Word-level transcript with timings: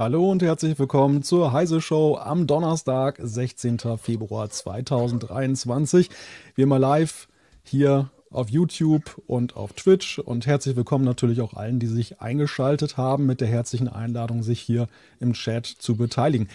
Hallo 0.00 0.30
und 0.30 0.42
herzlich 0.42 0.78
willkommen 0.78 1.22
zur 1.22 1.52
Heise 1.52 1.82
Show 1.82 2.16
am 2.16 2.46
Donnerstag, 2.46 3.18
16. 3.22 3.80
Februar 3.98 4.48
2023. 4.48 6.08
Wir 6.54 6.66
mal 6.66 6.78
live 6.78 7.28
hier 7.62 8.08
auf 8.30 8.48
YouTube 8.48 9.20
und 9.26 9.56
auf 9.56 9.74
Twitch 9.74 10.18
und 10.18 10.46
herzlich 10.46 10.74
willkommen 10.74 11.04
natürlich 11.04 11.42
auch 11.42 11.52
allen, 11.52 11.80
die 11.80 11.86
sich 11.86 12.18
eingeschaltet 12.18 12.96
haben 12.96 13.26
mit 13.26 13.42
der 13.42 13.48
herzlichen 13.48 13.88
Einladung, 13.88 14.42
sich 14.42 14.58
hier 14.58 14.86
im 15.18 15.34
Chat 15.34 15.66
zu 15.66 15.96
beteiligen. 15.96 16.48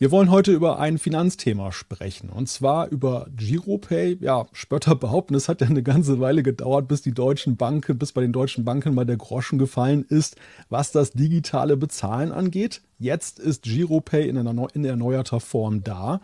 Wir 0.00 0.10
wollen 0.10 0.30
heute 0.30 0.52
über 0.52 0.78
ein 0.78 0.96
Finanzthema 0.96 1.72
sprechen 1.72 2.30
und 2.30 2.48
zwar 2.48 2.88
über 2.88 3.26
Giropay. 3.36 4.16
Ja, 4.22 4.46
Spötter 4.52 4.94
behaupten, 4.94 5.34
es 5.34 5.46
hat 5.46 5.60
ja 5.60 5.66
eine 5.66 5.82
ganze 5.82 6.20
Weile 6.20 6.42
gedauert, 6.42 6.88
bis 6.88 7.02
die 7.02 7.12
deutschen 7.12 7.58
Banken, 7.58 7.98
bis 7.98 8.12
bei 8.12 8.22
den 8.22 8.32
deutschen 8.32 8.64
Banken 8.64 8.94
mal 8.94 9.04
der 9.04 9.18
Groschen 9.18 9.58
gefallen 9.58 10.06
ist, 10.08 10.36
was 10.70 10.90
das 10.90 11.10
digitale 11.10 11.76
Bezahlen 11.76 12.32
angeht. 12.32 12.80
Jetzt 12.98 13.38
ist 13.38 13.64
Giropay 13.64 14.26
in, 14.26 14.38
einer, 14.38 14.68
in 14.72 14.86
erneuerter 14.86 15.38
Form 15.38 15.84
da. 15.84 16.22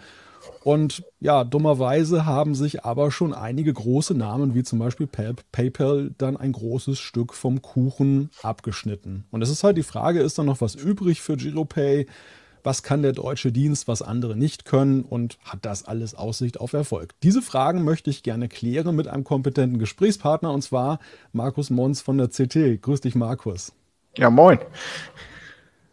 Und 0.65 1.05
ja, 1.21 1.45
dummerweise 1.45 2.25
haben 2.25 2.55
sich 2.55 2.83
aber 2.87 3.11
schon 3.11 3.35
einige 3.35 3.75
große 3.75 4.15
Namen, 4.15 4.55
wie 4.55 4.63
zum 4.63 4.79
Beispiel 4.79 5.07
PayPal, 5.07 6.15
dann 6.17 6.39
ein 6.39 6.53
großes 6.53 6.99
Stück 6.99 7.35
vom 7.35 7.61
Kuchen 7.61 8.31
abgeschnitten. 8.43 9.27
Und 9.31 9.43
es 9.43 9.51
ist 9.51 9.65
halt 9.65 9.77
die 9.77 9.83
Frage, 9.83 10.21
ist 10.21 10.39
da 10.39 10.45
noch 10.45 10.63
was 10.63 10.77
übrig 10.77 11.21
für 11.21 11.37
Giropay? 11.37 12.07
Was 12.67 12.83
kann 12.83 13.01
der 13.01 13.13
deutsche 13.13 13.53
Dienst, 13.53 13.87
was 13.87 14.03
andere 14.03 14.35
nicht 14.35 14.65
können 14.65 15.05
und 15.05 15.39
hat 15.45 15.61
das 15.63 15.85
alles 15.85 16.17
Aussicht 16.17 16.59
auf 16.59 16.73
Erfolg? 16.73 17.15
Diese 17.23 17.41
Fragen 17.41 17.85
möchte 17.85 18.11
ich 18.11 18.25
gerne 18.25 18.49
klären 18.49 18.97
mit 18.97 19.07
einem 19.07 19.23
kompetenten 19.23 19.79
Gesprächspartner 19.79 20.51
und 20.51 20.63
zwar 20.63 20.99
Markus 21.33 21.71
Mons 21.71 22.01
von 22.01 22.19
der 22.19 22.27
CT. 22.27 22.83
Grüß 22.83 23.03
dich, 23.03 23.15
Markus. 23.15 23.73
Ja, 24.17 24.31
moin. 24.31 24.59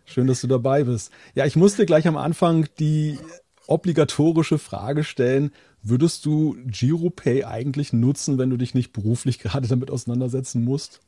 Schön, 0.03 0.25
dass 0.25 0.42
du 0.42 0.47
dabei 0.47 0.84
bist. 0.84 1.12
Ja, 1.36 1.45
ich 1.45 1.56
musste 1.56 1.86
gleich 1.86 2.08
am 2.08 2.17
Anfang 2.17 2.67
die 2.80 3.19
obligatorische 3.67 4.58
Frage 4.58 5.03
stellen, 5.03 5.52
würdest 5.84 6.25
du 6.25 6.58
GiroPay 6.66 7.44
eigentlich 7.44 7.94
nutzen, 7.94 8.40
wenn 8.40 8.50
du 8.50 8.58
dich 8.58 8.73
nicht 8.73 8.94
beruflich 8.94 9.38
gerade 9.44 9.67
damit 9.67 9.92
auseinandersetzen 9.92 10.64
musst? 10.64 11.02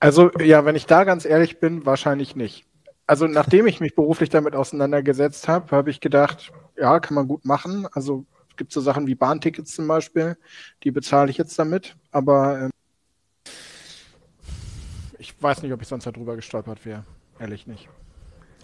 Also 0.00 0.30
ja, 0.40 0.64
wenn 0.64 0.76
ich 0.76 0.86
da 0.86 1.04
ganz 1.04 1.26
ehrlich 1.26 1.60
bin, 1.60 1.84
wahrscheinlich 1.84 2.36
nicht 2.36 2.64
also 3.06 3.26
nachdem 3.26 3.66
ich 3.66 3.80
mich 3.80 3.94
beruflich 3.94 4.30
damit 4.30 4.54
auseinandergesetzt 4.54 5.48
habe, 5.48 5.76
habe 5.76 5.90
ich 5.90 6.00
gedacht, 6.00 6.52
ja, 6.76 7.00
kann 7.00 7.14
man 7.14 7.28
gut 7.28 7.44
machen. 7.44 7.86
Also 7.92 8.24
es 8.50 8.56
gibt 8.56 8.72
so 8.72 8.80
Sachen 8.80 9.06
wie 9.06 9.14
Bahntickets 9.14 9.74
zum 9.74 9.88
Beispiel, 9.88 10.36
die 10.82 10.90
bezahle 10.90 11.30
ich 11.30 11.38
jetzt 11.38 11.58
damit, 11.58 11.96
aber 12.12 12.60
ähm, 12.60 12.70
ich 15.18 15.34
weiß 15.42 15.62
nicht, 15.62 15.72
ob 15.72 15.82
ich 15.82 15.88
sonst 15.88 16.06
darüber 16.06 16.36
gestolpert 16.36 16.84
wäre. 16.84 17.04
Ehrlich 17.38 17.66
nicht. 17.66 17.88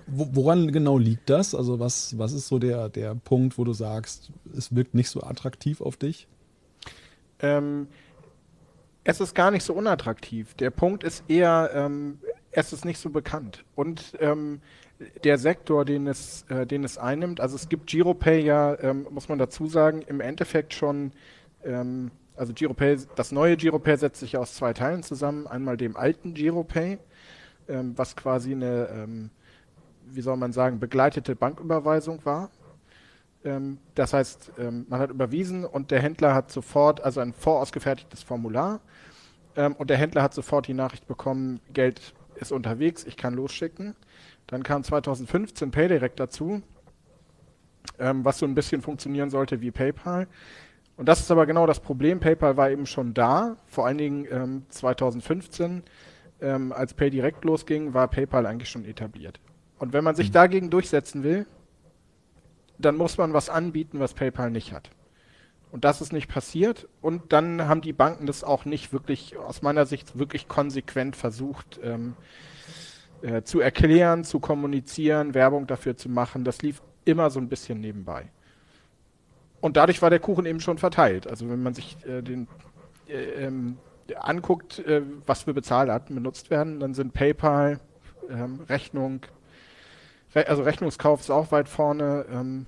Woran 0.06 0.72
genau 0.72 0.98
liegt 0.98 1.30
das? 1.30 1.54
Also 1.54 1.78
was, 1.78 2.18
was 2.18 2.32
ist 2.32 2.48
so 2.48 2.58
der, 2.58 2.88
der 2.88 3.14
Punkt, 3.14 3.58
wo 3.58 3.64
du 3.64 3.72
sagst, 3.72 4.30
es 4.56 4.74
wirkt 4.74 4.94
nicht 4.94 5.08
so 5.08 5.22
attraktiv 5.22 5.80
auf 5.80 5.96
dich? 5.96 6.26
Ähm, 7.38 7.86
es 9.04 9.20
ist 9.20 9.34
gar 9.34 9.50
nicht 9.50 9.64
so 9.64 9.72
unattraktiv. 9.72 10.54
Der 10.54 10.70
Punkt 10.70 11.04
ist 11.04 11.24
eher, 11.28 11.70
ähm, 11.74 12.18
es 12.52 12.72
ist 12.72 12.84
nicht 12.84 12.98
so 12.98 13.10
bekannt. 13.10 13.64
Und 13.74 14.16
ähm, 14.20 14.60
der 15.24 15.38
Sektor, 15.38 15.84
den 15.84 16.06
es, 16.06 16.44
äh, 16.48 16.66
den 16.66 16.84
es 16.84 16.98
einnimmt, 16.98 17.40
also 17.40 17.56
es 17.56 17.68
gibt 17.68 17.86
Giropay 17.86 18.40
ja, 18.40 18.78
ähm, 18.80 19.06
muss 19.10 19.28
man 19.28 19.38
dazu 19.38 19.66
sagen, 19.66 20.02
im 20.02 20.20
Endeffekt 20.20 20.74
schon, 20.74 21.12
ähm, 21.64 22.10
also 22.36 22.52
Giropay, 22.52 22.98
das 23.16 23.32
neue 23.32 23.56
Giropay 23.56 23.96
setzt 23.96 24.20
sich 24.20 24.36
aus 24.36 24.54
zwei 24.54 24.72
Teilen 24.72 25.02
zusammen. 25.02 25.46
Einmal 25.46 25.76
dem 25.76 25.96
alten 25.96 26.34
Giropay, 26.34 26.98
ähm, 27.68 27.92
was 27.96 28.16
quasi 28.16 28.52
eine, 28.52 28.88
ähm, 28.92 29.30
wie 30.06 30.22
soll 30.22 30.36
man 30.36 30.52
sagen, 30.52 30.80
begleitete 30.80 31.36
Banküberweisung 31.36 32.24
war. 32.24 32.50
Ähm, 33.44 33.78
das 33.94 34.12
heißt, 34.12 34.52
man 34.58 35.00
hat 35.00 35.10
überwiesen 35.10 35.64
und 35.64 35.90
der 35.90 36.00
Händler 36.00 36.34
hat 36.34 36.50
sofort, 36.50 37.00
also 37.00 37.20
ein 37.20 37.32
vorausgefertigtes 37.32 38.22
Formular, 38.22 38.80
und 39.78 39.90
der 39.90 39.96
Händler 39.96 40.22
hat 40.22 40.32
sofort 40.32 40.68
die 40.68 40.74
Nachricht 40.74 41.08
bekommen, 41.08 41.60
Geld 41.72 42.14
ist 42.40 42.52
unterwegs, 42.52 43.04
ich 43.04 43.16
kann 43.16 43.34
losschicken. 43.34 43.94
Dann 44.46 44.62
kam 44.62 44.82
2015 44.82 45.70
PayDirect 45.70 46.18
dazu, 46.18 46.62
ähm, 47.98 48.24
was 48.24 48.38
so 48.38 48.46
ein 48.46 48.54
bisschen 48.54 48.82
funktionieren 48.82 49.30
sollte 49.30 49.60
wie 49.60 49.70
PayPal. 49.70 50.26
Und 50.96 51.06
das 51.06 51.20
ist 51.20 51.30
aber 51.30 51.46
genau 51.46 51.66
das 51.66 51.80
Problem. 51.80 52.20
PayPal 52.20 52.56
war 52.56 52.70
eben 52.70 52.86
schon 52.86 53.14
da, 53.14 53.56
vor 53.66 53.86
allen 53.86 53.98
Dingen 53.98 54.26
ähm, 54.30 54.62
2015, 54.68 55.82
ähm, 56.42 56.72
als 56.72 56.94
PayDirect 56.94 57.44
losging, 57.44 57.94
war 57.94 58.08
PayPal 58.08 58.46
eigentlich 58.46 58.68
schon 58.68 58.84
etabliert. 58.84 59.40
Und 59.78 59.92
wenn 59.92 60.04
man 60.04 60.14
sich 60.14 60.28
mhm. 60.28 60.34
dagegen 60.34 60.70
durchsetzen 60.70 61.22
will, 61.22 61.46
dann 62.78 62.96
muss 62.96 63.18
man 63.18 63.32
was 63.32 63.48
anbieten, 63.48 63.98
was 63.98 64.14
PayPal 64.14 64.50
nicht 64.50 64.72
hat. 64.72 64.90
Und 65.72 65.84
das 65.84 66.00
ist 66.00 66.12
nicht 66.12 66.28
passiert. 66.28 66.88
Und 67.00 67.32
dann 67.32 67.68
haben 67.68 67.80
die 67.80 67.92
Banken 67.92 68.26
das 68.26 68.42
auch 68.42 68.64
nicht 68.64 68.92
wirklich, 68.92 69.36
aus 69.36 69.62
meiner 69.62 69.86
Sicht, 69.86 70.18
wirklich 70.18 70.48
konsequent 70.48 71.16
versucht 71.16 71.78
ähm, 71.82 72.16
äh, 73.22 73.42
zu 73.42 73.60
erklären, 73.60 74.24
zu 74.24 74.40
kommunizieren, 74.40 75.34
Werbung 75.34 75.66
dafür 75.66 75.96
zu 75.96 76.08
machen. 76.08 76.44
Das 76.44 76.62
lief 76.62 76.82
immer 77.04 77.30
so 77.30 77.38
ein 77.38 77.48
bisschen 77.48 77.80
nebenbei. 77.80 78.30
Und 79.60 79.76
dadurch 79.76 80.02
war 80.02 80.10
der 80.10 80.20
Kuchen 80.20 80.46
eben 80.46 80.60
schon 80.60 80.78
verteilt. 80.78 81.26
Also 81.26 81.48
wenn 81.48 81.62
man 81.62 81.74
sich 81.74 81.96
äh, 82.06 82.22
den 82.22 82.48
äh, 83.08 83.44
ähm, 83.44 83.76
anguckt, 84.18 84.80
äh, 84.80 85.02
was 85.26 85.42
für 85.42 85.54
Bezahlarten 85.54 86.14
benutzt 86.14 86.50
werden, 86.50 86.80
dann 86.80 86.94
sind 86.94 87.12
PayPal, 87.12 87.78
ähm, 88.28 88.60
Rechnung, 88.68 89.20
Re 90.34 90.46
also 90.48 90.62
Rechnungskauf 90.62 91.20
ist 91.20 91.30
auch 91.30 91.52
weit 91.52 91.68
vorne. 91.68 92.24
Ähm, 92.30 92.66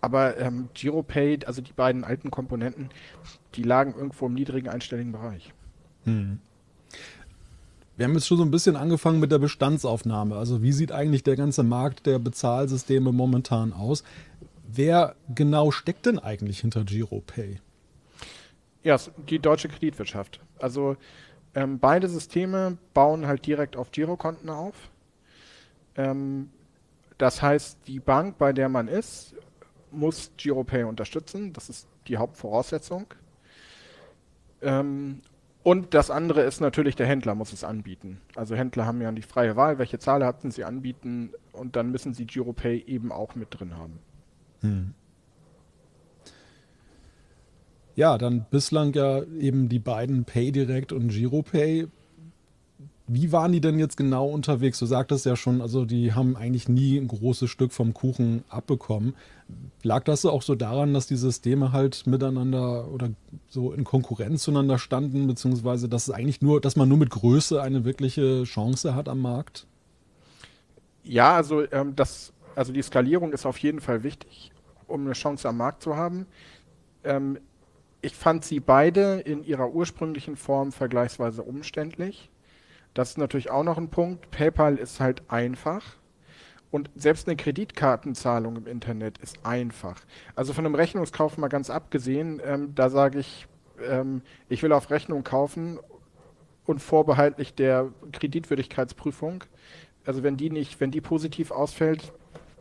aber 0.00 0.38
ähm, 0.38 0.68
GiroPay, 0.74 1.40
also 1.46 1.60
die 1.60 1.72
beiden 1.72 2.04
alten 2.04 2.30
Komponenten, 2.30 2.90
die 3.54 3.62
lagen 3.62 3.94
irgendwo 3.94 4.26
im 4.26 4.34
niedrigen 4.34 4.68
einstelligen 4.68 5.12
Bereich. 5.12 5.52
Hm. 6.04 6.38
Wir 7.96 8.06
haben 8.06 8.14
jetzt 8.14 8.28
schon 8.28 8.38
so 8.38 8.44
ein 8.44 8.52
bisschen 8.52 8.76
angefangen 8.76 9.18
mit 9.18 9.32
der 9.32 9.40
Bestandsaufnahme. 9.40 10.36
Also 10.36 10.62
wie 10.62 10.70
sieht 10.70 10.92
eigentlich 10.92 11.24
der 11.24 11.34
ganze 11.34 11.64
Markt 11.64 12.06
der 12.06 12.20
Bezahlsysteme 12.20 13.10
momentan 13.10 13.72
aus? 13.72 14.04
Wer 14.68 15.16
genau 15.34 15.72
steckt 15.72 16.06
denn 16.06 16.18
eigentlich 16.18 16.60
hinter 16.60 16.84
GiroPay? 16.84 17.60
Ja, 18.84 18.96
die 19.28 19.40
deutsche 19.40 19.68
Kreditwirtschaft. 19.68 20.40
Also 20.60 20.96
ähm, 21.54 21.80
beide 21.80 22.08
Systeme 22.08 22.78
bauen 22.94 23.26
halt 23.26 23.44
direkt 23.46 23.76
auf 23.76 23.90
Girokonten 23.90 24.48
auf. 24.48 24.74
Ähm, 25.96 26.50
das 27.16 27.42
heißt, 27.42 27.78
die 27.88 27.98
Bank, 27.98 28.38
bei 28.38 28.52
der 28.52 28.68
man 28.68 28.86
ist, 28.86 29.34
muss 29.90 30.32
GiroPay 30.36 30.84
unterstützen. 30.84 31.52
Das 31.52 31.68
ist 31.68 31.88
die 32.06 32.16
Hauptvoraussetzung. 32.16 33.06
Ähm, 34.62 35.20
und 35.62 35.92
das 35.92 36.10
andere 36.10 36.42
ist 36.42 36.60
natürlich, 36.60 36.96
der 36.96 37.06
Händler 37.06 37.34
muss 37.34 37.52
es 37.52 37.64
anbieten. 37.64 38.20
Also 38.34 38.54
Händler 38.54 38.86
haben 38.86 39.02
ja 39.02 39.12
die 39.12 39.22
freie 39.22 39.56
Wahl, 39.56 39.78
welche 39.78 39.98
Zahlarten 39.98 40.50
sie 40.50 40.64
anbieten 40.64 41.32
und 41.52 41.76
dann 41.76 41.90
müssen 41.90 42.14
sie 42.14 42.26
GiroPay 42.26 42.84
eben 42.86 43.12
auch 43.12 43.34
mit 43.34 43.48
drin 43.50 43.76
haben. 43.76 43.98
Hm. 44.60 44.94
Ja, 47.96 48.16
dann 48.16 48.46
bislang 48.50 48.92
ja 48.94 49.22
eben 49.24 49.68
die 49.68 49.80
beiden 49.80 50.24
PayDirect 50.24 50.92
und 50.92 51.08
GiroPay. 51.08 51.88
Wie 53.10 53.32
waren 53.32 53.52
die 53.52 53.62
denn 53.62 53.78
jetzt 53.78 53.96
genau 53.96 54.28
unterwegs? 54.28 54.78
Du 54.78 54.84
sagtest 54.84 55.24
ja 55.24 55.34
schon, 55.34 55.62
also 55.62 55.86
die 55.86 56.12
haben 56.12 56.36
eigentlich 56.36 56.68
nie 56.68 56.98
ein 56.98 57.08
großes 57.08 57.48
Stück 57.48 57.72
vom 57.72 57.94
Kuchen 57.94 58.44
abbekommen. 58.50 59.14
Lag 59.82 60.04
das 60.04 60.26
auch 60.26 60.42
so 60.42 60.54
daran, 60.54 60.92
dass 60.92 61.06
die 61.06 61.16
Systeme 61.16 61.72
halt 61.72 62.06
miteinander 62.06 62.86
oder 62.88 63.08
so 63.48 63.72
in 63.72 63.84
Konkurrenz 63.84 64.42
zueinander 64.42 64.78
standen, 64.78 65.26
beziehungsweise 65.26 65.88
dass 65.88 66.08
es 66.08 66.14
eigentlich 66.14 66.42
nur, 66.42 66.60
dass 66.60 66.76
man 66.76 66.86
nur 66.86 66.98
mit 66.98 67.08
Größe 67.08 67.62
eine 67.62 67.86
wirkliche 67.86 68.44
Chance 68.44 68.94
hat 68.94 69.08
am 69.08 69.20
Markt? 69.20 69.66
Ja, 71.02 71.34
also 71.34 71.62
ähm, 71.72 71.96
das, 71.96 72.34
also 72.54 72.74
die 72.74 72.82
Skalierung 72.82 73.32
ist 73.32 73.46
auf 73.46 73.56
jeden 73.56 73.80
Fall 73.80 74.02
wichtig, 74.02 74.52
um 74.86 75.06
eine 75.06 75.14
Chance 75.14 75.48
am 75.48 75.56
Markt 75.56 75.82
zu 75.82 75.96
haben. 75.96 76.26
Ähm, 77.04 77.38
ich 78.02 78.14
fand 78.14 78.44
sie 78.44 78.60
beide 78.60 79.20
in 79.20 79.44
ihrer 79.44 79.72
ursprünglichen 79.72 80.36
Form 80.36 80.72
vergleichsweise 80.72 81.42
umständlich. 81.42 82.30
Das 82.94 83.10
ist 83.10 83.18
natürlich 83.18 83.50
auch 83.50 83.64
noch 83.64 83.78
ein 83.78 83.90
Punkt. 83.90 84.30
PayPal 84.30 84.76
ist 84.76 85.00
halt 85.00 85.22
einfach. 85.30 85.82
Und 86.70 86.90
selbst 86.94 87.26
eine 87.26 87.36
Kreditkartenzahlung 87.36 88.56
im 88.56 88.66
Internet 88.66 89.18
ist 89.18 89.44
einfach. 89.44 90.00
Also 90.34 90.52
von 90.52 90.66
einem 90.66 90.74
Rechnungskauf 90.74 91.38
mal 91.38 91.48
ganz 91.48 91.70
abgesehen, 91.70 92.42
ähm, 92.44 92.74
da 92.74 92.90
sage 92.90 93.20
ich, 93.20 93.46
ähm, 93.88 94.22
ich 94.48 94.62
will 94.62 94.72
auf 94.72 94.90
Rechnung 94.90 95.24
kaufen 95.24 95.78
und 96.66 96.80
vorbehaltlich 96.80 97.54
der 97.54 97.90
Kreditwürdigkeitsprüfung. 98.12 99.44
Also 100.04 100.22
wenn 100.22 100.36
die 100.36 100.50
nicht, 100.50 100.80
wenn 100.80 100.90
die 100.90 101.00
positiv 101.00 101.50
ausfällt, 101.50 102.12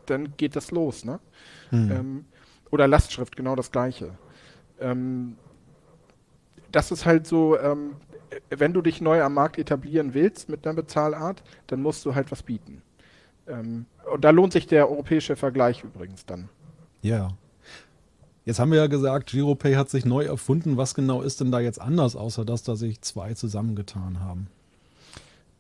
dann 0.06 0.38
geht 0.38 0.56
das 0.56 0.71
los, 0.71 1.03
ne? 1.03 1.19
Hm. 1.69 1.91
Ähm, 1.91 2.25
oder 2.71 2.88
Lastschrift, 2.88 3.35
genau 3.35 3.56
das 3.56 3.71
gleiche. 3.71 4.18
Ähm, 4.80 5.38
das 6.71 6.91
ist 6.91 7.06
halt 7.06 7.27
so, 7.27 7.59
ähm, 7.59 7.95
wenn 8.50 8.74
du 8.74 8.81
dich 8.81 9.01
neu 9.01 9.21
am 9.21 9.33
Markt 9.33 9.57
etablieren 9.57 10.13
willst 10.13 10.50
mit 10.50 10.65
einer 10.65 10.75
Bezahlart, 10.75 11.44
dann 11.68 11.81
musst 11.81 12.06
du 12.06 12.15
halt 12.15 12.31
was 12.31 12.44
bieten. 12.44 12.81
Ähm, 13.47 13.85
und 14.12 14.24
da 14.24 14.29
lohnt 14.29 14.53
sich 14.53 14.68
der 14.68 14.89
europäische 14.89 15.35
Vergleich 15.35 15.83
übrigens 15.83 16.25
dann. 16.25 16.50
Ja. 17.01 17.29
Jetzt 18.45 18.59
haben 18.59 18.71
wir 18.71 18.77
ja 18.77 18.88
gesagt, 18.88 19.29
Giropay 19.29 19.74
hat 19.74 19.89
sich 19.89 20.06
neu 20.06 20.24
erfunden. 20.24 20.77
Was 20.77 20.95
genau 20.95 21.21
ist 21.21 21.41
denn 21.41 21.51
da 21.51 21.59
jetzt 21.59 21.81
anders, 21.81 22.15
außer 22.15 22.45
dass 22.45 22.63
da 22.63 22.75
sich 22.75 23.01
zwei 23.01 23.33
zusammengetan 23.33 24.21
haben? 24.21 24.47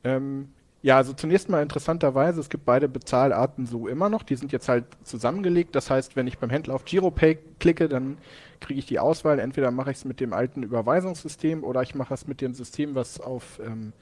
Ähm, 0.05 0.49
ja, 0.81 0.95
also 0.95 1.11
zunächst 1.11 1.49
mal 1.49 1.61
interessanterweise, 1.61 2.39
es 2.39 2.49
gibt 2.49 2.63
beide 2.63 2.87
Bezahlarten 2.87 3.65
so 3.65 3.87
immer 3.87 4.09
noch. 4.09 4.23
Die 4.23 4.35
sind 4.35 4.53
jetzt 4.53 4.69
halt 4.69 4.85
zusammengelegt. 5.03 5.75
Das 5.75 5.89
heißt, 5.89 6.15
wenn 6.15 6.27
ich 6.27 6.37
beim 6.37 6.49
Händler 6.49 6.75
auf 6.75 6.85
Giropay 6.85 7.39
klicke, 7.59 7.89
dann 7.89 8.17
kriege 8.59 8.79
ich 8.79 8.85
die 8.85 8.99
Auswahl. 8.99 9.39
Entweder 9.39 9.71
mache 9.71 9.91
ich 9.91 9.97
es 9.97 10.05
mit 10.05 10.19
dem 10.19 10.33
alten 10.33 10.63
Überweisungssystem 10.63 11.63
oder 11.63 11.81
ich 11.81 11.95
mache 11.95 12.13
es 12.13 12.27
mit 12.27 12.41
dem 12.41 12.53
System, 12.53 12.95
was 12.95 13.19
auf 13.19 13.59
ähm, 13.59 13.93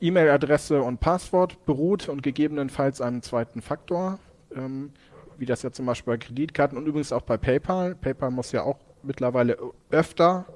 E-Mail-Adresse 0.00 0.82
und 0.82 1.00
Passwort 1.00 1.64
beruht 1.66 2.08
und 2.08 2.22
gegebenenfalls 2.22 3.00
einen 3.00 3.22
zweiten 3.22 3.62
Faktor. 3.62 4.18
Ähm, 4.54 4.92
wie 5.38 5.46
das 5.46 5.62
ja 5.62 5.70
zum 5.70 5.86
Beispiel 5.86 6.14
bei 6.14 6.18
Kreditkarten 6.18 6.78
und 6.78 6.86
übrigens 6.86 7.12
auch 7.12 7.22
bei 7.22 7.36
PayPal. 7.36 7.94
PayPal 7.94 8.30
muss 8.30 8.52
ja 8.52 8.62
auch 8.62 8.78
mittlerweile 9.02 9.58
öfter 9.90 10.46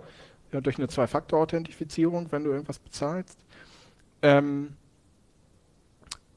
ja, 0.52 0.60
durch 0.60 0.78
eine 0.78 0.88
Zwei-Faktor-Authentifizierung, 0.88 2.32
wenn 2.32 2.44
du 2.44 2.50
irgendwas 2.50 2.78
bezahlst. 2.78 3.38
Ähm, 4.22 4.74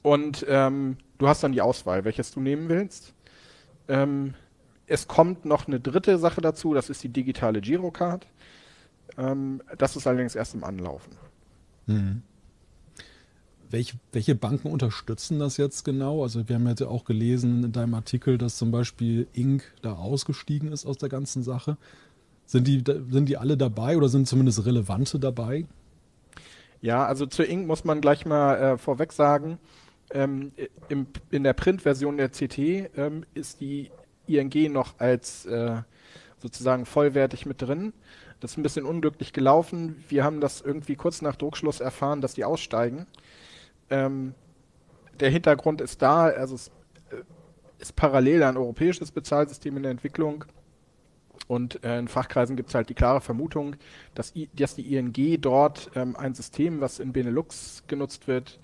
und 0.01 0.45
ähm, 0.49 0.97
du 1.17 1.27
hast 1.27 1.43
dann 1.43 1.53
die 1.53 1.61
Auswahl, 1.61 2.03
welches 2.03 2.31
du 2.31 2.41
nehmen 2.41 2.69
willst. 2.69 3.13
Ähm, 3.87 4.33
es 4.87 5.07
kommt 5.07 5.45
noch 5.45 5.67
eine 5.67 5.79
dritte 5.79 6.17
Sache 6.17 6.41
dazu, 6.41 6.73
das 6.73 6.89
ist 6.89 7.03
die 7.03 7.09
digitale 7.09 7.61
Girocard. 7.61 8.27
Ähm, 9.17 9.61
das 9.77 9.95
ist 9.95 10.07
allerdings 10.07 10.35
erst 10.35 10.55
im 10.55 10.63
Anlaufen. 10.63 11.13
Mhm. 11.87 12.21
Welche, 13.69 13.97
welche 14.11 14.35
Banken 14.35 14.69
unterstützen 14.69 15.39
das 15.39 15.57
jetzt 15.57 15.83
genau? 15.83 16.21
Also 16.21 16.47
wir 16.47 16.55
haben 16.55 16.67
jetzt 16.67 16.81
ja 16.81 16.87
auch 16.87 17.05
gelesen 17.05 17.63
in 17.63 17.71
deinem 17.71 17.95
Artikel, 17.95 18.37
dass 18.37 18.57
zum 18.57 18.71
Beispiel 18.71 19.27
Inc. 19.33 19.63
da 19.81 19.93
ausgestiegen 19.93 20.71
ist 20.71 20.85
aus 20.85 20.97
der 20.97 21.09
ganzen 21.09 21.41
Sache. 21.41 21.77
Sind 22.45 22.67
die, 22.67 22.83
sind 23.09 23.29
die 23.29 23.37
alle 23.37 23.57
dabei 23.57 23.97
oder 23.97 24.09
sind 24.09 24.27
zumindest 24.27 24.65
relevante 24.65 25.17
dabei? 25.19 25.65
Ja, 26.81 27.05
also 27.05 27.25
zu 27.25 27.43
Inc. 27.43 27.65
muss 27.65 27.83
man 27.83 27.99
gleich 27.99 28.25
mal 28.25 28.55
äh, 28.57 28.77
vorweg 28.77 29.11
sagen, 29.11 29.57
ähm, 30.11 30.51
im, 30.89 31.07
in 31.31 31.43
der 31.43 31.53
Printversion 31.53 32.17
der 32.17 32.29
CT 32.29 32.57
ähm, 32.95 33.25
ist 33.33 33.61
die 33.61 33.89
ING 34.27 34.71
noch 34.71 34.99
als 34.99 35.45
äh, 35.45 35.81
sozusagen 36.39 36.85
vollwertig 36.85 37.45
mit 37.45 37.61
drin. 37.61 37.93
Das 38.39 38.51
ist 38.51 38.57
ein 38.57 38.63
bisschen 38.63 38.85
unglücklich 38.85 39.31
gelaufen. 39.31 40.03
Wir 40.09 40.23
haben 40.23 40.41
das 40.41 40.61
irgendwie 40.61 40.95
kurz 40.95 41.21
nach 41.21 41.37
Druckschluss 41.37 41.79
erfahren, 41.79 42.19
dass 42.19 42.33
die 42.33 42.43
aussteigen. 42.43 43.07
Ähm, 43.89 44.35
der 45.19 45.29
Hintergrund 45.29 45.79
ist 45.79 46.01
da, 46.01 46.25
also 46.25 46.55
es 46.55 46.67
äh, 47.11 47.23
ist 47.79 47.95
parallel 47.95 48.43
ein 48.43 48.57
europäisches 48.57 49.11
Bezahlsystem 49.11 49.77
in 49.77 49.83
der 49.83 49.91
Entwicklung. 49.91 50.45
Und 51.47 51.83
äh, 51.83 51.99
in 51.99 52.07
Fachkreisen 52.07 52.55
gibt 52.55 52.69
es 52.69 52.75
halt 52.75 52.89
die 52.89 52.93
klare 52.93 53.21
Vermutung, 53.21 53.75
dass, 54.15 54.35
I, 54.35 54.49
dass 54.53 54.75
die 54.75 54.95
ING 54.95 55.41
dort 55.41 55.91
ähm, 55.95 56.15
ein 56.15 56.33
System, 56.33 56.81
was 56.81 56.99
in 56.99 57.13
Benelux 57.13 57.83
genutzt 57.87 58.27
wird, 58.27 58.59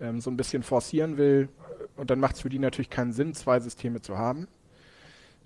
ähm, 0.00 0.20
so 0.20 0.30
ein 0.30 0.36
bisschen 0.36 0.62
forcieren 0.62 1.16
will. 1.18 1.48
Und 1.96 2.10
dann 2.10 2.20
macht 2.20 2.36
es 2.36 2.42
für 2.42 2.48
die 2.48 2.58
natürlich 2.58 2.90
keinen 2.90 3.12
Sinn, 3.12 3.34
zwei 3.34 3.60
Systeme 3.60 4.00
zu 4.00 4.16
haben. 4.18 4.48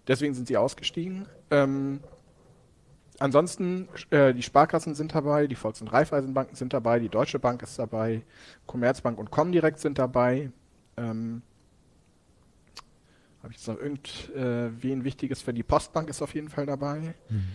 Deswegen 0.09 0.35
sind 0.35 0.49
sie 0.49 0.57
ausgestiegen. 0.57 1.27
Ähm, 1.51 2.01
ansonsten, 3.19 3.89
äh, 4.11 4.33
die 4.33 4.43
Sparkassen 4.43 4.95
sind 4.95 5.15
dabei, 5.15 5.47
die 5.47 5.55
Volks- 5.55 5.83
und 5.83 5.89
Raiffeisenbanken 5.89 6.57
sind 6.57 6.73
dabei, 6.73 6.99
die 6.99 7.11
Deutsche 7.11 7.39
Bank 7.39 7.63
ist 7.63 7.79
dabei, 7.79 8.23
Commerzbank 8.67 9.19
und 9.19 9.31
Comdirect 9.31 9.79
sind 9.79 9.99
dabei. 9.99 10.51
Ähm, 10.97 11.43
Habe 13.43 13.53
ich 13.53 13.59
jetzt 13.59 13.69
noch 13.69 13.79
irgendwen 13.79 15.01
äh, 15.01 15.05
Wichtiges 15.05 15.43
für 15.43 15.53
die 15.53 15.63
Postbank 15.63 16.09
ist 16.09 16.23
auf 16.23 16.35
jeden 16.35 16.49
Fall 16.49 16.67
dabei. 16.67 17.15
Mhm. 17.29 17.49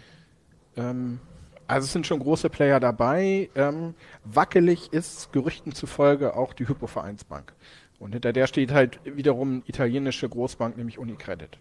Ähm, 0.78 1.20
also 1.66 1.86
es 1.86 1.94
sind 1.94 2.06
schon 2.06 2.20
große 2.20 2.50
Player 2.50 2.80
dabei. 2.80 3.50
Ähm, 3.56 3.96
wackelig 4.24 4.94
ist 4.94 5.32
Gerüchten 5.34 5.72
zufolge 5.72 6.36
auch 6.36 6.54
die 6.54 6.68
Hypovereinsbank. 6.68 7.54
Und 8.00 8.12
hinter 8.12 8.34
der 8.34 8.48
steht 8.48 8.72
halt 8.72 9.00
wiederum 9.06 9.64
italienische 9.66 10.28
Großbank, 10.28 10.78
nämlich 10.78 11.00
Unicredit. 11.00 11.58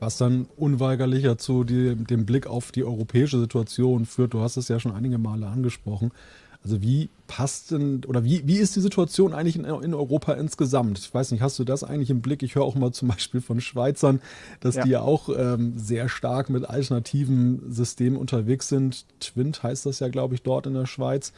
Was 0.00 0.18
dann 0.18 0.46
unweigerlicher 0.56 1.38
zu 1.38 1.64
die, 1.64 1.94
dem 1.94 2.26
Blick 2.26 2.46
auf 2.46 2.72
die 2.72 2.84
europäische 2.84 3.38
Situation 3.40 4.06
führt. 4.06 4.34
Du 4.34 4.40
hast 4.40 4.56
es 4.56 4.68
ja 4.68 4.78
schon 4.78 4.92
einige 4.92 5.18
Male 5.18 5.46
angesprochen. 5.46 6.12
Also 6.64 6.82
wie 6.82 7.08
passt 7.28 7.70
denn 7.70 8.04
oder 8.06 8.24
wie, 8.24 8.46
wie 8.46 8.58
ist 8.58 8.74
die 8.74 8.80
Situation 8.80 9.32
eigentlich 9.32 9.56
in, 9.56 9.64
in 9.64 9.94
Europa 9.94 10.32
insgesamt? 10.32 10.98
Ich 10.98 11.14
weiß 11.14 11.30
nicht, 11.30 11.40
hast 11.40 11.58
du 11.58 11.64
das 11.64 11.84
eigentlich 11.84 12.10
im 12.10 12.20
Blick? 12.20 12.42
Ich 12.42 12.56
höre 12.56 12.64
auch 12.64 12.74
mal 12.74 12.92
zum 12.92 13.08
Beispiel 13.08 13.40
von 13.40 13.60
Schweizern, 13.60 14.20
dass 14.60 14.74
ja. 14.74 14.82
die 14.82 14.90
ja 14.90 15.00
auch 15.00 15.28
ähm, 15.28 15.74
sehr 15.76 16.08
stark 16.08 16.50
mit 16.50 16.68
alternativen 16.68 17.72
Systemen 17.72 18.18
unterwegs 18.18 18.68
sind. 18.68 19.04
Twint 19.20 19.62
heißt 19.62 19.86
das 19.86 20.00
ja, 20.00 20.08
glaube 20.08 20.34
ich, 20.34 20.42
dort 20.42 20.66
in 20.66 20.74
der 20.74 20.86
Schweiz. 20.86 21.32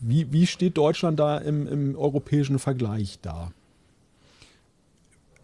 Wie, 0.00 0.32
wie 0.32 0.46
steht 0.46 0.78
Deutschland 0.78 1.18
da 1.20 1.38
im, 1.38 1.66
im 1.66 1.96
europäischen 1.96 2.58
Vergleich 2.58 3.18
da? 3.20 3.52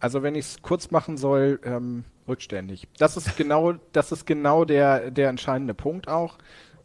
Also 0.05 0.21
wenn 0.21 0.35
ich 0.35 0.45
es 0.45 0.61
kurz 0.61 0.91
machen 0.91 1.17
soll, 1.17 1.59
ähm, 1.63 2.03
rückständig. 2.27 2.87
Das 2.99 3.17
ist 3.17 3.37
genau, 3.37 3.73
das 3.91 4.11
ist 4.11 4.27
genau 4.27 4.63
der, 4.63 5.09
der 5.09 5.29
entscheidende 5.29 5.73
Punkt 5.73 6.07
auch. 6.07 6.37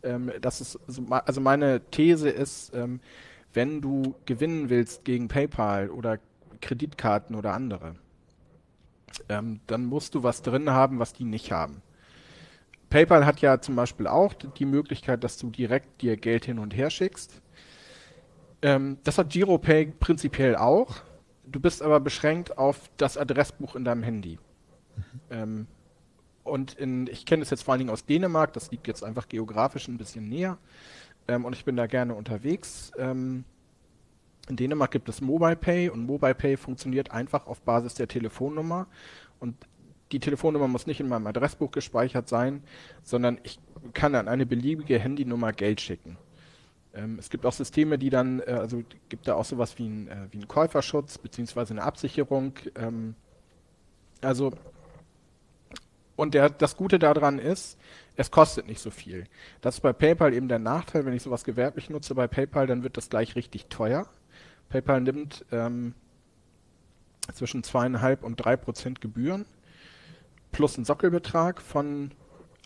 Ähm, 0.02 0.32
das 0.40 0.62
ist, 0.62 0.78
also 1.11 1.40
meine 1.43 1.82
These 1.90 2.31
ist, 2.31 2.75
ähm, 2.75 3.00
wenn 3.52 3.82
du 3.82 4.14
gewinnen 4.25 4.70
willst 4.70 5.05
gegen 5.05 5.28
PayPal 5.28 5.90
oder 5.90 6.19
Kreditkarten 6.62 7.37
oder 7.37 7.52
andere, 7.52 7.96
ähm, 9.28 9.61
dann 9.67 9.84
musst 9.84 10.14
du 10.14 10.22
was 10.22 10.40
drin 10.40 10.70
haben, 10.70 10.99
was 10.99 11.12
die 11.12 11.25
nicht 11.25 11.52
haben. 11.52 11.82
PayPal 12.88 13.26
hat 13.26 13.43
ja 13.43 13.61
zum 13.61 13.76
Beispiel 13.76 14.06
auch 14.06 14.32
die 14.32 14.64
Möglichkeit, 14.64 15.25
dass 15.25 15.37
du 15.37 15.50
direkt 15.50 16.00
dir 16.00 16.17
Geld 16.17 16.46
hin 16.46 16.58
und 16.58 16.75
her 16.75 16.88
schickst. 16.88 17.43
Ähm, 18.62 18.96
das 19.05 19.19
hat 19.19 19.28
GiroPay 19.28 19.93
prinzipiell 20.00 20.56
auch. 20.56 21.02
Du 21.50 21.61
bist 21.61 21.82
aber 21.82 22.00
beschränkt 22.00 22.58
auf 22.58 22.91
das 22.96 23.17
Adressbuch 23.17 23.74
in 23.74 23.84
deinem 23.84 24.03
Handy. 24.03 24.39
Mhm. 24.96 25.03
Ähm, 25.31 25.67
und 26.44 26.74
in, 26.74 27.06
ich 27.06 27.27
kenne 27.27 27.43
es 27.43 27.51
jetzt 27.51 27.63
vor 27.63 27.72
allen 27.72 27.81
Dingen 27.81 27.91
aus 27.91 28.06
Dänemark, 28.06 28.53
das 28.53 28.70
liegt 28.70 28.86
jetzt 28.86 29.05
einfach 29.05 29.29
geografisch 29.29 29.89
ein 29.89 29.98
bisschen 29.98 30.29
näher. 30.29 30.58
Ähm, 31.29 31.44
und 31.44 31.55
ich 31.55 31.65
bin 31.65 31.77
da 31.77 31.86
gerne 31.86 32.15
unterwegs. 32.15 32.93
Ähm, 32.98 33.44
in 34.48 34.56
Dänemark 34.56 34.91
gibt 34.91 35.08
es 35.08 35.20
Mobile 35.20 35.56
Pay 35.56 35.91
und 35.91 36.06
Mobile 36.06 36.34
Pay 36.34 36.56
funktioniert 36.56 37.10
einfach 37.10 37.46
auf 37.46 37.60
Basis 37.63 37.94
der 37.94 38.08
Telefonnummer. 38.08 38.86
Und 39.39 39.56
die 40.13 40.19
Telefonnummer 40.19 40.67
muss 40.67 40.86
nicht 40.86 41.01
in 41.01 41.08
meinem 41.08 41.27
Adressbuch 41.27 41.70
gespeichert 41.70 42.29
sein, 42.29 42.63
sondern 43.03 43.39
ich 43.44 43.60
kann 43.94 44.15
an 44.15 44.29
eine 44.29 44.46
beliebige 44.46 44.98
Handynummer 44.98 45.53
Geld 45.53 45.81
schicken. 45.81 46.17
Ähm, 46.94 47.19
es 47.19 47.31
gibt 47.31 47.47
auch 47.47 47.53
Systeme, 47.53 47.99
die 47.99 48.11
dann, 48.11 48.41
äh, 48.41 48.53
also 48.53 48.82
gibt 49.09 49.29
da 49.29 49.35
auch 49.35 49.44
sowas 49.44 49.79
wie, 49.79 49.89
ein, 49.89 50.09
äh, 50.09 50.13
einen 50.32 50.49
Käuferschutz 50.49 51.19
beziehungsweise 51.19 51.75
eine 51.75 51.82
Absicherung. 51.82 52.55
Ähm, 52.77 53.15
also 54.20 54.53
und 56.17 56.35
der, 56.35 56.51
das 56.51 56.77
Gute 56.77 56.99
daran 56.99 57.39
ist, 57.39 57.79
es 58.17 58.31
kostet 58.31 58.67
nicht 58.67 58.81
so 58.81 58.91
viel. 58.91 59.25
Das 59.63 59.77
ist 59.77 59.81
bei 59.81 59.94
PayPal 59.94 60.35
eben 60.35 60.49
der 60.49 60.59
Nachteil, 60.59 61.06
wenn 61.06 61.15
ich 61.15 61.23
sowas 61.23 61.44
gewerblich 61.44 61.89
nutze 61.89 62.15
bei 62.15 62.27
PayPal, 62.27 62.67
dann 62.67 62.82
wird 62.82 62.99
das 62.99 63.09
gleich 63.09 63.37
richtig 63.37 63.67
teuer. 63.67 64.06
PayPal 64.69 65.01
nimmt 65.01 65.47
ähm, 65.51 65.94
zwischen 67.32 67.63
zweieinhalb 67.63 68.23
und 68.23 68.37
drei 68.37 68.56
Prozent 68.56 69.01
Gebühren 69.01 69.47
plus 70.53 70.77
einen 70.77 70.85
Sockelbetrag 70.85 71.63
von 71.63 72.11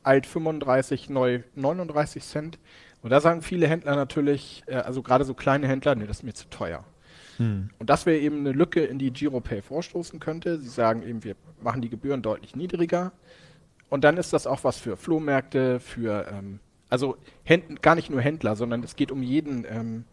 alt 0.02 0.26
35, 0.26 1.10
neu 1.10 1.42
39 1.54 2.24
Cent. 2.24 2.58
Und 3.04 3.10
da 3.10 3.20
sagen 3.20 3.42
viele 3.42 3.68
Händler 3.68 3.96
natürlich, 3.96 4.62
äh, 4.66 4.76
also 4.76 5.02
gerade 5.02 5.26
so 5.26 5.34
kleine 5.34 5.68
Händler, 5.68 5.94
nee, 5.94 6.06
das 6.06 6.18
ist 6.18 6.22
mir 6.22 6.32
zu 6.32 6.48
teuer. 6.48 6.84
Hm. 7.36 7.68
Und 7.78 7.90
das 7.90 8.06
wäre 8.06 8.18
eben 8.18 8.38
eine 8.38 8.52
Lücke, 8.52 8.82
in 8.82 8.98
die 8.98 9.10
GiroPay 9.10 9.60
vorstoßen 9.60 10.20
könnte. 10.20 10.58
Sie 10.58 10.70
sagen 10.70 11.02
eben, 11.02 11.22
wir 11.22 11.36
machen 11.62 11.82
die 11.82 11.90
Gebühren 11.90 12.22
deutlich 12.22 12.56
niedriger. 12.56 13.12
Und 13.90 14.04
dann 14.04 14.16
ist 14.16 14.32
das 14.32 14.46
auch 14.46 14.64
was 14.64 14.78
für 14.78 14.96
Flohmärkte, 14.96 15.80
für, 15.80 16.26
ähm, 16.32 16.60
also 16.88 17.18
Händ 17.42 17.82
gar 17.82 17.94
nicht 17.94 18.08
nur 18.08 18.22
Händler, 18.22 18.56
sondern 18.56 18.82
es 18.82 18.96
geht 18.96 19.12
um 19.12 19.22
jeden, 19.22 19.66
ähm, 19.68 20.04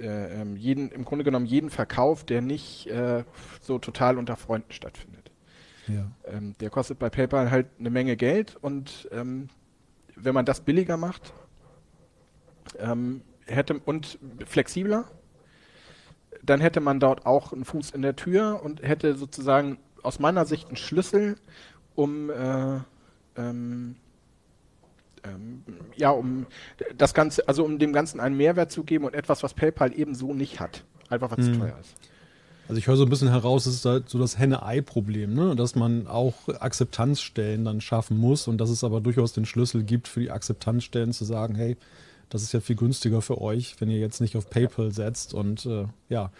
äh, 0.00 0.40
ähm, 0.40 0.56
jeden, 0.56 0.90
im 0.90 1.04
Grunde 1.04 1.22
genommen 1.24 1.46
jeden 1.46 1.70
Verkauf, 1.70 2.24
der 2.24 2.42
nicht 2.42 2.88
äh, 2.88 3.22
so 3.60 3.78
total 3.78 4.18
unter 4.18 4.34
Freunden 4.34 4.72
stattfindet. 4.72 5.30
Ja. 5.86 6.10
Ähm, 6.24 6.54
der 6.58 6.70
kostet 6.70 6.98
bei 6.98 7.08
PayPal 7.08 7.52
halt 7.52 7.68
eine 7.78 7.90
Menge 7.90 8.16
Geld 8.16 8.56
und 8.60 9.08
ähm, 9.12 9.48
wenn 10.16 10.34
man 10.34 10.44
das 10.44 10.62
billiger 10.62 10.96
macht, 10.96 11.32
ähm, 12.78 13.22
hätte 13.46 13.78
und 13.78 14.18
flexibler, 14.46 15.04
dann 16.42 16.60
hätte 16.60 16.80
man 16.80 17.00
dort 17.00 17.26
auch 17.26 17.52
einen 17.52 17.64
Fuß 17.64 17.90
in 17.90 18.02
der 18.02 18.16
Tür 18.16 18.60
und 18.62 18.82
hätte 18.82 19.16
sozusagen 19.16 19.78
aus 20.02 20.18
meiner 20.18 20.44
Sicht 20.46 20.68
einen 20.68 20.76
Schlüssel, 20.76 21.36
um 21.94 22.30
äh, 22.30 22.78
ähm, 23.36 23.96
ähm, 25.24 25.62
ja, 25.96 26.10
um 26.10 26.46
das 26.96 27.14
Ganze, 27.14 27.48
also 27.48 27.64
um 27.64 27.78
dem 27.78 27.92
Ganzen 27.92 28.20
einen 28.20 28.36
Mehrwert 28.36 28.70
zu 28.70 28.84
geben 28.84 29.04
und 29.04 29.14
etwas, 29.14 29.42
was 29.42 29.54
PayPal 29.54 29.92
ebenso 29.98 30.32
nicht 30.34 30.60
hat. 30.60 30.84
Einfach 31.08 31.30
weil 31.30 31.40
es 31.40 31.48
mhm. 31.48 31.60
teuer 31.60 31.78
ist. 31.80 31.94
Also 32.68 32.78
ich 32.80 32.88
höre 32.88 32.96
so 32.96 33.04
ein 33.04 33.08
bisschen 33.08 33.28
heraus, 33.28 33.66
es 33.66 33.76
ist 33.76 33.84
halt 33.84 34.08
so 34.08 34.18
das 34.18 34.38
Henne-Ei-Problem, 34.38 35.34
ne? 35.34 35.54
dass 35.54 35.76
man 35.76 36.08
auch 36.08 36.48
Akzeptanzstellen 36.48 37.64
dann 37.64 37.80
schaffen 37.80 38.16
muss 38.18 38.48
und 38.48 38.58
dass 38.58 38.70
es 38.70 38.82
aber 38.82 39.00
durchaus 39.00 39.32
den 39.32 39.44
Schlüssel 39.44 39.84
gibt 39.84 40.08
für 40.08 40.18
die 40.18 40.32
Akzeptanzstellen 40.32 41.12
zu 41.12 41.24
sagen, 41.24 41.54
hey, 41.54 41.76
das 42.28 42.42
ist 42.42 42.52
ja 42.52 42.60
viel 42.60 42.76
günstiger 42.76 43.22
für 43.22 43.40
euch, 43.40 43.76
wenn 43.80 43.90
ihr 43.90 43.98
jetzt 43.98 44.20
nicht 44.20 44.36
auf 44.36 44.50
PayPal 44.50 44.92
setzt 44.92 45.34
und 45.34 45.66
äh, 45.66 45.86
ja. 46.08 46.30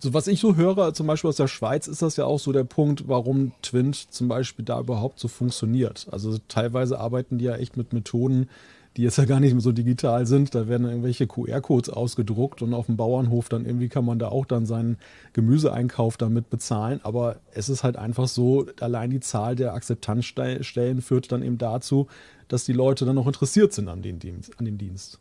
So, 0.00 0.14
was 0.14 0.28
ich 0.28 0.40
so 0.40 0.56
höre, 0.56 0.94
zum 0.94 1.06
Beispiel 1.06 1.28
aus 1.28 1.36
der 1.36 1.48
Schweiz, 1.48 1.88
ist 1.88 2.02
das 2.02 2.16
ja 2.16 2.26
auch 2.26 2.38
so 2.38 2.52
der 2.52 2.64
Punkt, 2.64 3.08
warum 3.08 3.52
Twint 3.62 3.96
zum 4.12 4.28
Beispiel 4.28 4.64
da 4.64 4.78
überhaupt 4.78 5.18
so 5.18 5.26
funktioniert. 5.26 6.06
Also 6.12 6.38
teilweise 6.48 7.00
arbeiten 7.00 7.38
die 7.38 7.46
ja 7.46 7.56
echt 7.56 7.76
mit 7.76 7.92
Methoden, 7.92 8.48
die 8.96 9.02
jetzt 9.02 9.18
ja 9.18 9.24
gar 9.24 9.40
nicht 9.40 9.52
mehr 9.52 9.60
so 9.60 9.72
digital 9.72 10.26
sind. 10.26 10.54
Da 10.54 10.68
werden 10.68 10.86
irgendwelche 10.86 11.26
QR-Codes 11.26 11.90
ausgedruckt 11.90 12.62
und 12.62 12.74
auf 12.74 12.86
dem 12.86 12.96
Bauernhof 12.96 13.48
dann 13.48 13.64
irgendwie 13.64 13.88
kann 13.88 14.04
man 14.04 14.18
da 14.18 14.28
auch 14.28 14.46
dann 14.46 14.66
seinen 14.66 14.98
Gemüseeinkauf 15.32 16.16
damit 16.16 16.48
bezahlen. 16.48 17.00
Aber 17.02 17.36
es 17.52 17.68
ist 17.68 17.82
halt 17.82 17.96
einfach 17.96 18.28
so, 18.28 18.66
allein 18.80 19.10
die 19.10 19.20
Zahl 19.20 19.56
der 19.56 19.74
Akzeptanzstellen 19.74 21.02
führt 21.02 21.32
dann 21.32 21.42
eben 21.42 21.58
dazu, 21.58 22.06
dass 22.48 22.64
die 22.64 22.72
Leute 22.72 23.04
dann 23.04 23.18
auch 23.18 23.26
interessiert 23.26 23.72
sind 23.72 23.88
an, 23.88 24.02
den 24.02 24.18
Dienst, 24.18 24.58
an 24.58 24.64
dem 24.64 24.78
Dienst. 24.78 25.18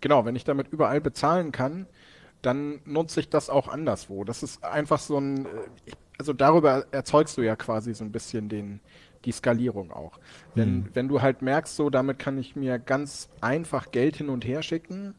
Genau, 0.00 0.24
wenn 0.24 0.36
ich 0.36 0.44
damit 0.44 0.68
überall 0.68 1.00
bezahlen 1.00 1.52
kann, 1.52 1.86
dann 2.42 2.80
nutze 2.84 3.20
ich 3.20 3.28
das 3.28 3.50
auch 3.50 3.68
anderswo. 3.68 4.24
Das 4.24 4.42
ist 4.42 4.64
einfach 4.64 4.98
so 4.98 5.18
ein, 5.18 5.44
äh, 5.44 5.48
also 6.18 6.32
darüber 6.32 6.86
erzeugst 6.90 7.36
du 7.36 7.42
ja 7.42 7.56
quasi 7.56 7.94
so 7.94 8.04
ein 8.04 8.12
bisschen 8.12 8.48
den, 8.48 8.80
die 9.24 9.32
Skalierung 9.32 9.90
auch. 9.92 10.18
Mhm. 10.54 10.88
wenn 10.94 11.08
du 11.08 11.22
halt 11.22 11.42
merkst, 11.42 11.76
so 11.76 11.90
damit 11.90 12.18
kann 12.18 12.38
ich 12.38 12.56
mir 12.56 12.78
ganz 12.78 13.28
einfach 13.40 13.90
Geld 13.90 14.16
hin 14.16 14.28
und 14.28 14.44
her 14.44 14.62
schicken, 14.62 15.14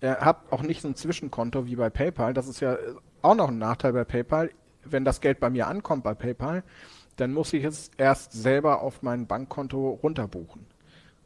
äh, 0.00 0.14
hab 0.14 0.52
auch 0.52 0.62
nicht 0.62 0.82
so 0.82 0.88
ein 0.88 0.94
Zwischenkonto 0.94 1.66
wie 1.66 1.76
bei 1.76 1.90
PayPal. 1.90 2.34
Das 2.34 2.46
ist 2.46 2.60
ja 2.60 2.76
auch 3.22 3.34
noch 3.34 3.48
ein 3.48 3.58
Nachteil 3.58 3.92
bei 3.92 4.04
PayPal. 4.04 4.50
Wenn 4.84 5.04
das 5.04 5.20
Geld 5.20 5.40
bei 5.40 5.50
mir 5.50 5.66
ankommt 5.66 6.04
bei 6.04 6.14
PayPal, 6.14 6.62
dann 7.16 7.32
muss 7.32 7.52
ich 7.52 7.64
es 7.64 7.90
erst 7.96 8.32
selber 8.32 8.80
auf 8.80 9.02
mein 9.02 9.26
Bankkonto 9.26 9.98
runterbuchen. 10.02 10.66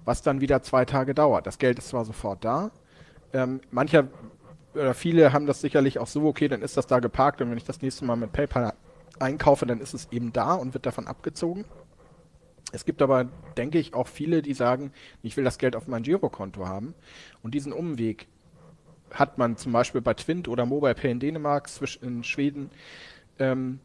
Was 0.04 0.22
dann 0.22 0.40
wieder 0.40 0.62
zwei 0.62 0.84
Tage 0.84 1.14
dauert. 1.14 1.46
Das 1.46 1.58
Geld 1.58 1.78
ist 1.78 1.88
zwar 1.88 2.04
sofort 2.04 2.44
da. 2.44 2.70
Ähm, 3.32 3.60
mancher 3.70 4.08
oder 4.74 4.94
viele 4.94 5.32
haben 5.32 5.46
das 5.46 5.60
sicherlich 5.60 5.98
auch 5.98 6.06
so, 6.06 6.24
okay, 6.24 6.48
dann 6.48 6.62
ist 6.62 6.76
das 6.76 6.86
da 6.86 6.98
geparkt 7.00 7.40
und 7.40 7.50
wenn 7.50 7.58
ich 7.58 7.64
das 7.64 7.82
nächste 7.82 8.04
Mal 8.04 8.16
mit 8.16 8.32
PayPal 8.32 8.72
einkaufe, 9.18 9.66
dann 9.66 9.80
ist 9.80 9.94
es 9.94 10.08
eben 10.10 10.32
da 10.32 10.54
und 10.54 10.74
wird 10.74 10.86
davon 10.86 11.06
abgezogen. 11.06 11.64
Es 12.72 12.84
gibt 12.84 13.02
aber, 13.02 13.28
denke 13.56 13.78
ich, 13.78 13.94
auch 13.94 14.08
viele, 14.08 14.42
die 14.42 14.54
sagen, 14.54 14.92
ich 15.22 15.36
will 15.36 15.44
das 15.44 15.58
Geld 15.58 15.76
auf 15.76 15.86
mein 15.86 16.02
Girokonto 16.02 16.66
haben. 16.66 16.94
Und 17.42 17.54
diesen 17.54 17.72
Umweg 17.72 18.26
hat 19.10 19.38
man 19.38 19.56
zum 19.56 19.72
Beispiel 19.72 20.00
bei 20.00 20.14
Twint 20.14 20.48
oder 20.48 20.64
MobilePay 20.66 21.10
in 21.10 21.20
Dänemark, 21.20 21.68
in 22.00 22.24
Schweden, 22.24 22.70
ähm, 23.38 23.80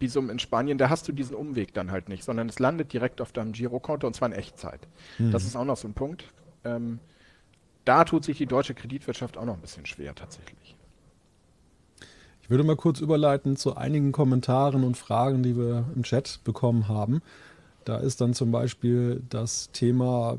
Visum 0.00 0.30
in 0.30 0.38
Spanien, 0.38 0.78
da 0.78 0.90
hast 0.90 1.08
du 1.08 1.12
diesen 1.12 1.34
Umweg 1.34 1.74
dann 1.74 1.90
halt 1.90 2.08
nicht, 2.08 2.24
sondern 2.24 2.48
es 2.48 2.58
landet 2.58 2.92
direkt 2.92 3.20
auf 3.20 3.32
deinem 3.32 3.52
Girokonto 3.52 4.06
und 4.06 4.14
zwar 4.14 4.28
in 4.28 4.34
Echtzeit. 4.34 4.80
Mhm. 5.18 5.32
Das 5.32 5.44
ist 5.44 5.56
auch 5.56 5.64
noch 5.64 5.76
so 5.76 5.88
ein 5.88 5.94
Punkt. 5.94 6.24
Ähm, 6.64 7.00
da 7.84 8.04
tut 8.04 8.24
sich 8.24 8.38
die 8.38 8.46
deutsche 8.46 8.74
Kreditwirtschaft 8.74 9.36
auch 9.36 9.44
noch 9.44 9.54
ein 9.54 9.60
bisschen 9.60 9.86
schwer 9.86 10.14
tatsächlich. 10.14 10.76
Ich 12.42 12.50
würde 12.50 12.64
mal 12.64 12.76
kurz 12.76 13.00
überleiten 13.00 13.56
zu 13.56 13.76
einigen 13.76 14.12
Kommentaren 14.12 14.84
und 14.84 14.96
Fragen, 14.96 15.42
die 15.42 15.56
wir 15.56 15.84
im 15.94 16.02
Chat 16.02 16.40
bekommen 16.44 16.88
haben. 16.88 17.22
Da 17.88 17.96
ist 17.96 18.20
dann 18.20 18.34
zum 18.34 18.50
Beispiel 18.50 19.22
das 19.30 19.70
Thema 19.72 20.38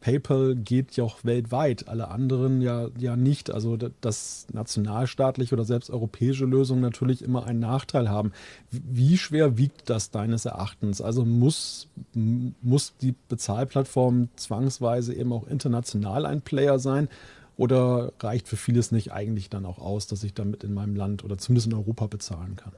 PayPal 0.00 0.54
geht 0.54 0.96
ja 0.96 1.04
auch 1.04 1.24
weltweit, 1.24 1.88
alle 1.88 2.08
anderen 2.08 2.62
ja, 2.62 2.88
ja 2.98 3.16
nicht. 3.16 3.50
Also 3.50 3.76
dass 3.76 4.46
nationalstaatliche 4.50 5.54
oder 5.54 5.66
selbst 5.66 5.90
europäische 5.90 6.46
Lösungen 6.46 6.80
natürlich 6.80 7.20
immer 7.20 7.44
einen 7.44 7.60
Nachteil 7.60 8.08
haben. 8.08 8.32
Wie 8.70 9.18
schwer 9.18 9.58
wiegt 9.58 9.90
das 9.90 10.10
deines 10.10 10.46
Erachtens? 10.46 11.02
Also 11.02 11.26
muss, 11.26 11.88
muss 12.14 12.94
die 13.02 13.14
Bezahlplattform 13.28 14.30
zwangsweise 14.36 15.12
eben 15.12 15.34
auch 15.34 15.46
international 15.48 16.24
ein 16.24 16.40
Player 16.40 16.78
sein? 16.78 17.10
Oder 17.58 18.12
reicht 18.20 18.48
für 18.48 18.56
vieles 18.56 18.90
nicht 18.90 19.12
eigentlich 19.12 19.50
dann 19.50 19.66
auch 19.66 19.80
aus, 19.80 20.06
dass 20.06 20.24
ich 20.24 20.32
damit 20.32 20.64
in 20.64 20.72
meinem 20.72 20.96
Land 20.96 21.24
oder 21.24 21.36
zumindest 21.36 21.66
in 21.66 21.74
Europa 21.74 22.06
bezahlen 22.06 22.56
kann? 22.56 22.72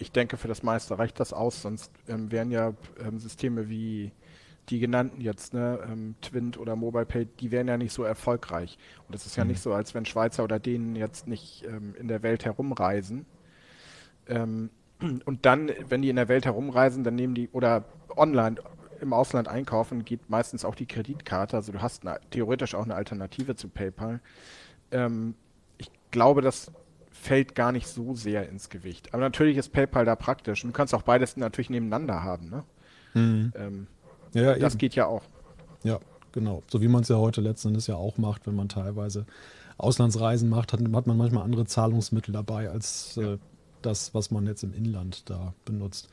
Ich 0.00 0.12
denke, 0.12 0.36
für 0.36 0.48
das 0.48 0.62
meiste 0.62 0.98
reicht 0.98 1.20
das 1.20 1.32
aus, 1.32 1.62
sonst 1.62 1.92
ähm, 2.08 2.32
wären 2.32 2.50
ja 2.50 2.72
ähm, 2.98 3.18
Systeme 3.18 3.68
wie 3.68 4.12
die 4.70 4.78
genannten 4.78 5.20
jetzt, 5.20 5.52
ne, 5.52 5.80
ähm, 5.90 6.14
Twint 6.22 6.58
oder 6.58 6.76
MobilePay, 6.76 7.26
die 7.26 7.50
wären 7.50 7.68
ja 7.68 7.76
nicht 7.76 7.92
so 7.92 8.04
erfolgreich. 8.04 8.78
Und 9.08 9.14
es 9.14 9.26
ist 9.26 9.36
ja 9.36 9.44
mhm. 9.44 9.50
nicht 9.50 9.60
so, 9.60 9.74
als 9.74 9.94
wenn 9.94 10.06
Schweizer 10.06 10.44
oder 10.44 10.58
denen 10.58 10.96
jetzt 10.96 11.26
nicht 11.26 11.64
ähm, 11.66 11.94
in 11.98 12.08
der 12.08 12.22
Welt 12.22 12.44
herumreisen. 12.44 13.26
Ähm, 14.26 14.70
und 15.00 15.44
dann, 15.46 15.70
wenn 15.88 16.02
die 16.02 16.10
in 16.10 16.16
der 16.16 16.28
Welt 16.28 16.44
herumreisen, 16.44 17.04
dann 17.04 17.14
nehmen 17.14 17.34
die 17.34 17.48
oder 17.50 17.84
online 18.16 18.56
im 19.00 19.12
Ausland 19.12 19.48
einkaufen, 19.48 20.04
geht 20.04 20.28
meistens 20.28 20.64
auch 20.64 20.74
die 20.74 20.86
Kreditkarte. 20.86 21.56
Also 21.56 21.72
du 21.72 21.82
hast 21.82 22.06
eine, 22.06 22.20
theoretisch 22.30 22.74
auch 22.74 22.84
eine 22.84 22.94
Alternative 22.94 23.56
zu 23.56 23.68
PayPal. 23.68 24.20
Ähm, 24.90 25.34
ich 25.78 25.90
glaube, 26.10 26.42
dass 26.42 26.70
fällt 27.20 27.54
gar 27.54 27.70
nicht 27.70 27.86
so 27.86 28.14
sehr 28.14 28.48
ins 28.48 28.70
Gewicht. 28.70 29.12
Aber 29.12 29.22
natürlich 29.22 29.56
ist 29.58 29.72
PayPal 29.72 30.04
da 30.04 30.16
praktisch. 30.16 30.64
Und 30.64 30.70
du 30.70 30.72
kannst 30.72 30.94
auch 30.94 31.02
beides 31.02 31.36
natürlich 31.36 31.70
nebeneinander 31.70 32.22
haben. 32.22 32.48
Ne? 32.48 32.64
Mhm. 33.14 33.52
Ähm, 33.56 33.86
ja, 34.32 34.54
das 34.54 34.74
eben. 34.74 34.78
geht 34.78 34.94
ja 34.94 35.06
auch. 35.06 35.22
Ja, 35.82 35.98
genau. 36.32 36.62
So 36.68 36.80
wie 36.80 36.88
man 36.88 37.02
es 37.02 37.08
ja 37.08 37.16
heute 37.16 37.40
letzten 37.40 37.68
Endes 37.68 37.86
ja 37.86 37.96
auch 37.96 38.16
macht, 38.16 38.46
wenn 38.46 38.54
man 38.56 38.68
teilweise 38.68 39.26
Auslandsreisen 39.76 40.48
macht, 40.48 40.72
hat, 40.72 40.80
hat 40.80 41.06
man 41.06 41.16
manchmal 41.16 41.44
andere 41.44 41.66
Zahlungsmittel 41.66 42.32
dabei 42.32 42.70
als 42.70 43.16
äh, 43.18 43.36
das, 43.82 44.14
was 44.14 44.30
man 44.30 44.46
jetzt 44.46 44.62
im 44.62 44.74
Inland 44.74 45.28
da 45.30 45.54
benutzt. 45.64 46.08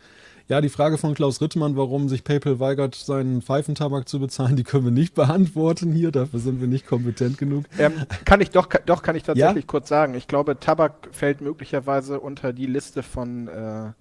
Ja, 0.50 0.62
die 0.62 0.70
Frage 0.70 0.98
von 0.98 1.14
Klaus 1.14 1.42
Rittmann, 1.42 1.76
warum 1.76 2.08
sich 2.08 2.24
PayPal 2.24 2.62
weigert, 2.62 2.96
seinen 2.96 3.42
Pfeifentabak 3.42 4.08
zu 4.08 4.20
bezahlen, 4.20 4.56
die 4.56 4.64
können 4.64 4.86
wir 4.86 4.92
nicht 4.92 5.14
beantworten 5.16 5.92
hier. 5.92 6.12
Dafür 6.12 6.40
sind 6.40 6.62
wir 6.62 6.68
nicht 6.68 6.88
kompetent 6.88 7.38
genug. 7.38 7.66
Ähm, 7.78 7.94
kann 8.24 8.40
ich 8.40 8.52
doch, 8.52 8.68
doch 8.86 9.04
kann 9.04 9.18
ich 9.18 9.24
tatsächlich 9.24 9.66
ja? 9.66 9.68
kurz 9.68 9.90
sagen. 9.90 10.14
Ich 10.14 10.28
glaube, 10.28 10.58
Tabak 10.58 11.10
fällt 11.12 11.42
möglicherweise 11.42 12.22
unter 12.22 12.54
die 12.54 12.66
Liste 12.66 13.04
von, 13.04 13.50
äh, 13.50 13.92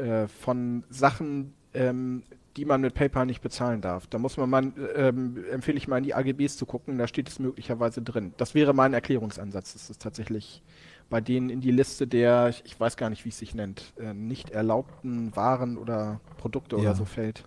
äh, 0.00 0.26
von 0.26 0.82
Sachen, 0.90 1.54
ähm, 1.72 2.24
die 2.56 2.64
man 2.64 2.80
mit 2.80 2.94
PayPal 2.94 3.26
nicht 3.26 3.40
bezahlen 3.40 3.80
darf. 3.80 4.08
Da 4.08 4.18
muss 4.18 4.36
man 4.36 4.50
mal, 4.50 4.72
ähm, 4.96 5.44
empfehle 5.52 5.76
ich 5.78 5.86
mal 5.86 5.98
in 5.98 6.04
die 6.04 6.14
AGBs 6.14 6.56
zu 6.56 6.66
gucken, 6.66 6.98
da 6.98 7.06
steht 7.06 7.28
es 7.28 7.38
möglicherweise 7.38 8.02
drin. 8.02 8.32
Das 8.38 8.54
wäre 8.54 8.74
mein 8.74 8.92
Erklärungsansatz. 8.92 9.72
Das 9.72 9.90
ist 9.90 10.02
tatsächlich 10.02 10.62
bei 11.10 11.20
denen 11.20 11.50
in 11.50 11.60
die 11.60 11.70
Liste 11.70 12.06
der, 12.06 12.52
ich 12.64 12.78
weiß 12.78 12.96
gar 12.96 13.10
nicht, 13.10 13.24
wie 13.24 13.28
es 13.28 13.38
sich 13.38 13.54
nennt, 13.54 13.92
äh, 13.98 14.14
nicht 14.14 14.50
erlaubten 14.50 15.34
Waren 15.36 15.76
oder 15.76 16.20
Produkte 16.38 16.76
ja. 16.76 16.82
oder 16.82 16.94
so 16.94 17.04
fällt. 17.04 17.44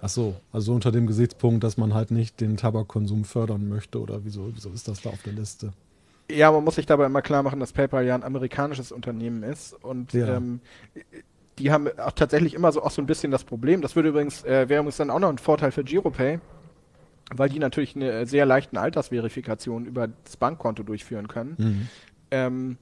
Ach 0.00 0.08
so, 0.08 0.34
also 0.52 0.74
unter 0.74 0.92
dem 0.92 1.06
Gesichtspunkt, 1.06 1.64
dass 1.64 1.78
man 1.78 1.94
halt 1.94 2.10
nicht 2.10 2.40
den 2.40 2.56
Tabakkonsum 2.56 3.24
fördern 3.24 3.68
möchte 3.68 4.00
oder 4.00 4.24
wieso, 4.24 4.54
wieso 4.54 4.70
ist 4.70 4.88
das 4.88 5.00
da 5.00 5.10
auf 5.10 5.22
der 5.22 5.32
Liste? 5.32 5.72
Ja, 6.30 6.50
man 6.52 6.64
muss 6.64 6.74
sich 6.74 6.86
dabei 6.86 7.06
immer 7.06 7.22
klar 7.22 7.42
machen, 7.42 7.60
dass 7.60 7.72
PayPal 7.72 8.04
ja 8.04 8.14
ein 8.14 8.24
amerikanisches 8.24 8.92
Unternehmen 8.92 9.42
ist 9.42 9.72
und 9.82 10.12
ja. 10.12 10.36
ähm, 10.36 10.60
die 11.58 11.70
haben 11.70 11.88
auch 11.98 12.12
tatsächlich 12.12 12.52
immer 12.52 12.72
so 12.72 12.82
auch 12.82 12.90
so 12.90 13.00
ein 13.00 13.06
bisschen 13.06 13.30
das 13.30 13.44
Problem. 13.44 13.80
Das 13.80 13.96
würde 13.96 14.10
übrigens, 14.10 14.44
äh, 14.44 14.68
wäre 14.68 14.80
übrigens 14.80 14.98
dann 14.98 15.10
auch 15.10 15.20
noch 15.20 15.30
ein 15.30 15.38
Vorteil 15.38 15.72
für 15.72 15.84
GiroPay, 15.84 16.40
weil 17.34 17.48
die 17.48 17.58
natürlich 17.58 17.96
eine 17.96 18.26
sehr 18.26 18.44
leichte 18.44 18.78
Altersverifikation 18.78 19.86
über 19.86 20.08
das 20.08 20.36
Bankkonto 20.36 20.82
durchführen 20.82 21.28
können. 21.28 21.54
Mhm 21.58 21.88
ähm, 22.30 22.78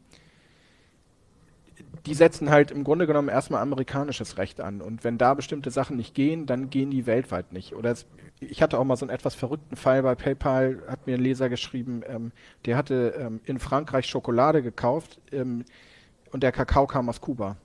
die 2.07 2.15
setzen 2.15 2.51
halt 2.51 2.71
im 2.71 2.85
Grunde 2.85 3.07
genommen 3.07 3.29
erstmal 3.29 3.63
amerikanisches 3.63 4.37
Recht 4.37 4.61
an. 4.61 4.83
Und 4.83 5.05
wenn 5.05 5.17
da 5.17 5.35
bestimmte 5.35 5.71
Sachen 5.71 5.97
nicht 5.97 6.15
gehen, 6.15 6.47
dann 6.47 6.69
gehen 6.69 6.91
die 6.91 7.07
weltweit 7.07 7.53
nicht. 7.53 7.75
Oder 7.75 7.93
es, 7.93 8.07
ich 8.41 8.61
hatte 8.61 8.79
auch 8.79 8.85
mal 8.85 8.97
so 8.97 9.07
einen 9.07 9.15
etwas 9.15 9.35
verrückten 9.35 9.77
Fall 9.77 10.03
bei 10.03 10.15
PayPal, 10.15 10.83
hat 10.87 11.07
mir 11.07 11.17
ein 11.17 11.23
Leser 11.23 11.49
geschrieben, 11.49 12.03
ähm, 12.07 12.33
der 12.67 12.77
hatte 12.77 13.15
ähm, 13.19 13.41
in 13.45 13.59
Frankreich 13.59 14.07
Schokolade 14.07 14.63
gekauft 14.63 15.19
ähm, 15.33 15.65
und 16.31 16.43
der 16.43 16.53
Kakao 16.53 16.87
kam 16.87 17.09
aus 17.09 17.21
Kuba. 17.21 17.57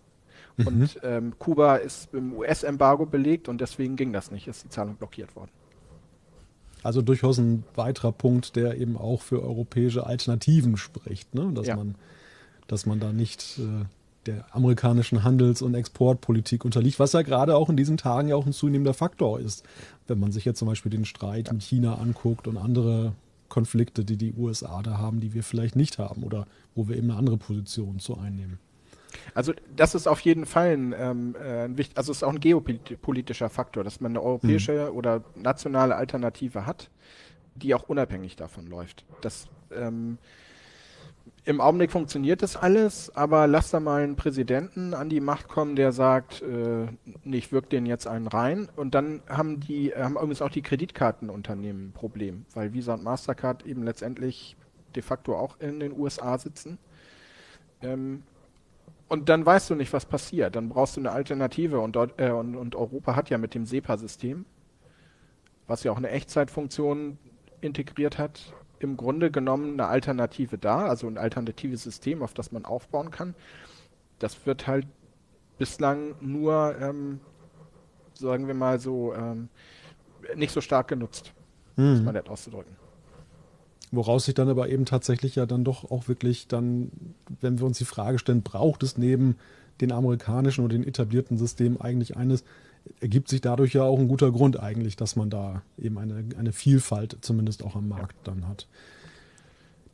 Mhm. 0.56 0.68
Und 0.68 1.00
ähm, 1.04 1.34
Kuba 1.38 1.76
ist 1.76 2.14
im 2.14 2.34
US-Embargo 2.34 3.06
belegt 3.06 3.50
und 3.50 3.60
deswegen 3.60 3.98
ging 3.98 4.14
das 4.14 4.32
nicht, 4.32 4.48
ist 4.48 4.64
die 4.64 4.70
Zahlung 4.70 4.96
blockiert 4.96 5.36
worden. 5.36 5.52
Also 6.84 7.02
durchaus 7.02 7.38
ein 7.38 7.64
weiterer 7.76 8.12
Punkt, 8.12 8.56
der 8.56 8.78
eben 8.78 8.98
auch 8.98 9.22
für 9.22 9.42
europäische 9.44 10.06
Alternativen 10.06 10.78
spricht, 10.78 11.36
ne? 11.36 11.52
dass, 11.54 11.68
ja. 11.68 11.76
man, 11.76 11.96
dass 12.68 12.86
man 12.86 13.00
da 13.00 13.12
nicht 13.12 13.60
äh, 13.60 13.86
der 14.26 14.56
amerikanischen 14.56 15.24
Handels- 15.24 15.62
und 15.62 15.76
Exportpolitik 15.76 16.66
unterliegt, 16.66 17.00
was 17.00 17.14
ja 17.14 17.22
gerade 17.22 17.56
auch 17.56 17.70
in 17.70 17.78
diesen 17.78 17.98
Tagen 17.98 18.30
ja 18.30 18.36
auch 18.36 18.46
ein 18.46 18.54
zunehmender 18.54 18.94
Faktor 18.94 19.40
ist. 19.40 19.64
Wenn 20.08 20.20
man 20.20 20.32
sich 20.32 20.46
jetzt 20.46 20.60
zum 20.60 20.68
Beispiel 20.68 20.92
den 20.92 21.06
Streit 21.06 21.48
ja. 21.48 21.54
mit 21.54 21.64
China 21.64 21.96
anguckt 21.96 22.48
und 22.48 22.58
andere 22.58 23.14
Konflikte, 23.50 24.06
die 24.06 24.18
die 24.18 24.34
USA 24.34 24.82
da 24.84 24.98
haben, 24.98 25.20
die 25.20 25.34
wir 25.34 25.44
vielleicht 25.44 25.76
nicht 25.76 25.98
haben 25.98 26.24
oder 26.24 26.46
wo 26.76 26.88
wir 26.88 26.96
eben 26.96 27.10
eine 27.10 27.20
andere 27.20 27.38
Position 27.38 28.00
zu 28.00 28.18
einnehmen. 28.18 28.60
Also 29.34 29.54
das 29.76 29.96
ist 29.96 30.08
auf 30.08 30.20
jeden 30.22 30.46
Fall 30.46 30.74
ein, 30.74 30.96
ähm, 30.98 31.36
äh, 31.36 31.66
ein 31.66 31.78
wichtig, 31.78 31.98
also 31.98 32.12
es 32.12 32.20
ist 32.20 32.24
auch 32.24 32.34
ein 32.34 32.40
geopolitischer 32.40 33.50
Faktor, 33.50 33.84
dass 33.84 34.02
man 34.02 34.12
eine 34.12 34.22
europäische 34.22 34.90
mhm. 34.90 34.98
oder 34.98 35.24
nationale 35.36 35.96
Alternative 35.96 36.66
hat, 36.66 36.90
die 37.56 37.74
auch 37.74 37.84
unabhängig 37.84 38.36
davon 38.36 38.68
läuft. 38.68 39.06
Das 39.22 39.48
ähm, 39.72 40.18
im 41.46 41.62
Augenblick 41.62 41.92
funktioniert 41.92 42.42
das 42.44 42.56
alles, 42.56 43.16
aber 43.16 43.48
lass 43.48 43.72
da 43.72 43.80
mal 43.80 44.04
einen 44.04 44.16
Präsidenten 44.16 44.94
an 44.94 45.10
die 45.10 45.20
Macht 45.20 45.48
kommen, 45.48 45.76
der 45.76 45.92
sagt, 45.92 46.42
äh, 46.42 46.88
nee, 47.24 47.38
ich 47.38 47.52
wirke 47.52 47.70
den 47.70 47.86
jetzt 47.86 48.08
einen 48.08 48.28
rein. 48.28 48.70
Und 48.76 48.94
dann 48.94 49.22
haben 49.28 49.60
die, 49.60 49.92
haben 49.92 50.16
übrigens 50.16 50.42
auch 50.42 50.50
die 50.52 50.62
Kreditkartenunternehmen 50.62 51.88
ein 51.88 51.92
Problem, 51.92 52.46
weil 52.54 52.74
Visa 52.74 52.94
und 52.94 53.04
Mastercard 53.04 53.66
eben 53.66 53.84
letztendlich 53.84 54.58
de 54.96 55.02
facto 55.02 55.36
auch 55.36 55.60
in 55.60 55.80
den 55.80 55.98
USA 55.98 56.38
sitzen. 56.38 56.78
Ähm, 57.82 58.24
und 59.10 59.28
dann 59.28 59.44
weißt 59.46 59.72
du 59.72 59.76
nicht, 59.76 59.92
was 59.92 60.06
passiert. 60.06 60.56
Dann 60.56 60.70
brauchst 60.70 60.96
du 60.96 61.02
eine 61.02 61.12
Alternative. 61.12 61.80
Und, 61.80 61.96
dort, 61.96 62.22
äh, 62.22 62.30
und, 62.30 62.56
und 62.56 62.76
Europa 62.76 63.16
hat 63.16 63.30
ja 63.32 63.40
mit 63.40 63.56
dem 63.56 63.66
SEPA-System, 63.66 64.46
was 65.68 65.84
ja 65.84 65.92
auch 65.92 65.98
eine 65.98 66.12
Echtzeitfunktion 66.12 67.18
integriert 67.60 68.20
hat, 68.20 68.54
im 68.78 68.96
Grunde 68.98 69.32
genommen 69.32 69.74
eine 69.74 69.88
Alternative 69.88 70.58
da, 70.58 70.86
also 70.86 71.08
ein 71.08 71.18
alternatives 71.18 71.84
System, 71.84 72.22
auf 72.22 72.34
das 72.34 72.52
man 72.52 72.66
aufbauen 72.66 73.10
kann. 73.10 73.36
Das 74.20 74.46
wird 74.46 74.68
halt 74.68 74.88
bislang 75.58 76.16
nur, 76.22 76.76
ähm, 76.80 77.20
sagen 78.14 78.48
wir 78.48 78.54
mal 78.54 78.80
so, 78.80 79.14
ähm, 79.16 79.50
nicht 80.36 80.54
so 80.54 80.62
stark 80.62 80.88
genutzt, 80.88 81.34
mhm. 81.76 81.92
muss 81.92 82.02
man 82.02 82.14
nett 82.14 82.30
auszudrücken. 82.30 82.79
Woraus 83.92 84.26
sich 84.26 84.36
dann 84.36 84.50
aber 84.50 84.70
eben 84.70 84.86
tatsächlich 84.86 85.36
ja 85.36 85.46
dann 85.46 85.64
doch 85.64 85.90
auch 85.90 86.08
wirklich 86.08 86.48
dann, 86.48 86.92
wenn 87.42 87.60
wir 87.60 87.66
uns 87.66 87.80
die 87.80 87.86
Frage 87.86 88.20
stellen, 88.20 88.44
braucht 88.44 88.84
es 88.84 88.98
neben 88.98 89.36
den 89.82 89.92
amerikanischen 89.92 90.64
und 90.64 90.72
den 90.72 90.86
etablierten 90.86 91.38
Systemen 91.38 91.80
eigentlich 91.82 92.16
eines, 92.16 92.44
ergibt 93.00 93.30
sich 93.30 93.42
dadurch 93.42 93.74
ja 93.74 93.84
auch 93.84 94.00
ein 94.00 94.08
guter 94.08 94.32
Grund 94.32 94.60
eigentlich, 94.60 94.96
dass 94.96 95.16
man 95.16 95.30
da 95.30 95.64
eben 95.78 95.98
eine, 95.98 96.24
eine 96.38 96.52
Vielfalt 96.52 97.18
zumindest 97.22 97.64
auch 97.64 97.76
am 97.76 97.88
Markt 97.88 98.16
dann 98.26 98.48
hat. 98.48 98.68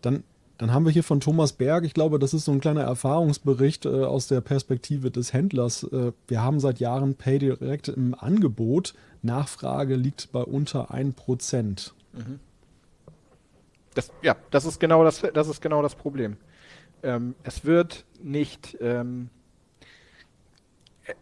Dann, 0.02 0.24
dann 0.58 0.74
haben 0.74 0.86
wir 0.86 0.92
hier 0.92 1.04
von 1.04 1.20
Thomas 1.20 1.54
Berg, 1.54 1.86
ich 1.86 1.94
glaube, 1.94 2.20
das 2.20 2.34
ist 2.34 2.46
so 2.46 2.52
ein 2.52 2.62
kleiner 2.62 2.84
Erfahrungsbericht 2.84 3.86
äh, 3.86 4.04
aus 4.04 4.28
der 4.28 4.42
Perspektive 4.42 5.12
des 5.12 5.34
Händlers. 5.34 5.84
Äh, 5.84 6.12
wir 6.28 6.42
haben 6.42 6.60
seit 6.60 6.80
Jahren 6.80 7.16
Pay 7.16 7.40
direkt 7.40 7.88
im 7.88 8.14
Angebot. 8.14 8.94
Nachfrage 9.22 9.96
liegt 9.96 10.32
bei 10.32 10.42
unter 10.42 10.94
1%. 10.94 11.92
Mhm. 12.14 12.40
Das, 13.96 14.12
ja, 14.22 14.36
das 14.52 14.66
ist 14.66 14.80
genau 14.80 15.04
das, 15.04 15.22
das, 15.34 15.48
ist 15.48 15.62
genau 15.62 15.82
das 15.82 15.96
Problem. 15.96 16.38
Ähm, 17.02 17.34
es 17.44 17.66
wird 17.66 18.06
nicht 18.22 18.78
ähm, 18.80 19.30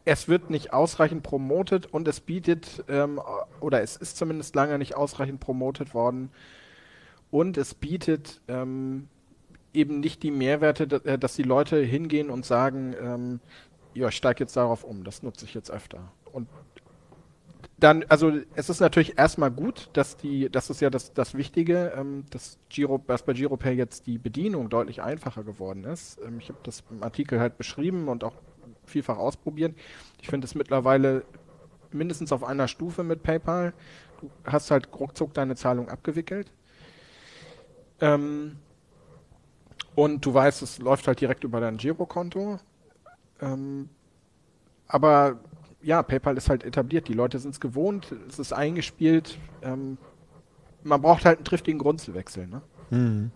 es 0.06 0.27
wird 0.27 0.50
nicht 0.50 0.74
ausreichend 0.74 1.24
promotet 1.24 1.88
und 1.88 2.08
es 2.08 2.20
bietet, 2.20 2.84
ähm, 2.88 3.20
oder 3.60 3.82
es 3.82 3.98
ist 3.98 4.18
zumindest 4.18 4.56
lange 4.56 4.77
nicht 4.77 4.96
ausreichend 4.96 5.39
promotet 5.39 5.94
worden 5.94 6.30
und 7.32 7.58
es 7.58 7.74
bietet 7.74 8.42
ähm, 8.48 9.08
eben 9.74 10.00
nicht 10.00 10.24
die 10.24 10.32
Mehrwerte, 10.32 11.01
äh, 11.06 11.18
dass 11.18 11.36
die 11.36 11.44
Leute 11.44 11.82
hingehen 11.82 12.30
und 12.30 12.46
sagen, 12.46 12.96
ähm, 13.00 13.39
ja, 13.94 14.08
ich 14.08 14.15
steige 14.15 14.44
jetzt 14.44 14.56
darauf 14.56 14.84
um, 14.84 15.03
das 15.03 15.24
nutze 15.24 15.46
ich 15.46 15.53
jetzt 15.53 15.72
öfter. 15.72 16.12
Und 16.32 16.48
dann, 17.83 18.05
also 18.07 18.31
es 18.55 18.69
ist 18.69 18.79
natürlich 18.79 19.17
erstmal 19.17 19.51
gut, 19.51 19.89
dass 19.91 20.15
die, 20.15 20.49
das 20.49 20.69
ist 20.69 20.79
ja 20.79 20.89
das, 20.89 21.13
das 21.13 21.33
Wichtige, 21.33 21.91
ähm, 21.97 22.23
dass, 22.29 22.57
Giro, 22.69 22.97
dass 23.07 23.23
bei 23.23 23.33
GiroPay 23.33 23.73
jetzt 23.75 24.07
die 24.07 24.17
Bedienung 24.17 24.69
deutlich 24.69 25.01
einfacher 25.01 25.43
geworden 25.43 25.83
ist. 25.83 26.17
Ähm, 26.25 26.39
ich 26.39 26.47
habe 26.47 26.59
das 26.63 26.81
im 26.89 27.03
Artikel 27.03 27.41
halt 27.41 27.57
beschrieben 27.57 28.07
und 28.07 28.23
auch 28.23 28.35
vielfach 28.85 29.17
ausprobieren. 29.17 29.75
Ich 30.21 30.29
finde 30.29 30.45
es 30.45 30.55
mittlerweile 30.55 31.25
mindestens 31.91 32.31
auf 32.31 32.46
einer 32.46 32.69
Stufe 32.69 33.03
mit 33.03 33.22
PayPal. 33.22 33.74
Du 34.22 34.29
hast 34.46 34.72
halt 34.72 34.87
ruckzuck 34.98 35.33
deine 35.33 35.57
Zahlung 35.57 35.89
abgewickelt. 35.89 36.50
Ähm, 38.00 38.55
und 39.93 40.25
du 40.25 40.33
weißt, 40.33 40.61
es 40.61 40.79
läuft 40.79 41.05
halt 41.07 41.19
direkt 41.19 41.43
über 41.43 41.59
dein 41.59 41.75
Girokonto. 41.75 42.59
Ähm, 43.41 43.89
aber 44.87 45.41
ja, 45.83 46.01
PayPal 46.01 46.37
ist 46.37 46.50
halt 46.50 46.63
etabliert. 46.63 47.07
Die 47.07 47.13
Leute 47.13 47.39
sind 47.39 47.51
es 47.51 47.59
gewohnt, 47.59 48.13
es 48.27 48.39
ist 48.39 48.53
eingespielt. 48.53 49.37
Ähm, 49.61 49.98
man 50.83 51.01
braucht 51.01 51.25
halt 51.25 51.39
einen 51.39 51.46
triftigen 51.46 51.79
Grund 51.79 52.01
zu 52.01 52.13
wechseln. 52.13 52.50
Ne? 52.50 52.61
Mhm. 52.89 53.31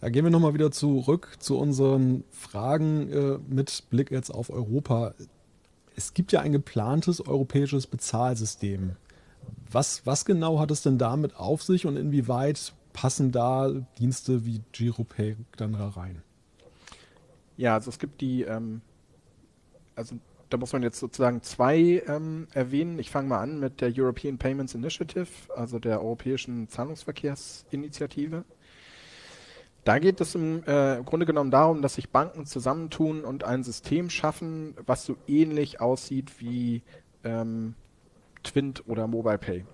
Da 0.00 0.08
gehen 0.08 0.24
wir 0.24 0.32
nochmal 0.32 0.54
wieder 0.54 0.72
zurück 0.72 1.36
zu 1.38 1.56
unseren 1.58 2.24
Fragen 2.30 3.12
äh, 3.12 3.38
mit 3.48 3.84
Blick 3.90 4.10
jetzt 4.10 4.30
auf 4.30 4.50
Europa. 4.50 5.14
Es 5.94 6.12
gibt 6.12 6.32
ja 6.32 6.40
ein 6.40 6.52
geplantes 6.52 7.24
europäisches 7.24 7.86
Bezahlsystem. 7.86 8.96
Was, 9.70 10.04
was 10.04 10.24
genau 10.24 10.58
hat 10.58 10.70
es 10.70 10.82
denn 10.82 10.98
damit 10.98 11.36
auf 11.36 11.62
sich 11.62 11.86
und 11.86 11.96
inwieweit 11.96 12.72
passen 12.92 13.32
da 13.32 13.70
Dienste 13.98 14.44
wie 14.44 14.62
GiroPay 14.72 15.36
dann 15.56 15.72
da 15.72 15.88
rein? 15.88 16.22
Ja, 17.56 17.74
also 17.74 17.90
es 17.90 17.98
gibt 17.98 18.20
die, 18.20 18.42
ähm, 18.42 18.80
also 19.94 20.16
da 20.52 20.58
muss 20.58 20.72
man 20.72 20.82
jetzt 20.82 20.98
sozusagen 20.98 21.42
zwei 21.42 22.02
ähm, 22.06 22.46
erwähnen. 22.52 22.98
Ich 22.98 23.10
fange 23.10 23.28
mal 23.28 23.40
an 23.40 23.58
mit 23.58 23.80
der 23.80 23.90
European 23.96 24.36
Payments 24.36 24.74
Initiative, 24.74 25.28
also 25.56 25.78
der 25.78 26.02
Europäischen 26.02 26.68
Zahlungsverkehrsinitiative. 26.68 28.44
Da 29.84 29.98
geht 29.98 30.20
es 30.20 30.34
im 30.34 30.62
äh, 30.66 31.02
Grunde 31.04 31.26
genommen 31.26 31.50
darum, 31.50 31.82
dass 31.82 31.94
sich 31.94 32.10
Banken 32.10 32.46
zusammentun 32.46 33.24
und 33.24 33.44
ein 33.44 33.64
System 33.64 34.10
schaffen, 34.10 34.74
was 34.86 35.04
so 35.04 35.16
ähnlich 35.26 35.80
aussieht 35.80 36.40
wie 36.40 36.82
ähm, 37.24 37.74
Twint 38.44 38.86
oder 38.86 39.06
MobilePay. 39.06 39.64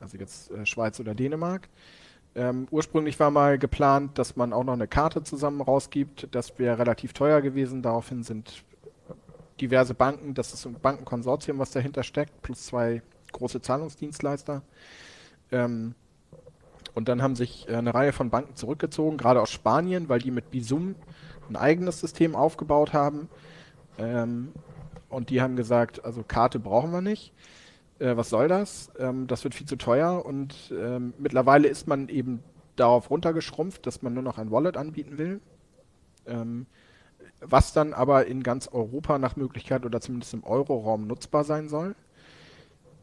Also 0.00 0.18
jetzt 0.18 0.50
äh, 0.50 0.66
Schweiz 0.66 0.98
oder 0.98 1.14
Dänemark. 1.14 1.68
Ähm, 2.34 2.66
ursprünglich 2.70 3.20
war 3.20 3.30
mal 3.30 3.58
geplant, 3.58 4.18
dass 4.18 4.36
man 4.36 4.52
auch 4.52 4.64
noch 4.64 4.72
eine 4.72 4.88
Karte 4.88 5.22
zusammen 5.22 5.60
rausgibt. 5.60 6.28
Das 6.32 6.58
wäre 6.58 6.78
relativ 6.78 7.12
teuer 7.12 7.42
gewesen. 7.42 7.82
Daraufhin 7.82 8.22
sind 8.22 8.64
diverse 9.62 9.94
Banken, 9.94 10.34
das 10.34 10.52
ist 10.52 10.66
ein 10.66 10.74
Bankenkonsortium, 10.74 11.58
was 11.58 11.70
dahinter 11.70 12.02
steckt, 12.02 12.42
plus 12.42 12.66
zwei 12.66 13.00
große 13.30 13.62
Zahlungsdienstleister. 13.62 14.62
Ähm, 15.52 15.94
und 16.94 17.08
dann 17.08 17.22
haben 17.22 17.36
sich 17.36 17.68
äh, 17.68 17.76
eine 17.76 17.94
Reihe 17.94 18.12
von 18.12 18.28
Banken 18.28 18.56
zurückgezogen, 18.56 19.16
gerade 19.16 19.40
aus 19.40 19.50
Spanien, 19.50 20.08
weil 20.08 20.18
die 20.18 20.32
mit 20.32 20.50
Bisum 20.50 20.96
ein 21.48 21.56
eigenes 21.56 22.00
System 22.00 22.34
aufgebaut 22.34 22.92
haben. 22.92 23.28
Ähm, 23.98 24.52
und 25.08 25.30
die 25.30 25.40
haben 25.40 25.56
gesagt, 25.56 26.04
also 26.04 26.24
Karte 26.26 26.58
brauchen 26.58 26.90
wir 26.90 27.00
nicht. 27.00 27.32
Äh, 27.98 28.16
was 28.16 28.30
soll 28.30 28.48
das? 28.48 28.90
Ähm, 28.98 29.28
das 29.28 29.44
wird 29.44 29.54
viel 29.54 29.66
zu 29.66 29.76
teuer. 29.76 30.26
Und 30.26 30.74
ähm, 30.76 31.14
mittlerweile 31.18 31.68
ist 31.68 31.86
man 31.86 32.08
eben 32.08 32.42
darauf 32.74 33.10
runtergeschrumpft, 33.10 33.86
dass 33.86 34.02
man 34.02 34.12
nur 34.12 34.22
noch 34.22 34.38
ein 34.38 34.50
Wallet 34.50 34.76
anbieten 34.76 35.18
will. 35.18 35.40
Was 37.44 37.72
dann 37.72 37.92
aber 37.92 38.26
in 38.26 38.42
ganz 38.42 38.68
Europa 38.68 39.18
nach 39.18 39.36
Möglichkeit 39.36 39.84
oder 39.84 40.00
zumindest 40.00 40.34
im 40.34 40.44
Euroraum 40.44 41.06
nutzbar 41.06 41.44
sein 41.44 41.68
soll. 41.68 41.94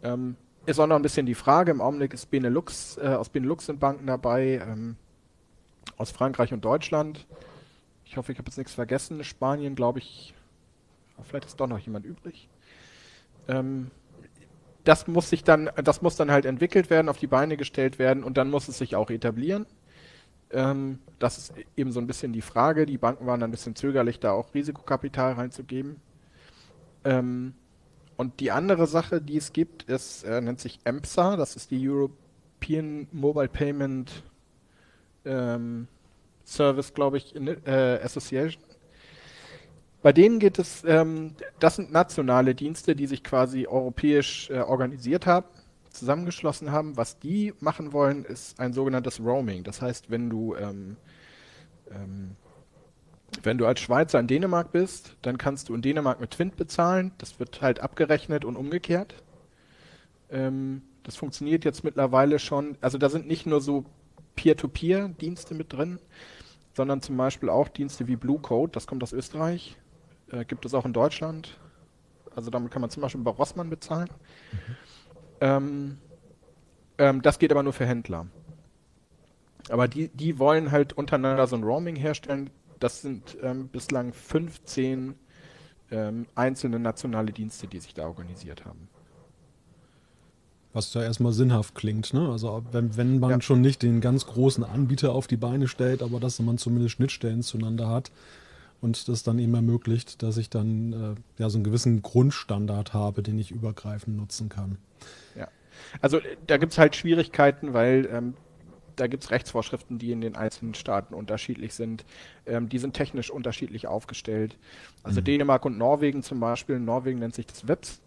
Ähm, 0.01 0.35
ist 0.65 0.79
auch 0.79 0.87
noch 0.87 0.95
ein 0.95 1.01
bisschen 1.01 1.25
die 1.25 1.35
Frage. 1.35 1.71
Im 1.71 1.81
Augenblick 1.81 2.13
ist 2.13 2.29
Benelux, 2.31 2.97
äh, 2.97 3.07
aus 3.07 3.29
Benelux 3.29 3.65
sind 3.65 3.79
Banken 3.79 4.07
dabei, 4.07 4.61
ähm, 4.65 4.95
aus 5.97 6.11
Frankreich 6.11 6.53
und 6.53 6.63
Deutschland. 6.63 7.25
Ich 8.05 8.17
hoffe, 8.17 8.31
ich 8.31 8.37
habe 8.37 8.47
jetzt 8.47 8.57
nichts 8.57 8.73
vergessen. 8.73 9.23
Spanien, 9.23 9.75
glaube 9.75 9.99
ich, 9.99 10.33
vielleicht 11.23 11.45
ist 11.45 11.59
doch 11.59 11.67
noch 11.67 11.79
jemand 11.79 12.05
übrig. 12.05 12.49
Ähm, 13.47 13.91
das 14.83 15.07
muss 15.07 15.29
sich 15.29 15.43
dann, 15.43 15.69
das 15.83 16.01
muss 16.01 16.15
dann 16.15 16.31
halt 16.31 16.45
entwickelt 16.45 16.89
werden, 16.89 17.09
auf 17.09 17.17
die 17.17 17.27
Beine 17.27 17.57
gestellt 17.57 17.99
werden 17.99 18.23
und 18.23 18.37
dann 18.37 18.49
muss 18.49 18.67
es 18.67 18.77
sich 18.77 18.95
auch 18.95 19.09
etablieren. 19.09 19.65
Ähm, 20.51 20.99
das 21.19 21.37
ist 21.37 21.53
eben 21.77 21.91
so 21.91 21.99
ein 21.99 22.07
bisschen 22.07 22.33
die 22.33 22.41
Frage. 22.41 22.85
Die 22.85 22.97
Banken 22.97 23.25
waren 23.25 23.43
ein 23.43 23.51
bisschen 23.51 23.75
zögerlich, 23.75 24.19
da 24.19 24.31
auch 24.31 24.53
Risikokapital 24.53 25.33
reinzugeben. 25.33 25.97
Ähm, 27.03 27.53
und 28.17 28.39
die 28.39 28.51
andere 28.51 28.87
Sache, 28.87 29.21
die 29.21 29.37
es 29.37 29.53
gibt, 29.53 29.83
ist, 29.83 30.23
äh, 30.23 30.41
nennt 30.41 30.59
sich 30.59 30.79
EMPSA, 30.83 31.37
das 31.37 31.55
ist 31.55 31.71
die 31.71 31.87
European 31.87 33.07
Mobile 33.11 33.47
Payment 33.47 34.23
ähm, 35.25 35.87
Service, 36.43 36.93
glaube 36.93 37.17
ich, 37.17 37.35
in, 37.35 37.47
äh, 37.47 37.99
Association. 38.03 38.61
Bei 40.01 40.13
denen 40.13 40.39
geht 40.39 40.59
es, 40.59 40.83
ähm, 40.85 41.35
das 41.59 41.75
sind 41.75 41.91
nationale 41.91 42.55
Dienste, 42.55 42.95
die 42.95 43.07
sich 43.07 43.23
quasi 43.23 43.67
europäisch 43.67 44.49
äh, 44.49 44.59
organisiert 44.59 45.25
haben, 45.25 45.47
zusammengeschlossen 45.89 46.71
haben. 46.71 46.97
Was 46.97 47.19
die 47.19 47.53
machen 47.59 47.93
wollen, 47.93 48.25
ist 48.25 48.59
ein 48.59 48.73
sogenanntes 48.73 49.19
Roaming. 49.19 49.63
Das 49.63 49.81
heißt, 49.81 50.09
wenn 50.09 50.29
du 50.29 50.55
ähm, 50.55 50.97
ähm 51.91 52.35
wenn 53.43 53.57
du 53.57 53.67
als 53.67 53.79
Schweizer 53.79 54.19
in 54.19 54.27
Dänemark 54.27 54.71
bist, 54.71 55.15
dann 55.21 55.37
kannst 55.37 55.69
du 55.69 55.75
in 55.75 55.81
Dänemark 55.81 56.19
mit 56.19 56.31
Twint 56.31 56.55
bezahlen. 56.55 57.11
Das 57.19 57.39
wird 57.39 57.61
halt 57.61 57.79
abgerechnet 57.79 58.43
und 58.43 58.55
umgekehrt. 58.55 59.15
Ähm, 60.29 60.81
das 61.03 61.15
funktioniert 61.15 61.65
jetzt 61.65 61.83
mittlerweile 61.83 62.39
schon. 62.39 62.77
Also 62.81 62.97
da 62.97 63.09
sind 63.09 63.27
nicht 63.27 63.45
nur 63.45 63.61
so 63.61 63.85
Peer-to-Peer-Dienste 64.35 65.53
mit 65.53 65.73
drin, 65.73 65.99
sondern 66.73 67.01
zum 67.01 67.17
Beispiel 67.17 67.49
auch 67.49 67.67
Dienste 67.67 68.07
wie 68.07 68.15
Blue 68.15 68.39
Code, 68.39 68.71
das 68.71 68.87
kommt 68.87 69.03
aus 69.03 69.13
Österreich, 69.13 69.77
äh, 70.31 70.45
gibt 70.45 70.65
es 70.65 70.73
auch 70.73 70.85
in 70.85 70.93
Deutschland. 70.93 71.57
Also 72.35 72.51
damit 72.51 72.71
kann 72.71 72.81
man 72.81 72.89
zum 72.89 73.01
Beispiel 73.01 73.21
bei 73.21 73.31
Rossmann 73.31 73.69
bezahlen. 73.69 74.09
Mhm. 74.51 74.75
Ähm, 75.41 75.97
ähm, 76.97 77.21
das 77.21 77.39
geht 77.39 77.51
aber 77.51 77.63
nur 77.63 77.73
für 77.73 77.85
Händler. 77.85 78.27
Aber 79.69 79.87
die, 79.87 80.09
die 80.09 80.39
wollen 80.39 80.71
halt 80.71 80.93
untereinander 80.93 81.47
so 81.47 81.55
ein 81.55 81.63
Roaming 81.63 81.95
herstellen. 81.95 82.49
Das 82.79 83.01
sind 83.01 83.37
ähm, 83.41 83.67
bislang 83.67 84.13
15 84.13 85.15
ähm, 85.91 86.25
einzelne 86.35 86.79
nationale 86.79 87.31
Dienste, 87.31 87.67
die 87.67 87.79
sich 87.79 87.93
da 87.93 88.07
organisiert 88.07 88.65
haben. 88.65 88.87
Was 90.71 90.93
ja 90.93 91.01
erstmal 91.01 91.33
sinnhaft 91.33 91.73
klingt, 91.73 92.13
ne? 92.13 92.29
Also 92.29 92.63
wenn, 92.71 92.95
wenn 92.95 93.19
man 93.19 93.31
ja. 93.31 93.41
schon 93.41 93.61
nicht 93.61 93.81
den 93.81 94.01
ganz 94.01 94.27
großen 94.27 94.63
Anbieter 94.63 95.13
auf 95.13 95.25
die 95.25 95.37
Beine 95.37 95.67
stellt, 95.67 96.03
aber 96.03 96.19
dass 96.19 96.39
man 96.39 96.59
zumindest 96.59 96.95
Schnittstellen 96.95 97.41
zueinander 97.41 97.89
hat 97.89 98.11
und 98.81 99.07
das 99.07 99.23
dann 99.23 99.39
eben 99.39 99.53
ermöglicht, 99.53 100.23
dass 100.23 100.37
ich 100.37 100.49
dann 100.49 100.93
äh, 100.93 101.41
ja 101.41 101.49
so 101.49 101.57
einen 101.57 101.63
gewissen 101.63 102.01
Grundstandard 102.01 102.93
habe, 102.93 103.21
den 103.23 103.37
ich 103.37 103.51
übergreifend 103.51 104.17
nutzen 104.17 104.49
kann. 104.49 104.77
Ja. 105.35 105.47
Also 106.01 106.19
da 106.47 106.57
gibt 106.57 106.73
es 106.73 106.77
halt 106.77 106.95
Schwierigkeiten, 106.95 107.73
weil 107.73 108.07
ähm, 108.11 108.33
da 108.95 109.07
gibt 109.07 109.23
es 109.23 109.31
Rechtsvorschriften, 109.31 109.97
die 109.97 110.11
in 110.11 110.21
den 110.21 110.35
einzelnen 110.35 110.73
Staaten 110.73 111.13
unterschiedlich 111.13 111.73
sind. 111.73 112.05
Ähm, 112.45 112.69
die 112.69 112.79
sind 112.79 112.93
technisch 112.93 113.29
unterschiedlich 113.29 113.87
aufgestellt. 113.87 114.57
Also 115.03 115.21
mhm. 115.21 115.25
Dänemark 115.25 115.65
und 115.65 115.77
Norwegen 115.77 116.23
zum 116.23 116.39
Beispiel, 116.39 116.79
Norwegen 116.79 117.19
nennt 117.19 117.35
sich 117.35 117.45
das 117.45 117.67
WIPS. 117.67 118.01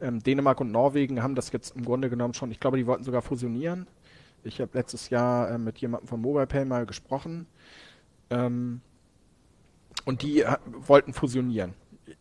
Ähm, 0.00 0.22
Dänemark 0.22 0.60
und 0.60 0.72
Norwegen 0.72 1.22
haben 1.22 1.34
das 1.34 1.52
jetzt 1.52 1.76
im 1.76 1.84
Grunde 1.84 2.10
genommen 2.10 2.34
schon, 2.34 2.50
ich 2.50 2.60
glaube, 2.60 2.76
die 2.76 2.86
wollten 2.86 3.04
sogar 3.04 3.22
fusionieren. 3.22 3.86
Ich 4.44 4.60
habe 4.60 4.70
letztes 4.74 5.10
Jahr 5.10 5.50
äh, 5.50 5.58
mit 5.58 5.78
jemandem 5.78 6.08
von 6.08 6.20
MobilePay 6.20 6.64
mal 6.64 6.86
gesprochen. 6.86 7.46
Ähm, 8.30 8.80
und 10.04 10.22
die 10.22 10.42
äh, 10.42 10.56
wollten 10.86 11.12
fusionieren. 11.12 11.74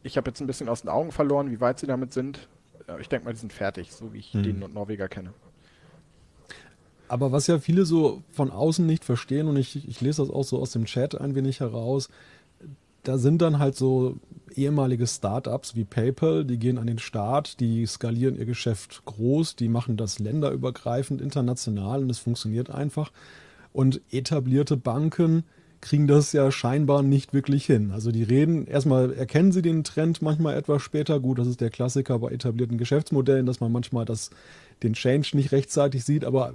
Ich 0.04 0.18
habe 0.18 0.30
jetzt 0.30 0.42
ein 0.42 0.48
bisschen 0.48 0.70
aus 0.70 0.82
den 0.82 0.90
Augen 0.90 1.12
verloren, 1.12 1.52
wie 1.52 1.60
weit 1.60 1.80
sie 1.80 1.88
damit 1.88 2.14
sind. 2.14 2.48
Ich 3.00 3.10
denke 3.10 3.26
mal, 3.26 3.34
die 3.34 3.40
sind 3.40 3.54
fertig, 3.54 3.94
so 3.94 4.14
wie 4.14 4.20
ich 4.20 4.34
mhm. 4.34 4.44
den 4.44 4.64
und 4.64 4.74
Norweger 4.74 5.08
kenne. 5.08 5.34
Aber 7.08 7.32
was 7.32 7.48
ja 7.48 7.60
viele 7.60 7.86
so 7.86 8.22
von 8.32 8.52
außen 8.52 8.86
nicht 8.86 9.04
verstehen, 9.04 9.48
und 9.48 9.58
ich, 9.58 9.88
ich 9.88 10.00
lese 10.00 10.22
das 10.22 10.32
auch 10.32 10.44
so 10.44 10.60
aus 10.60 10.72
dem 10.72 10.86
Chat 10.86 11.20
ein 11.20 11.36
wenig 11.36 11.60
heraus, 11.60 12.10
da 13.04 13.18
sind 13.18 13.42
dann 13.42 13.60
halt 13.60 13.76
so 13.76 14.18
ehemalige 14.56 15.08
Startups 15.08 15.76
wie 15.76 15.84
PayPal, 15.84 16.46
die 16.46 16.58
gehen 16.58 16.78
an 16.78 16.88
den 16.88 17.00
Start, 17.00 17.60
die 17.60 17.86
skalieren 17.86 18.38
ihr 18.38 18.46
Geschäft 18.46 19.04
groß, 19.06 19.56
die 19.56 19.70
machen 19.70 19.98
das 19.98 20.20
länderübergreifend 20.20 21.22
international 21.22 22.04
und 22.04 22.10
es 22.10 22.20
funktioniert 22.20 22.70
einfach. 22.70 23.12
Und 23.74 24.02
etablierte 24.12 24.78
Banken 24.78 25.44
kriegen 25.82 26.06
das 26.08 26.32
ja 26.32 26.52
scheinbar 26.52 27.02
nicht 27.02 27.34
wirklich 27.34 27.66
hin. 27.66 27.92
Also 27.92 28.12
die 28.12 28.24
reden, 28.24 28.68
erstmal 28.68 29.14
erkennen 29.14 29.52
sie 29.52 29.64
den 29.64 29.84
Trend 29.84 30.22
manchmal 30.22 30.56
etwas 30.56 30.84
später. 30.84 31.20
Gut, 31.20 31.40
das 31.40 31.48
ist 31.48 31.60
der 31.60 31.72
Klassiker 31.72 32.20
bei 32.20 32.32
etablierten 32.32 32.78
Geschäftsmodellen, 32.78 33.48
dass 33.48 33.60
man 33.60 33.72
manchmal 33.72 34.06
das, 34.06 34.30
den 34.84 34.94
Change 34.94 35.32
nicht 35.34 35.52
rechtzeitig 35.52 36.06
sieht. 36.06 36.24
Aber 36.24 36.54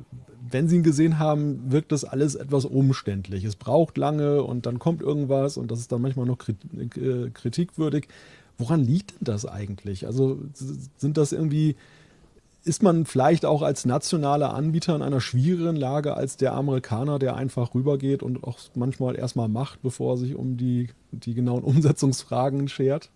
wenn 0.48 0.68
sie 0.68 0.76
ihn 0.76 0.84
gesehen 0.84 1.18
haben, 1.18 1.72
wirkt 1.72 1.90
das 1.90 2.04
alles 2.04 2.36
etwas 2.36 2.64
umständlich. 2.64 3.44
Es 3.44 3.56
braucht 3.56 3.98
lange 3.98 4.42
und 4.44 4.64
dann 4.64 4.78
kommt 4.78 5.02
irgendwas 5.02 5.56
und 5.56 5.70
das 5.72 5.80
ist 5.80 5.90
dann 5.90 6.02
manchmal 6.02 6.26
noch 6.26 6.38
äh, 6.48 7.30
kritikwürdig. 7.30 8.06
Woran 8.58 8.84
liegt 8.84 9.10
denn 9.10 9.24
das 9.24 9.44
eigentlich? 9.44 10.06
Also 10.06 10.38
sind 10.54 11.16
das 11.16 11.32
irgendwie 11.32 11.76
ist 12.66 12.82
man 12.82 13.06
vielleicht 13.06 13.44
auch 13.44 13.62
als 13.62 13.84
nationaler 13.84 14.52
Anbieter 14.52 14.96
in 14.96 15.02
einer 15.02 15.20
schwierigeren 15.20 15.76
Lage 15.76 16.14
als 16.14 16.36
der 16.36 16.52
Amerikaner, 16.52 17.20
der 17.20 17.36
einfach 17.36 17.74
rübergeht 17.74 18.24
und 18.24 18.42
auch 18.42 18.58
manchmal 18.74 19.16
erstmal 19.16 19.48
macht, 19.48 19.82
bevor 19.82 20.14
er 20.14 20.16
sich 20.16 20.34
um 20.34 20.56
die, 20.56 20.88
die 21.12 21.34
genauen 21.34 21.62
Umsetzungsfragen 21.64 22.66
schert? 22.66 23.10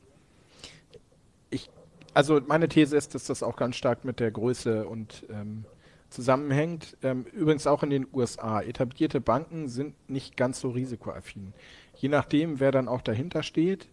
Ich, 1.50 1.68
also 2.14 2.40
meine 2.46 2.68
These 2.68 2.96
ist, 2.96 3.16
dass 3.16 3.24
das 3.24 3.42
auch 3.42 3.56
ganz 3.56 3.74
stark 3.74 4.04
mit 4.04 4.20
der 4.20 4.30
Größe 4.30 4.86
und 4.86 5.24
ähm, 5.30 5.64
zusammenhängt. 6.10 6.96
Ähm, 7.02 7.24
übrigens 7.32 7.66
auch 7.66 7.82
in 7.82 7.90
den 7.90 8.06
USA. 8.12 8.60
Etablierte 8.60 9.20
Banken 9.20 9.68
sind 9.68 9.94
nicht 10.08 10.36
ganz 10.36 10.60
so 10.60 10.70
risikoaffin. 10.70 11.52
Je 11.96 12.08
nachdem, 12.08 12.60
wer 12.60 12.70
dann 12.70 12.86
auch 12.86 13.02
dahinter 13.02 13.42
steht. 13.42 13.88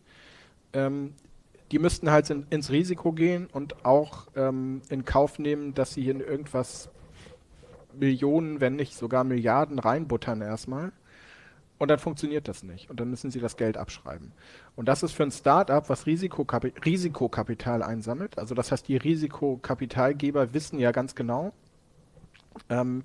Ähm, 0.73 1.15
die 1.71 1.79
müssten 1.79 2.11
halt 2.11 2.29
in, 2.29 2.45
ins 2.49 2.71
Risiko 2.71 3.11
gehen 3.11 3.47
und 3.51 3.85
auch 3.85 4.27
ähm, 4.35 4.81
in 4.89 5.05
Kauf 5.05 5.39
nehmen, 5.39 5.73
dass 5.73 5.93
sie 5.93 6.09
in 6.09 6.21
irgendwas 6.21 6.89
Millionen, 7.93 8.61
wenn 8.61 8.75
nicht 8.75 8.95
sogar 8.95 9.23
Milliarden 9.23 9.79
reinbuttern 9.79 10.41
erstmal. 10.41 10.91
Und 11.79 11.91
dann 11.91 11.99
funktioniert 11.99 12.47
das 12.47 12.63
nicht. 12.63 12.89
Und 12.89 12.99
dann 12.99 13.09
müssen 13.09 13.29
sie 13.29 13.39
das 13.39 13.55
Geld 13.55 13.77
abschreiben. 13.77 14.31
Und 14.75 14.87
das 14.87 15.03
ist 15.03 15.11
für 15.11 15.23
ein 15.23 15.31
Startup, 15.31 15.87
was 15.89 16.07
Risikokapi 16.07 16.73
Risikokapital 16.83 17.83
einsammelt. 17.83 18.39
Also 18.39 18.55
das 18.55 18.71
heißt, 18.71 18.87
die 18.87 18.97
Risikokapitalgeber 18.97 20.53
wissen 20.53 20.79
ja 20.79 20.91
ganz 20.91 21.13
genau, 21.13 21.53
ähm, 22.69 23.03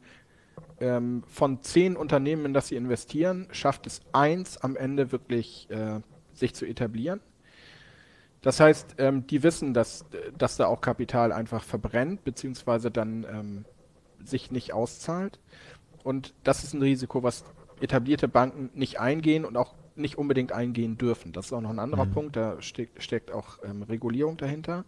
ähm, 0.81 1.23
von 1.27 1.63
zehn 1.63 1.97
Unternehmen, 1.97 2.47
in 2.47 2.55
das 2.55 2.69
sie 2.69 2.77
investieren, 2.77 3.47
schafft 3.53 3.87
es 3.87 4.01
eins 4.13 4.57
am 4.57 4.77
Ende 4.77 5.13
wirklich 5.13 5.69
äh, 5.71 6.01
sich 6.33 6.55
zu 6.55 6.65
etablieren. 6.65 7.21
Das 8.43 8.59
heißt, 8.59 8.97
ähm, 8.99 9.27
die 9.29 9.43
wissen, 9.45 9.73
dass, 9.73 10.05
dass 10.37 10.57
da 10.57 10.67
auch 10.67 10.81
Kapital 10.81 11.33
einfach 11.33 11.63
verbrennt, 11.63 12.25
beziehungsweise 12.25 12.91
dann 12.91 13.25
ähm, 13.25 13.65
sich 14.25 14.51
nicht 14.51 14.73
auszahlt. 14.73 15.39
Und 16.03 16.35
das 16.43 16.65
ist 16.65 16.75
ein 16.75 16.83
Risiko, 16.83 17.23
was 17.23 17.45
etablierte 17.81 18.27
Banken 18.27 18.71
nicht 18.75 18.99
eingehen 18.99 19.45
und 19.45 19.57
auch 19.57 19.75
nicht 19.95 20.19
unbedingt 20.19 20.53
eingehen 20.53 20.99
dürfen. 20.99 21.33
Das 21.33 21.47
ist 21.47 21.53
auch 21.53 21.61
noch 21.61 21.71
ein 21.71 21.79
anderer 21.79 22.07
mhm. 22.07 22.13
Punkt, 22.13 22.37
da 22.37 22.61
steckt, 22.61 23.03
steckt 23.03 23.31
auch 23.31 23.59
ähm, 23.63 23.83
Regulierung 23.83 24.37
dahinter. 24.37 24.85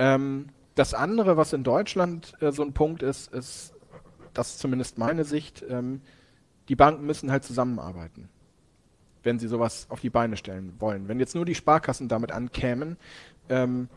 Ähm, 0.00 0.48
das 0.74 0.92
andere, 0.92 1.36
was 1.36 1.52
in 1.52 1.62
Deutschland 1.62 2.34
äh, 2.40 2.50
so 2.50 2.62
ein 2.62 2.72
Punkt 2.72 3.04
ist, 3.04 3.32
ist, 3.32 3.74
das 4.32 4.50
ist 4.50 4.58
zumindest 4.58 4.98
meine 4.98 5.24
Sicht, 5.24 5.64
ähm, 5.68 6.00
die 6.68 6.76
Banken 6.76 7.06
müssen 7.06 7.30
halt 7.30 7.44
zusammenarbeiten 7.44 8.28
wenn 9.24 9.38
sie 9.38 9.48
sowas 9.48 9.86
auf 9.90 10.00
die 10.00 10.10
Beine 10.10 10.36
stellen 10.36 10.74
wollen. 10.78 11.08
Wenn 11.08 11.18
jetzt 11.18 11.34
nur 11.34 11.44
die 11.44 11.54
Sparkassen 11.54 12.08
damit 12.08 12.32
ankämen, 12.32 12.96
ähm, 13.48 13.88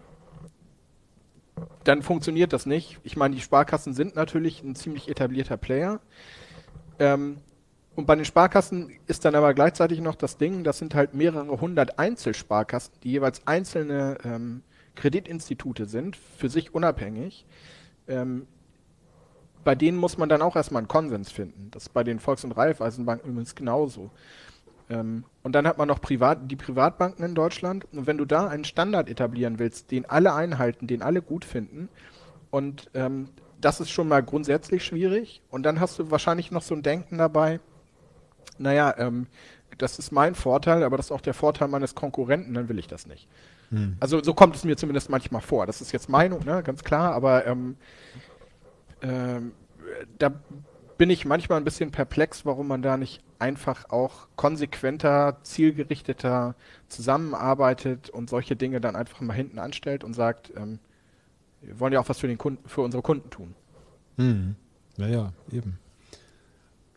dann 1.84 2.02
funktioniert 2.02 2.54
das 2.54 2.66
nicht. 2.66 3.00
Ich 3.04 3.18
meine, 3.18 3.36
die 3.36 3.42
Sparkassen 3.42 3.94
sind 3.94 4.16
natürlich 4.16 4.64
ein 4.64 4.76
ziemlich 4.76 5.10
etablierter 5.10 5.58
Player. 5.58 6.00
Ähm, 7.00 7.38
und 7.96 8.06
bei 8.06 8.16
den 8.16 8.26
Sparkassen 8.26 8.92
ist 9.08 9.26
dann 9.26 9.34
aber 9.34 9.54
gleichzeitig 9.56 10.02
noch 10.02 10.16
das 10.16 10.38
Ding, 10.38 10.64
das 10.64 10.78
sind 10.78 10.94
halt 10.94 11.16
mehrere 11.16 11.60
hundert 11.60 11.98
Einzelsparkassen, 11.98 12.94
die 13.04 13.12
jeweils 13.12 13.48
einzelne 13.48 14.20
ähm, 14.24 14.62
Kreditinstitute 14.94 15.86
sind, 15.88 16.16
für 16.16 16.50
sich 16.50 16.76
unabhängig. 16.76 17.46
Ähm, 18.08 18.48
bei 19.64 19.74
denen 19.76 19.98
muss 19.98 20.18
man 20.18 20.30
dann 20.30 20.42
auch 20.42 20.56
erstmal 20.56 20.82
einen 20.82 20.88
Konsens 20.88 21.32
finden. 21.32 21.70
Das 21.72 21.84
ist 21.84 21.90
bei 21.90 22.04
den 22.04 22.20
Volks- 22.20 22.44
und 22.44 22.52
Raiffeisenbanken 22.52 23.32
übrigens 23.32 23.56
genauso. 23.56 24.12
Ähm, 24.90 25.26
und 25.44 25.54
dann 25.54 25.68
hat 25.68 25.78
man 25.78 25.88
noch 25.88 26.02
Privat, 26.02 26.50
die 26.50 26.56
Privatbanken 26.56 27.24
in 27.26 27.36
Deutschland. 27.36 27.86
Und 27.92 28.08
wenn 28.08 28.18
du 28.18 28.26
da 28.26 28.48
einen 28.48 28.66
Standard 28.66 29.10
etablieren 29.10 29.60
willst, 29.60 29.92
den 29.92 30.06
alle 30.06 30.34
einhalten, 30.34 30.88
den 30.88 31.02
alle 31.02 31.22
gut 31.22 31.46
finden, 31.46 31.90
und 32.50 32.90
ähm, 32.94 33.30
das 33.60 33.80
ist 33.80 33.90
schon 33.90 34.08
mal 34.08 34.24
grundsätzlich 34.24 34.84
schwierig. 34.86 35.42
Und 35.50 35.64
dann 35.64 35.80
hast 35.80 36.00
du 36.00 36.12
wahrscheinlich 36.12 36.52
noch 36.52 36.62
so 36.62 36.76
ein 36.76 36.84
Denken 36.84 37.18
dabei, 37.18 37.60
naja, 38.58 38.96
ähm, 38.98 39.28
das 39.78 40.00
ist 40.00 40.12
mein 40.12 40.34
Vorteil, 40.36 40.84
aber 40.84 40.98
das 40.98 41.08
ist 41.08 41.12
auch 41.12 41.22
der 41.22 41.34
Vorteil 41.34 41.68
meines 41.68 41.94
Konkurrenten, 41.94 42.54
dann 42.54 42.70
will 42.70 42.80
ich 42.80 42.88
das 42.88 43.06
nicht. 43.06 43.28
Hm. 43.70 43.98
Also 44.00 44.24
so 44.24 44.34
kommt 44.34 44.56
es 44.56 44.64
mir 44.64 44.78
zumindest 44.78 45.10
manchmal 45.10 45.42
vor. 45.42 45.66
Das 45.66 45.82
ist 45.82 45.92
jetzt 45.92 46.10
Meinung, 46.10 46.44
ne, 46.46 46.64
ganz 46.64 46.84
klar, 46.84 47.14
aber 47.14 47.46
ähm, 47.46 47.76
ähm, 49.02 49.52
da 50.18 50.32
bin 50.98 51.10
ich 51.10 51.26
manchmal 51.26 51.60
ein 51.60 51.64
bisschen 51.64 51.92
perplex, 51.92 52.46
warum 52.46 52.68
man 52.68 52.82
da 52.82 52.98
nicht 52.98 53.22
einfach 53.40 53.90
auch 53.90 54.28
konsequenter, 54.36 55.38
zielgerichteter 55.44 56.56
zusammenarbeitet 56.88 58.10
und 58.10 58.30
solche 58.30 58.56
Dinge 58.56 58.82
dann 58.82 58.96
einfach 58.96 59.22
mal 59.22 59.34
hinten 59.34 59.60
anstellt 59.60 60.04
und 60.04 60.14
sagt, 60.14 60.52
ähm, 60.56 60.80
wir 61.62 61.80
wollen 61.80 61.94
ja 61.94 62.00
auch 62.00 62.10
was 62.10 62.20
für, 62.20 62.28
den 62.28 62.38
Kunden, 62.38 62.68
für 62.68 62.82
unsere 62.82 63.04
Kunden 63.04 63.30
tun. 63.30 63.56
Hm. 64.18 64.56
Naja, 64.98 65.34
eben. 65.52 65.80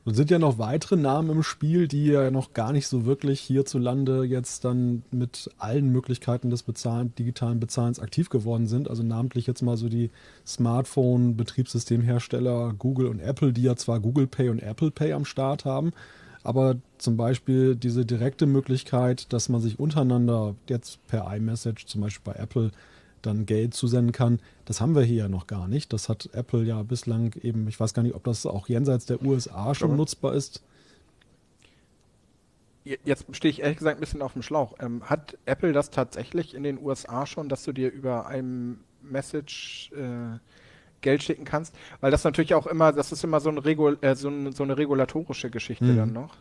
Und 0.05 0.15
sind 0.15 0.31
ja 0.31 0.39
noch 0.39 0.59
weitere 0.59 0.97
Namen 0.97 1.29
im 1.31 1.43
Spiel, 1.43 1.87
die 1.87 2.07
ja 2.07 2.31
noch 2.31 2.55
gar 2.55 2.73
nicht 2.73 2.87
so 2.87 3.05
wirklich 3.05 3.39
hierzulande 3.41 4.25
jetzt 4.25 4.65
dann 4.65 5.03
mit 5.11 5.51
allen 5.59 5.93
Möglichkeiten 5.93 6.49
des 6.49 6.63
Bezahlen, 6.63 7.15
digitalen 7.17 7.61
Bezahlens 7.61 8.01
aktiv 8.01 8.31
geworden 8.31 8.67
sind. 8.67 8.89
Also 8.89 9.03
namentlich 9.03 9.47
jetzt 9.47 9.61
mal 9.61 9.77
so 9.77 9.91
die 9.91 10.11
Smartphone-Betriebssystemhersteller 10.47 12.73
Google 12.79 13.09
und 13.09 13.21
Apple, 13.21 13.53
die 13.53 13.61
ja 13.63 13.77
zwar 13.77 14.01
Google 14.01 14.27
Pay 14.27 14.49
und 14.49 14.63
Apple 14.63 14.91
Pay 14.91 15.13
am 15.13 15.27
Start 15.27 15.67
haben, 15.67 15.93
aber 16.43 16.77
zum 16.99 17.17
Beispiel 17.17 17.77
diese 17.77 18.07
direkte 18.07 18.47
Möglichkeit, 18.47 19.33
dass 19.33 19.49
man 19.49 19.61
sich 19.61 19.79
untereinander 19.79 20.55
jetzt 20.69 21.07
per 21.07 21.33
iMessage, 21.35 21.87
zum 21.87 22.01
Beispiel 22.01 22.33
bei 22.33 22.39
Apple, 22.39 22.71
dann 23.23 23.47
Geld 23.47 23.75
zusenden 23.75 24.13
kann. 24.13 24.41
Das 24.65 24.81
haben 24.81 24.95
wir 24.95 25.03
hier 25.03 25.25
ja 25.25 25.29
noch 25.29 25.47
gar 25.47 25.69
nicht. 25.69 25.93
Das 25.93 26.09
hat 26.09 26.31
Apple 26.33 26.63
ja 26.63 26.83
bislang 26.83 27.35
eben, 27.43 27.69
ich 27.69 27.79
weiß 27.79 27.93
gar 27.95 28.03
nicht, 28.03 28.15
ob 28.15 28.25
das 28.25 28.47
auch 28.47 28.69
jenseits 28.69 29.07
der 29.07 29.23
USA 29.23 29.75
schon 29.75 29.97
nutzbar 29.97 30.35
ist. 30.35 30.63
Jetzt 32.85 33.27
stehe 33.33 33.53
ich 33.53 33.61
ehrlich 33.61 33.77
gesagt 33.77 33.99
ein 33.99 34.01
bisschen 34.01 34.23
auf 34.23 34.33
dem 34.33 34.43
Schlauch. 34.43 34.75
Ähm, 34.81 35.03
hat 35.05 35.37
Apple 35.45 35.73
das 35.73 35.91
tatsächlich 35.91 36.55
in 36.55 36.63
den 36.63 36.79
USA 36.83 37.27
schon, 37.27 37.51
dass 37.51 37.63
du 37.65 37.73
dir 37.73 37.93
über 37.93 38.27
ein 38.27 38.81
Message 39.03 39.93
äh, 39.93 40.39
Geld 41.01 41.23
schicken 41.23 41.45
kannst, 41.45 41.75
weil 42.01 42.11
das 42.11 42.25
natürlich 42.25 42.55
auch 42.55 42.67
immer, 42.67 42.93
das 42.93 43.13
ist 43.13 43.25
immer 43.25 43.41
so, 43.41 43.51
ein 43.51 43.59
Regul 43.59 43.99
äh, 44.01 44.15
so, 44.15 44.29
ein, 44.29 44.53
so, 44.53 44.63
eine 44.63 44.77
regulatorische 44.77 45.51
Geschichte 45.51 45.85
mhm. 45.85 45.97
dann 45.97 46.13
noch. 46.13 46.37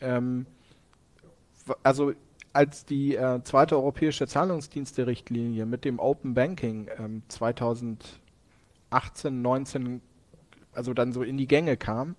Ähm, 0.00 0.46
also 1.82 2.12
als 2.52 2.84
die 2.84 3.14
äh, 3.14 3.42
zweite 3.44 3.76
europäische 3.76 4.26
Zahlungsdienste-Richtlinie 4.26 5.66
mit 5.66 5.84
dem 5.84 6.00
Open 6.00 6.34
Banking 6.34 6.88
ähm, 6.98 7.22
2018, 7.28 9.42
19, 9.42 10.00
also 10.72 10.94
dann 10.94 11.12
so 11.12 11.22
in 11.22 11.36
die 11.36 11.46
Gänge 11.46 11.76
kam, 11.76 12.16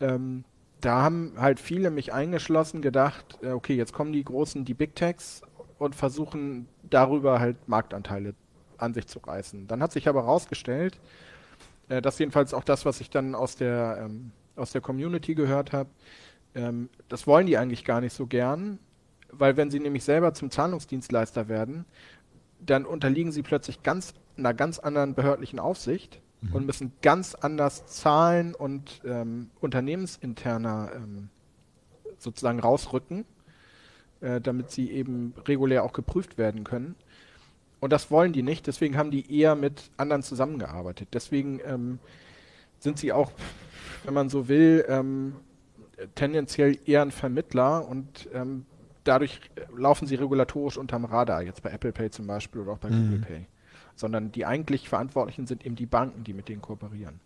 ähm, 0.00 0.44
da 0.80 1.02
haben 1.02 1.32
halt 1.38 1.60
viele 1.60 1.90
mich 1.90 2.12
eingeschlossen 2.12 2.82
gedacht, 2.82 3.38
äh, 3.42 3.50
okay, 3.50 3.74
jetzt 3.74 3.92
kommen 3.92 4.12
die 4.12 4.22
großen, 4.22 4.64
die 4.64 4.74
Big 4.74 4.94
Techs 4.94 5.42
und 5.78 5.94
versuchen 5.94 6.68
darüber 6.82 7.40
halt 7.40 7.68
Marktanteile 7.68 8.34
an 8.78 8.94
sich 8.94 9.06
zu 9.06 9.18
reißen. 9.18 9.66
Dann 9.66 9.82
hat 9.82 9.92
sich 9.92 10.08
aber 10.08 10.22
herausgestellt, 10.22 10.98
äh, 11.88 12.02
das 12.02 12.18
jedenfalls 12.18 12.54
auch 12.54 12.64
das, 12.64 12.84
was 12.84 13.00
ich 13.00 13.10
dann 13.10 13.34
aus 13.34 13.56
der, 13.56 13.98
ähm, 14.04 14.32
aus 14.56 14.72
der 14.72 14.80
Community 14.80 15.34
gehört 15.34 15.72
habe, 15.72 15.90
ähm, 16.54 16.88
das 17.08 17.26
wollen 17.26 17.46
die 17.46 17.58
eigentlich 17.58 17.84
gar 17.84 18.00
nicht 18.00 18.14
so 18.14 18.26
gern, 18.26 18.78
weil 19.30 19.56
wenn 19.56 19.70
sie 19.70 19.80
nämlich 19.80 20.04
selber 20.04 20.34
zum 20.34 20.50
Zahlungsdienstleister 20.50 21.48
werden, 21.48 21.84
dann 22.60 22.86
unterliegen 22.86 23.32
sie 23.32 23.42
plötzlich 23.42 23.82
ganz 23.82 24.14
einer 24.36 24.54
ganz 24.54 24.78
anderen 24.78 25.14
behördlichen 25.14 25.58
Aufsicht 25.58 26.20
mhm. 26.40 26.54
und 26.54 26.66
müssen 26.66 26.92
ganz 27.02 27.34
anders 27.34 27.86
zahlen 27.86 28.54
und 28.54 29.00
ähm, 29.04 29.50
unternehmensinterner 29.60 30.90
ähm, 30.94 31.28
sozusagen 32.18 32.60
rausrücken, 32.60 33.24
äh, 34.20 34.40
damit 34.40 34.70
sie 34.70 34.90
eben 34.90 35.34
regulär 35.46 35.84
auch 35.84 35.92
geprüft 35.92 36.38
werden 36.38 36.64
können. 36.64 36.94
Und 37.84 37.90
das 37.90 38.10
wollen 38.10 38.32
die 38.32 38.42
nicht, 38.42 38.66
deswegen 38.66 38.96
haben 38.96 39.10
die 39.10 39.30
eher 39.30 39.56
mit 39.56 39.90
anderen 39.98 40.22
zusammengearbeitet. 40.22 41.08
Deswegen 41.12 41.60
ähm, 41.66 41.98
sind 42.78 42.98
sie 42.98 43.12
auch, 43.12 43.30
wenn 44.04 44.14
man 44.14 44.30
so 44.30 44.48
will, 44.48 44.86
ähm, 44.88 45.34
tendenziell 46.14 46.78
eher 46.86 47.02
ein 47.02 47.10
Vermittler 47.10 47.86
und 47.86 48.26
ähm, 48.32 48.64
dadurch 49.04 49.38
laufen 49.76 50.08
sie 50.08 50.14
regulatorisch 50.14 50.78
unterm 50.78 51.04
Radar, 51.04 51.42
jetzt 51.42 51.62
bei 51.62 51.72
Apple 51.72 51.92
Pay 51.92 52.08
zum 52.08 52.26
Beispiel 52.26 52.62
oder 52.62 52.72
auch 52.72 52.78
bei 52.78 52.88
mhm. 52.88 53.02
Google 53.02 53.20
Pay. 53.20 53.46
Sondern 53.96 54.32
die 54.32 54.46
eigentlich 54.46 54.88
Verantwortlichen 54.88 55.46
sind 55.46 55.66
eben 55.66 55.76
die 55.76 55.84
Banken, 55.84 56.24
die 56.24 56.32
mit 56.32 56.48
denen 56.48 56.62
kooperieren. 56.62 57.20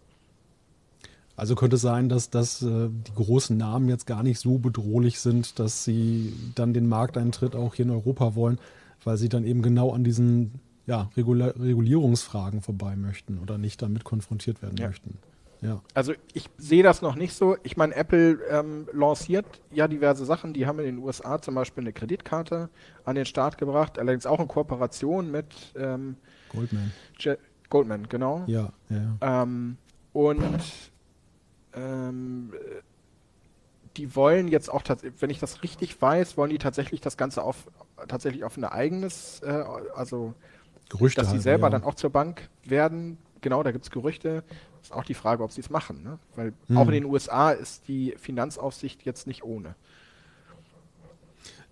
Also 1.36 1.54
könnte 1.54 1.76
es 1.76 1.82
sein, 1.82 2.08
dass, 2.08 2.30
dass 2.30 2.62
äh, 2.62 2.88
die 2.90 3.14
großen 3.14 3.56
Namen 3.56 3.88
jetzt 3.88 4.08
gar 4.08 4.24
nicht 4.24 4.40
so 4.40 4.58
bedrohlich 4.58 5.20
sind, 5.20 5.60
dass 5.60 5.84
sie 5.84 6.32
dann 6.56 6.74
den 6.74 6.88
Markteintritt 6.88 7.54
auch 7.54 7.76
hier 7.76 7.84
in 7.84 7.92
Europa 7.92 8.34
wollen, 8.34 8.58
weil 9.04 9.16
sie 9.16 9.28
dann 9.28 9.44
eben 9.44 9.62
genau 9.62 9.92
an 9.92 10.04
diesen 10.04 10.60
ja, 10.86 11.10
Regulierungsfragen 11.16 12.62
vorbei 12.62 12.96
möchten 12.96 13.38
oder 13.38 13.58
nicht 13.58 13.82
damit 13.82 14.04
konfrontiert 14.04 14.62
werden 14.62 14.76
ja. 14.78 14.86
möchten. 14.88 15.18
Ja. 15.60 15.82
Also 15.92 16.14
ich 16.34 16.48
sehe 16.56 16.82
das 16.82 17.02
noch 17.02 17.16
nicht 17.16 17.34
so. 17.34 17.56
Ich 17.62 17.76
meine, 17.76 17.94
Apple 17.94 18.38
ähm, 18.48 18.88
lanciert 18.92 19.46
ja 19.72 19.88
diverse 19.88 20.24
Sachen. 20.24 20.54
Die 20.54 20.66
haben 20.66 20.78
in 20.78 20.84
den 20.84 20.98
USA 20.98 21.40
zum 21.42 21.54
Beispiel 21.56 21.82
eine 21.82 21.92
Kreditkarte 21.92 22.70
an 23.04 23.16
den 23.16 23.26
Start 23.26 23.58
gebracht, 23.58 23.98
allerdings 23.98 24.24
auch 24.24 24.40
in 24.40 24.48
Kooperation 24.48 25.30
mit 25.30 25.46
ähm, 25.76 26.16
Goldman. 26.50 26.92
Je 27.18 27.36
Goldman, 27.70 28.08
genau. 28.08 28.44
Ja, 28.46 28.72
ja. 28.88 29.42
Ähm, 29.42 29.76
und 30.12 30.62
ähm, 31.74 32.52
die 33.96 34.14
wollen 34.16 34.48
jetzt 34.48 34.70
auch, 34.70 34.82
wenn 35.18 35.28
ich 35.28 35.38
das 35.38 35.62
richtig 35.62 36.00
weiß, 36.00 36.36
wollen 36.36 36.50
die 36.50 36.58
tatsächlich 36.58 37.00
das 37.00 37.16
Ganze 37.16 37.42
auf 37.42 37.68
tatsächlich 38.06 38.44
auf 38.44 38.56
ein 38.56 38.64
eigenes, 38.64 39.40
äh, 39.40 39.64
also 39.94 40.34
Gerüchte 40.88 41.20
dass 41.20 41.30
sie 41.30 41.38
selber 41.38 41.66
ja. 41.66 41.70
dann 41.70 41.84
auch 41.84 41.94
zur 41.94 42.10
Bank 42.10 42.48
werden. 42.64 43.18
Genau, 43.40 43.62
da 43.62 43.72
gibt 43.72 43.84
es 43.84 43.90
Gerüchte. 43.90 44.42
Ist 44.82 44.92
auch 44.92 45.04
die 45.04 45.14
Frage, 45.14 45.42
ob 45.42 45.52
sie 45.52 45.60
es 45.60 45.70
machen. 45.70 46.02
Ne? 46.02 46.18
Weil 46.34 46.52
hm. 46.68 46.78
auch 46.78 46.86
in 46.86 46.92
den 46.92 47.04
USA 47.04 47.50
ist 47.50 47.88
die 47.88 48.14
Finanzaufsicht 48.18 49.04
jetzt 49.04 49.26
nicht 49.26 49.44
ohne. 49.44 49.74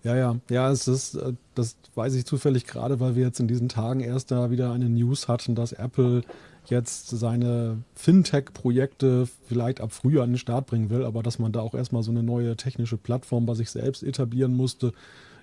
Ja, 0.03 0.15
ja, 0.15 0.35
ja, 0.49 0.71
es 0.71 0.87
ist, 0.87 1.15
äh, 1.15 1.33
das 1.55 1.75
weiß 1.95 2.13
ich 2.13 2.25
zufällig 2.25 2.65
gerade, 2.65 2.99
weil 2.99 3.15
wir 3.15 3.25
jetzt 3.25 3.39
in 3.39 3.47
diesen 3.47 3.69
Tagen 3.69 3.99
erst 3.99 4.31
da 4.31 4.51
wieder 4.51 4.71
eine 4.71 4.89
News 4.89 5.27
hatten, 5.27 5.55
dass 5.55 5.73
Apple 5.73 6.21
jetzt 6.69 7.09
seine 7.09 7.79
Fintech-Projekte 7.95 9.27
vielleicht 9.47 9.81
ab 9.81 9.91
Frühjahr 9.91 10.23
an 10.23 10.31
den 10.31 10.37
Start 10.37 10.67
bringen 10.67 10.89
will, 10.89 11.03
aber 11.03 11.23
dass 11.23 11.39
man 11.39 11.51
da 11.51 11.61
auch 11.61 11.73
erstmal 11.73 12.03
so 12.03 12.11
eine 12.11 12.23
neue 12.23 12.55
technische 12.55 12.97
Plattform 12.97 13.45
bei 13.45 13.55
sich 13.55 13.69
selbst 13.69 14.03
etablieren 14.03 14.55
musste. 14.55 14.93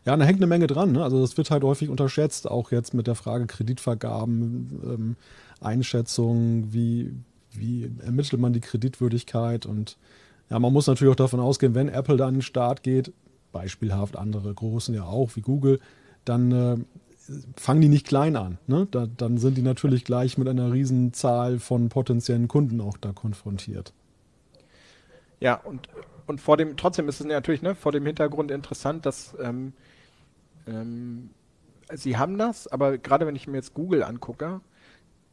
Ja, 0.04 0.16
da 0.16 0.24
hängt 0.24 0.38
eine 0.38 0.46
Menge 0.46 0.66
dran. 0.66 0.92
Ne? 0.92 1.02
Also 1.02 1.20
das 1.20 1.36
wird 1.36 1.50
halt 1.50 1.64
häufig 1.64 1.88
unterschätzt, 1.88 2.50
auch 2.50 2.70
jetzt 2.70 2.94
mit 2.94 3.06
der 3.06 3.14
Frage 3.14 3.46
Kreditvergaben, 3.46 4.80
ähm, 4.84 5.16
Einschätzung, 5.60 6.72
wie, 6.72 7.12
wie 7.52 7.90
ermittelt 8.04 8.40
man 8.40 8.52
die 8.52 8.60
Kreditwürdigkeit 8.60 9.66
und 9.66 9.96
ja, 10.50 10.58
man 10.58 10.72
muss 10.72 10.86
natürlich 10.86 11.12
auch 11.12 11.16
davon 11.16 11.40
ausgehen, 11.40 11.74
wenn 11.74 11.88
Apple 11.88 12.16
dann 12.16 12.28
an 12.28 12.34
den 12.34 12.42
Start 12.42 12.82
geht, 12.82 13.12
beispielhaft 13.52 14.16
andere 14.16 14.52
großen 14.52 14.94
ja 14.94 15.04
auch 15.04 15.36
wie 15.36 15.40
Google, 15.40 15.80
dann 16.24 16.52
äh, 16.52 16.76
fangen 17.56 17.80
die 17.80 17.88
nicht 17.88 18.06
klein 18.06 18.36
an. 18.36 18.58
Ne? 18.66 18.86
Da, 18.90 19.06
dann 19.06 19.38
sind 19.38 19.56
die 19.56 19.62
natürlich 19.62 20.04
gleich 20.04 20.36
mit 20.36 20.48
einer 20.48 20.72
Zahl 21.12 21.58
von 21.58 21.88
potenziellen 21.88 22.48
Kunden 22.48 22.80
auch 22.80 22.98
da 22.98 23.12
konfrontiert. 23.12 23.92
Ja, 25.40 25.54
und, 25.54 25.88
und 26.26 26.40
vor 26.40 26.56
dem, 26.56 26.76
trotzdem 26.76 27.08
ist 27.08 27.20
es 27.20 27.26
natürlich 27.26 27.62
ne, 27.62 27.74
vor 27.74 27.92
dem 27.92 28.04
Hintergrund 28.04 28.50
interessant, 28.50 29.06
dass 29.06 29.34
ähm, 29.42 29.72
ähm, 30.66 31.30
sie 31.92 32.16
haben 32.16 32.38
das, 32.38 32.66
aber 32.68 32.98
gerade 32.98 33.26
wenn 33.26 33.36
ich 33.36 33.46
mir 33.46 33.56
jetzt 33.56 33.74
Google 33.74 34.02
angucke, 34.02 34.60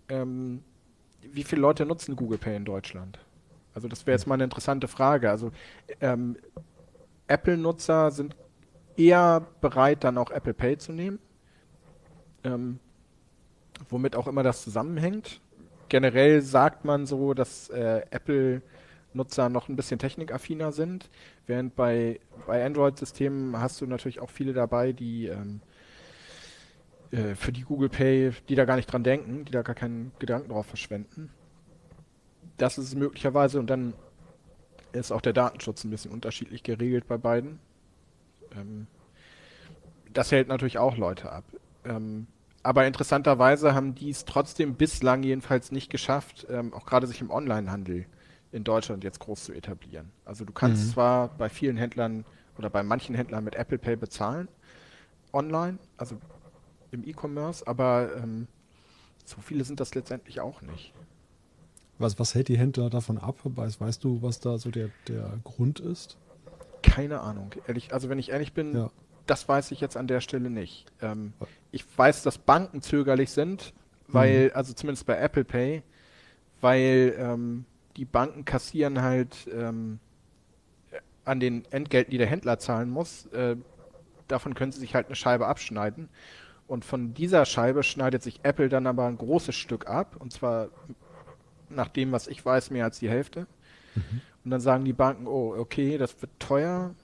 ähm, 0.09 0.63
wie 1.21 1.43
viele 1.43 1.61
Leute 1.61 1.85
nutzen 1.85 2.15
Google 2.15 2.37
Pay 2.37 2.55
in 2.55 2.65
Deutschland? 2.65 3.19
Also 3.73 3.87
das 3.87 4.05
wäre 4.05 4.17
jetzt 4.17 4.27
mal 4.27 4.35
eine 4.35 4.43
interessante 4.43 4.87
Frage. 4.87 5.29
Also 5.29 5.51
ähm, 6.01 6.37
Apple-Nutzer 7.27 8.11
sind 8.11 8.35
eher 8.97 9.47
bereit, 9.61 10.03
dann 10.03 10.17
auch 10.17 10.31
Apple 10.31 10.53
Pay 10.53 10.77
zu 10.77 10.91
nehmen. 10.91 11.19
Ähm, 12.43 12.79
womit 13.89 14.15
auch 14.15 14.27
immer 14.27 14.43
das 14.43 14.63
zusammenhängt. 14.63 15.41
Generell 15.89 16.41
sagt 16.41 16.85
man 16.85 17.05
so, 17.05 17.33
dass 17.33 17.69
äh, 17.69 18.01
Apple-Nutzer 18.11 19.49
noch 19.49 19.69
ein 19.69 19.75
bisschen 19.75 19.99
technikaffiner 19.99 20.71
sind, 20.71 21.09
während 21.47 21.75
bei, 21.75 22.19
bei 22.47 22.65
Android-Systemen 22.65 23.59
hast 23.59 23.81
du 23.81 23.87
natürlich 23.87 24.19
auch 24.19 24.29
viele 24.29 24.53
dabei, 24.53 24.93
die 24.93 25.27
ähm, 25.27 25.61
äh, 27.11 27.35
für 27.35 27.51
die 27.51 27.63
Google 27.63 27.89
Pay, 27.89 28.31
die 28.47 28.55
da 28.55 28.65
gar 28.65 28.75
nicht 28.75 28.91
dran 28.91 29.03
denken, 29.03 29.45
die 29.45 29.51
da 29.51 29.61
gar 29.61 29.75
keinen 29.75 30.11
Gedanken 30.19 30.49
drauf 30.49 30.65
verschwenden. 30.65 31.29
Das 32.57 32.77
ist 32.77 32.95
möglicherweise 32.95 33.59
und 33.59 33.69
dann 33.69 33.93
ist 34.93 35.11
auch 35.11 35.21
der 35.21 35.33
Datenschutz 35.33 35.83
ein 35.83 35.89
bisschen 35.89 36.11
unterschiedlich 36.11 36.63
geregelt 36.63 37.07
bei 37.07 37.17
beiden. 37.17 37.59
Ähm, 38.55 38.87
das 40.13 40.31
hält 40.31 40.47
natürlich 40.47 40.77
auch 40.77 40.97
Leute 40.97 41.31
ab. 41.31 41.45
Ähm, 41.85 42.27
aber 42.63 42.85
interessanterweise 42.85 43.73
haben 43.73 43.95
die 43.95 44.09
es 44.09 44.25
trotzdem 44.25 44.75
bislang 44.75 45.23
jedenfalls 45.23 45.71
nicht 45.71 45.89
geschafft, 45.89 46.45
ähm, 46.49 46.73
auch 46.73 46.85
gerade 46.85 47.07
sich 47.07 47.21
im 47.21 47.31
Onlinehandel 47.31 48.05
in 48.51 48.63
Deutschland 48.63 49.03
jetzt 49.03 49.19
groß 49.19 49.45
zu 49.45 49.53
etablieren. 49.53 50.11
Also 50.25 50.45
du 50.45 50.53
kannst 50.53 50.85
mhm. 50.85 50.91
zwar 50.91 51.27
bei 51.29 51.49
vielen 51.49 51.77
Händlern 51.77 52.25
oder 52.57 52.69
bei 52.69 52.83
manchen 52.83 53.15
Händlern 53.15 53.43
mit 53.43 53.55
Apple 53.55 53.77
Pay 53.77 53.95
bezahlen, 53.95 54.47
online, 55.33 55.77
also 55.97 56.17
im 56.91 57.07
E-Commerce, 57.07 57.65
aber 57.65 58.11
ähm, 58.17 58.47
so 59.25 59.37
viele 59.41 59.63
sind 59.63 59.79
das 59.79 59.95
letztendlich 59.95 60.41
auch 60.41 60.61
nicht. 60.61 60.93
Was, 61.97 62.19
was 62.19 62.35
hält 62.35 62.47
die 62.47 62.57
Händler 62.57 62.89
davon 62.89 63.17
ab? 63.17 63.37
Weißt, 63.43 63.79
weißt 63.79 64.03
du, 64.03 64.21
was 64.21 64.39
da 64.39 64.57
so 64.57 64.71
der, 64.71 64.89
der 65.07 65.39
Grund 65.43 65.79
ist? 65.79 66.17
Keine 66.81 67.21
Ahnung. 67.21 67.51
Ehrlich, 67.67 67.93
also 67.93 68.09
wenn 68.09 68.19
ich 68.19 68.31
ehrlich 68.31 68.53
bin, 68.53 68.75
ja. 68.75 68.91
das 69.27 69.47
weiß 69.47 69.71
ich 69.71 69.79
jetzt 69.81 69.95
an 69.95 70.07
der 70.07 70.19
Stelle 70.19 70.49
nicht. 70.49 70.87
Ähm, 71.01 71.33
ich 71.71 71.85
weiß, 71.95 72.23
dass 72.23 72.37
Banken 72.39 72.81
zögerlich 72.81 73.29
sind, 73.29 73.73
weil, 74.07 74.45
mhm. 74.45 74.51
also 74.55 74.73
zumindest 74.73 75.05
bei 75.05 75.15
Apple 75.17 75.45
Pay, 75.45 75.83
weil 76.59 77.15
ähm, 77.17 77.65
die 77.97 78.05
Banken 78.05 78.45
kassieren 78.45 79.01
halt 79.01 79.47
ähm, 79.53 79.99
an 81.25 81.39
den 81.39 81.65
Entgelten, 81.71 82.11
die 82.11 82.17
der 82.17 82.27
Händler 82.27 82.59
zahlen 82.59 82.89
muss, 82.89 83.27
äh, 83.27 83.55
davon 84.27 84.53
können 84.53 84.71
sie 84.71 84.79
sich 84.79 84.95
halt 84.95 85.07
eine 85.07 85.15
Scheibe 85.15 85.47
abschneiden. 85.47 86.09
Und 86.67 86.85
von 86.85 87.13
dieser 87.13 87.45
Scheibe 87.45 87.83
schneidet 87.83 88.23
sich 88.23 88.39
Apple 88.43 88.69
dann 88.69 88.87
aber 88.87 89.05
ein 89.05 89.17
großes 89.17 89.55
Stück 89.55 89.87
ab, 89.87 90.15
und 90.19 90.31
zwar 90.31 90.69
nach 91.69 91.89
dem, 91.89 92.11
was 92.11 92.27
ich 92.27 92.45
weiß, 92.45 92.71
mehr 92.71 92.85
als 92.85 92.99
die 92.99 93.09
Hälfte. 93.09 93.45
Mhm. 93.95 94.21
Und 94.43 94.51
dann 94.51 94.61
sagen 94.61 94.85
die 94.85 94.93
Banken, 94.93 95.27
oh, 95.27 95.53
okay, 95.57 95.97
das 95.97 96.19
wird 96.21 96.31
teuer. 96.39 96.95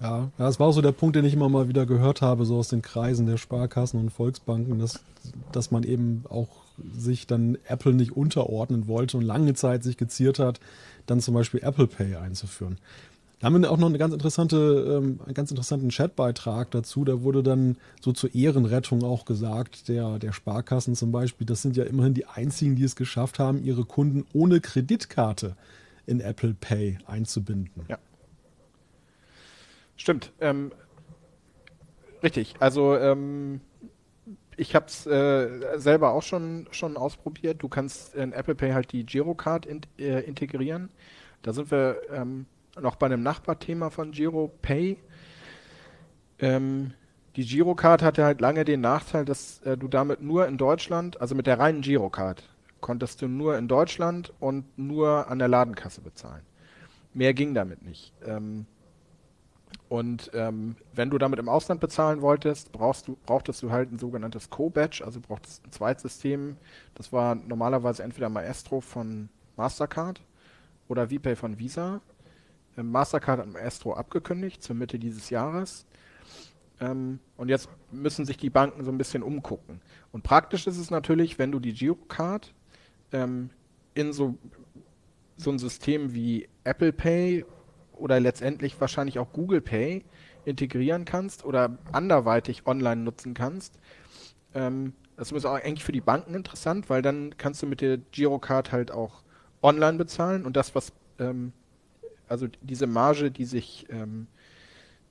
Ja, 0.00 0.30
das 0.38 0.60
war 0.60 0.68
auch 0.68 0.72
so 0.72 0.80
der 0.80 0.92
Punkt, 0.92 1.16
den 1.16 1.24
ich 1.24 1.34
immer 1.34 1.48
mal 1.48 1.68
wieder 1.68 1.84
gehört 1.84 2.22
habe, 2.22 2.44
so 2.44 2.58
aus 2.58 2.68
den 2.68 2.82
Kreisen 2.82 3.26
der 3.26 3.36
Sparkassen 3.36 3.98
und 3.98 4.10
Volksbanken, 4.10 4.78
dass, 4.78 5.00
dass 5.50 5.72
man 5.72 5.82
eben 5.82 6.24
auch 6.28 6.67
sich 6.92 7.26
dann 7.26 7.58
Apple 7.66 7.94
nicht 7.94 8.16
unterordnen 8.16 8.88
wollte 8.88 9.16
und 9.16 9.24
lange 9.24 9.54
Zeit 9.54 9.82
sich 9.82 9.96
geziert 9.96 10.38
hat, 10.38 10.60
dann 11.06 11.20
zum 11.20 11.34
Beispiel 11.34 11.60
Apple 11.62 11.86
Pay 11.86 12.16
einzuführen. 12.16 12.78
Da 13.40 13.46
haben 13.46 13.62
wir 13.62 13.70
auch 13.70 13.76
noch 13.76 13.88
eine 13.88 13.98
ganz 13.98 14.12
interessante, 14.12 14.56
ähm, 14.98 15.20
einen 15.24 15.34
ganz 15.34 15.50
interessanten 15.50 15.90
Chatbeitrag 15.90 16.72
dazu. 16.72 17.04
Da 17.04 17.22
wurde 17.22 17.44
dann 17.44 17.76
so 18.00 18.12
zur 18.12 18.34
Ehrenrettung 18.34 19.04
auch 19.04 19.24
gesagt, 19.24 19.88
der, 19.88 20.18
der 20.18 20.32
Sparkassen 20.32 20.96
zum 20.96 21.12
Beispiel, 21.12 21.46
das 21.46 21.62
sind 21.62 21.76
ja 21.76 21.84
immerhin 21.84 22.14
die 22.14 22.26
einzigen, 22.26 22.74
die 22.74 22.82
es 22.82 22.96
geschafft 22.96 23.38
haben, 23.38 23.62
ihre 23.62 23.84
Kunden 23.84 24.26
ohne 24.32 24.60
Kreditkarte 24.60 25.54
in 26.06 26.20
Apple 26.20 26.54
Pay 26.58 26.98
einzubinden. 27.06 27.84
Ja. 27.88 27.98
Stimmt. 29.96 30.32
Ähm, 30.40 30.72
richtig. 32.22 32.56
Also 32.58 32.96
ähm, 32.96 33.60
ich 34.58 34.74
habe 34.74 34.86
es 34.86 35.06
äh, 35.06 35.78
selber 35.78 36.10
auch 36.10 36.22
schon, 36.22 36.66
schon 36.72 36.96
ausprobiert. 36.96 37.62
Du 37.62 37.68
kannst 37.68 38.14
in 38.14 38.32
Apple 38.32 38.54
Pay 38.54 38.72
halt 38.72 38.92
die 38.92 39.06
Girocard 39.06 39.64
in, 39.64 39.80
äh, 39.98 40.20
integrieren. 40.20 40.90
Da 41.42 41.52
sind 41.52 41.70
wir 41.70 42.00
ähm, 42.12 42.46
noch 42.80 42.96
bei 42.96 43.06
einem 43.06 43.22
Nachbarthema 43.22 43.90
von 43.90 44.10
GiroPay. 44.10 44.98
Ähm, 46.40 46.92
die 47.36 47.46
Girocard 47.46 48.02
hatte 48.02 48.24
halt 48.24 48.40
lange 48.40 48.64
den 48.64 48.80
Nachteil, 48.80 49.24
dass 49.24 49.60
äh, 49.62 49.76
du 49.76 49.86
damit 49.86 50.22
nur 50.22 50.48
in 50.48 50.58
Deutschland, 50.58 51.20
also 51.20 51.36
mit 51.36 51.46
der 51.46 51.60
reinen 51.60 51.80
Girocard, 51.80 52.42
konntest 52.80 53.22
du 53.22 53.28
nur 53.28 53.56
in 53.56 53.68
Deutschland 53.68 54.32
und 54.40 54.64
nur 54.76 55.28
an 55.30 55.38
der 55.38 55.48
Ladenkasse 55.48 56.00
bezahlen. 56.00 56.42
Mehr 57.14 57.32
ging 57.32 57.54
damit 57.54 57.82
nicht. 57.82 58.12
Ähm, 58.26 58.66
und 59.88 60.30
ähm, 60.34 60.76
wenn 60.94 61.08
du 61.08 61.16
damit 61.16 61.38
im 61.38 61.48
Ausland 61.48 61.80
bezahlen 61.80 62.20
wolltest, 62.20 62.72
brauchst 62.72 63.08
du, 63.08 63.16
brauchtest 63.24 63.62
du 63.62 63.70
halt 63.70 63.90
ein 63.90 63.98
sogenanntes 63.98 64.50
Co-Badge, 64.50 65.02
also 65.04 65.20
brauchtest 65.20 65.66
ein 65.66 65.72
Zweitsystem. 65.72 66.58
Das 66.94 67.12
war 67.12 67.34
normalerweise 67.34 68.02
entweder 68.02 68.28
Maestro 68.28 68.80
von 68.80 69.30
Mastercard 69.56 70.20
oder 70.88 71.08
VPay 71.08 71.36
von 71.36 71.58
Visa. 71.58 72.02
Ähm, 72.76 72.90
Mastercard 72.90 73.40
hat 73.40 73.48
Maestro 73.48 73.94
abgekündigt 73.94 74.62
zur 74.62 74.76
Mitte 74.76 74.98
dieses 74.98 75.30
Jahres. 75.30 75.86
Ähm, 76.80 77.18
und 77.38 77.48
jetzt 77.48 77.70
müssen 77.90 78.26
sich 78.26 78.36
die 78.36 78.50
Banken 78.50 78.84
so 78.84 78.90
ein 78.90 78.98
bisschen 78.98 79.22
umgucken. 79.22 79.80
Und 80.12 80.22
praktisch 80.22 80.66
ist 80.66 80.76
es 80.76 80.90
natürlich, 80.90 81.38
wenn 81.38 81.50
du 81.50 81.60
die 81.60 81.72
Girocard 81.72 82.52
ähm, 83.12 83.48
in 83.94 84.12
so, 84.12 84.36
so 85.38 85.50
ein 85.50 85.58
System 85.58 86.14
wie 86.14 86.46
Apple 86.64 86.92
Pay 86.92 87.46
oder 87.98 88.20
letztendlich 88.20 88.80
wahrscheinlich 88.80 89.18
auch 89.18 89.32
Google 89.32 89.60
Pay 89.60 90.04
integrieren 90.44 91.04
kannst 91.04 91.44
oder 91.44 91.78
anderweitig 91.92 92.66
online 92.66 93.02
nutzen 93.02 93.34
kannst. 93.34 93.78
Ähm, 94.54 94.94
das 95.16 95.32
ist 95.32 95.44
auch 95.44 95.54
eigentlich 95.54 95.84
für 95.84 95.92
die 95.92 96.00
Banken 96.00 96.34
interessant, 96.34 96.88
weil 96.88 97.02
dann 97.02 97.36
kannst 97.36 97.62
du 97.62 97.66
mit 97.66 97.80
der 97.80 97.98
Girocard 97.98 98.72
halt 98.72 98.90
auch 98.90 99.22
online 99.62 99.98
bezahlen 99.98 100.46
und 100.46 100.56
das, 100.56 100.74
was 100.74 100.92
ähm, 101.18 101.52
also 102.28 102.46
diese 102.62 102.86
Marge, 102.86 103.30
die 103.30 103.44
sich 103.44 103.86
ähm, 103.90 104.28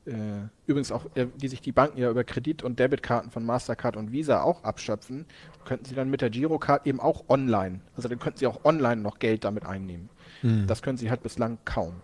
äh, 0.05 0.47
übrigens 0.65 0.91
auch, 0.91 1.05
äh, 1.15 1.27
die 1.35 1.47
sich 1.49 1.61
die 1.61 1.71
Banken 1.71 1.97
ja 1.97 2.09
über 2.09 2.23
Kredit- 2.23 2.63
und 2.63 2.79
Debitkarten 2.79 3.29
von 3.29 3.45
Mastercard 3.45 3.97
und 3.97 4.11
Visa 4.11 4.41
auch 4.41 4.63
abschöpfen, 4.63 5.25
könnten 5.65 5.85
sie 5.85 5.95
dann 5.95 6.09
mit 6.09 6.21
der 6.21 6.29
Girocard 6.29 6.87
eben 6.87 6.99
auch 6.99 7.25
online, 7.27 7.81
also 7.95 8.07
dann 8.07 8.19
könnten 8.19 8.39
sie 8.39 8.47
auch 8.47 8.63
online 8.63 9.01
noch 9.01 9.19
Geld 9.19 9.43
damit 9.43 9.65
einnehmen. 9.65 10.09
Mhm. 10.41 10.67
Das 10.67 10.81
können 10.81 10.97
sie 10.97 11.09
halt 11.09 11.23
bislang 11.23 11.57
kaum. 11.65 11.95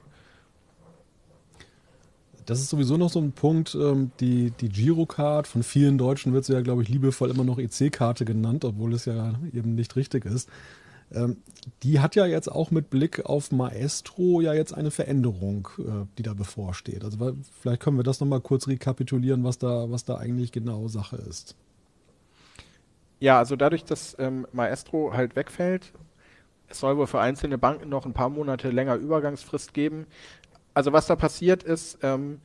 Das 2.46 2.60
ist 2.60 2.70
sowieso 2.70 2.98
noch 2.98 3.10
so 3.10 3.20
ein 3.20 3.32
Punkt, 3.32 3.76
ähm, 3.76 4.12
die, 4.20 4.52
die 4.52 4.70
Girocard, 4.70 5.48
von 5.48 5.64
vielen 5.64 5.98
Deutschen 5.98 6.34
wird 6.34 6.46
sie 6.46 6.54
ja, 6.54 6.62
glaube 6.62 6.84
ich, 6.84 6.90
liebevoll 6.90 7.30
immer 7.30 7.44
noch 7.44 7.60
EC-Karte 7.60 8.26
genannt, 8.26 8.66
obwohl 8.66 8.94
es 8.94 9.06
ja 9.06 9.34
eben 9.54 9.76
nicht 9.76 9.96
richtig 9.96 10.26
ist. 10.26 10.50
Ähm, 11.14 11.38
die 11.84 12.00
hat 12.00 12.16
ja 12.16 12.26
jetzt 12.26 12.52
auch 12.52 12.72
mit 12.72 12.90
Blick 12.90 13.26
auf 13.26 13.52
Maestro 13.52 14.42
ja 14.42 14.54
jetzt 14.54 14.74
eine 14.74 14.92
Veränderung, 14.92 15.70
äh, 15.80 16.06
die 16.18 16.24
da 16.24 16.34
bevorsteht. 16.34 17.04
Also 17.04 17.36
vielleicht 17.62 17.82
können 17.82 17.98
wir 17.98 18.04
das 18.04 18.20
nochmal 18.20 18.42
kurz 18.42 18.68
rekapitulieren, 18.68 19.44
was 19.44 19.58
da, 19.58 19.90
was 19.92 20.06
da 20.06 20.18
eigentlich 20.18 20.52
genau 20.52 20.88
Sache 20.88 21.18
ist. 21.18 21.56
Ja, 23.20 23.38
also 23.38 23.56
dadurch, 23.56 23.86
dass 23.86 24.18
ähm, 24.20 24.48
Maestro 24.52 25.14
halt 25.14 25.36
wegfällt, 25.36 25.94
es 26.68 26.80
soll 26.80 26.98
wohl 26.98 27.08
für 27.08 27.20
einzelne 27.20 27.58
Banken 27.58 27.90
noch 27.90 28.06
ein 28.06 28.14
paar 28.14 28.30
Monate 28.30 28.72
länger 28.72 28.96
Übergangsfrist 28.96 29.74
geben. 29.74 30.08
Also 30.74 30.94
was 30.94 31.08
da 31.08 31.16
passiert 31.16 31.64
ist, 31.64 32.00
ähm, 32.02 32.42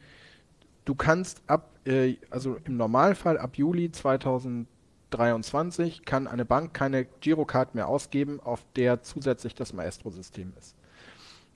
du 0.84 0.94
kannst 0.94 1.42
ab, 1.46 1.70
äh, 1.84 2.16
also 2.30 2.58
im 2.64 2.76
Normalfall 2.76 3.38
ab 3.38 3.56
Juli 3.56 3.90
2000 3.90 4.66
23 5.10 6.04
kann 6.04 6.26
eine 6.26 6.44
Bank 6.44 6.74
keine 6.74 7.04
Girocard 7.04 7.74
mehr 7.74 7.88
ausgeben, 7.88 8.40
auf 8.40 8.64
der 8.76 9.02
zusätzlich 9.02 9.54
das 9.54 9.72
Maestro-System 9.72 10.52
ist. 10.58 10.74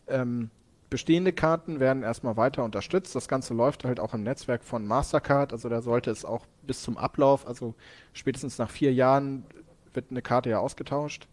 Ähm, 0.09 0.51
bestehende 0.91 1.33
Karten 1.33 1.81
werden 1.81 2.03
erstmal 2.03 2.37
weiter 2.37 2.65
unterstützt. 2.65 3.15
Das 3.15 3.29
Ganze 3.29 3.55
läuft 3.55 3.85
halt 3.85 4.01
auch 4.01 4.15
im 4.15 4.23
Netzwerk 4.23 4.65
von 4.65 4.87
Mastercard. 4.87 5.53
Also 5.53 5.69
da 5.69 5.83
sollte 5.83 6.11
es 6.11 6.25
auch 6.25 6.47
bis 6.67 6.83
zum 6.83 6.97
Ablauf, 6.97 7.47
also 7.47 7.75
spätestens 8.13 8.59
nach 8.59 8.71
vier 8.71 8.93
Jahren, 8.93 9.45
wird 9.95 10.07
eine 10.11 10.23
Karte 10.23 10.49
ja 10.51 10.59
ausgetauscht. 10.59 11.29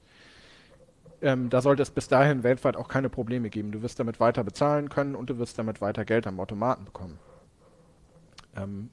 Ähm, 1.21 1.49
da 1.49 1.61
sollte 1.61 1.81
es 1.81 1.91
bis 1.91 2.07
dahin 2.07 2.43
weltweit 2.43 2.77
auch 2.77 2.87
keine 2.87 3.09
Probleme 3.09 3.49
geben. 3.49 3.71
Du 3.71 3.81
wirst 3.81 3.99
damit 3.99 4.19
weiter 4.19 4.43
bezahlen 4.43 4.89
können 4.89 5.15
und 5.15 5.29
du 5.29 5.37
wirst 5.37 5.59
damit 5.59 5.81
weiter 5.81 6.05
Geld 6.05 6.27
am 6.27 6.39
Automaten 6.39 6.85
bekommen. 6.85 7.19
Ähm, 8.55 8.89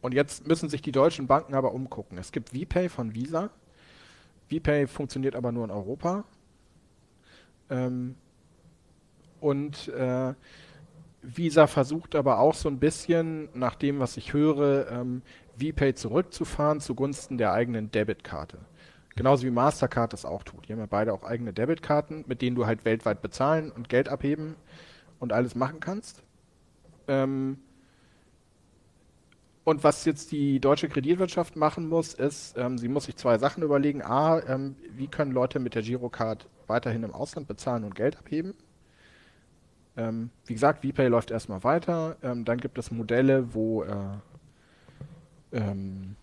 und 0.00 0.14
jetzt 0.14 0.46
müssen 0.46 0.68
sich 0.68 0.82
die 0.82 0.92
deutschen 0.92 1.26
Banken 1.26 1.54
aber 1.54 1.72
umgucken. 1.72 2.16
Es 2.18 2.32
gibt 2.32 2.50
VPay 2.50 2.88
von 2.88 3.14
Visa. 3.14 3.50
VPay 4.48 4.86
funktioniert 4.86 5.34
aber 5.34 5.52
nur 5.52 5.64
in 5.64 5.70
Europa. 5.70 6.24
Ähm, 7.68 8.14
und 9.40 9.88
äh, 9.88 10.34
Visa 11.22 11.66
versucht 11.66 12.14
aber 12.14 12.38
auch 12.38 12.54
so 12.54 12.68
ein 12.68 12.78
bisschen, 12.78 13.48
nach 13.54 13.74
dem, 13.74 13.98
was 13.98 14.16
ich 14.16 14.32
höre, 14.32 14.90
ähm, 14.90 15.22
VPay 15.58 15.94
zurückzufahren 15.94 16.80
zugunsten 16.80 17.38
der 17.38 17.52
eigenen 17.52 17.90
Debitkarte. 17.90 18.58
Genauso 19.16 19.46
wie 19.46 19.50
Mastercard 19.50 20.12
das 20.12 20.26
auch 20.26 20.42
tut. 20.42 20.68
Die 20.68 20.72
haben 20.72 20.78
ja 20.78 20.86
beide 20.86 21.12
auch 21.12 21.24
eigene 21.24 21.54
Debitkarten, 21.54 22.24
mit 22.28 22.42
denen 22.42 22.54
du 22.54 22.66
halt 22.66 22.84
weltweit 22.84 23.22
bezahlen 23.22 23.72
und 23.72 23.88
Geld 23.88 24.10
abheben 24.10 24.56
und 25.18 25.32
alles 25.32 25.54
machen 25.54 25.80
kannst. 25.80 26.22
Ähm, 27.08 27.58
und 29.64 29.82
was 29.82 30.04
jetzt 30.04 30.32
die 30.32 30.60
deutsche 30.60 30.88
Kreditwirtschaft 30.88 31.56
machen 31.56 31.88
muss, 31.88 32.14
ist, 32.14 32.56
ähm, 32.58 32.76
sie 32.78 32.88
muss 32.88 33.04
sich 33.04 33.16
zwei 33.16 33.38
Sachen 33.38 33.62
überlegen. 33.62 34.02
A, 34.02 34.38
ähm, 34.46 34.76
wie 34.94 35.08
können 35.08 35.32
Leute 35.32 35.58
mit 35.60 35.74
der 35.74 35.82
Girocard 35.82 36.46
weiterhin 36.66 37.02
im 37.02 37.12
Ausland 37.12 37.48
bezahlen 37.48 37.84
und 37.84 37.94
Geld 37.94 38.18
abheben? 38.18 38.54
Ähm, 39.96 40.30
wie 40.44 40.52
gesagt, 40.52 40.84
VPay 40.84 41.08
läuft 41.08 41.30
erstmal 41.30 41.64
weiter. 41.64 42.16
Ähm, 42.22 42.44
dann 42.44 42.58
gibt 42.58 42.76
es 42.78 42.90
Modelle, 42.90 43.54
wo, 43.54 43.82
äh, 43.82 43.94
ähm, 45.52 46.16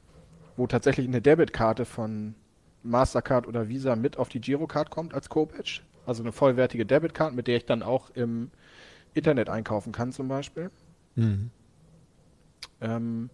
wo 0.55 0.67
tatsächlich 0.67 1.07
eine 1.07 1.21
Debitkarte 1.21 1.85
von 1.85 2.35
Mastercard 2.83 3.47
oder 3.47 3.69
Visa 3.69 3.95
mit 3.95 4.17
auf 4.17 4.29
die 4.29 4.41
Girocard 4.41 4.89
kommt 4.89 5.13
als 5.13 5.29
Co-Badge. 5.29 5.81
Also 6.05 6.21
eine 6.23 6.31
vollwertige 6.31 6.85
Debitkarte, 6.85 7.35
mit 7.35 7.47
der 7.47 7.57
ich 7.57 7.65
dann 7.65 7.81
auch 7.81 8.09
im 8.11 8.51
Internet 9.13 9.49
einkaufen 9.49 9.91
kann 9.91 10.11
zum 10.11 10.27
Beispiel. 10.27 10.69
Mhm. 11.15 11.49
Ähm, 12.81 13.29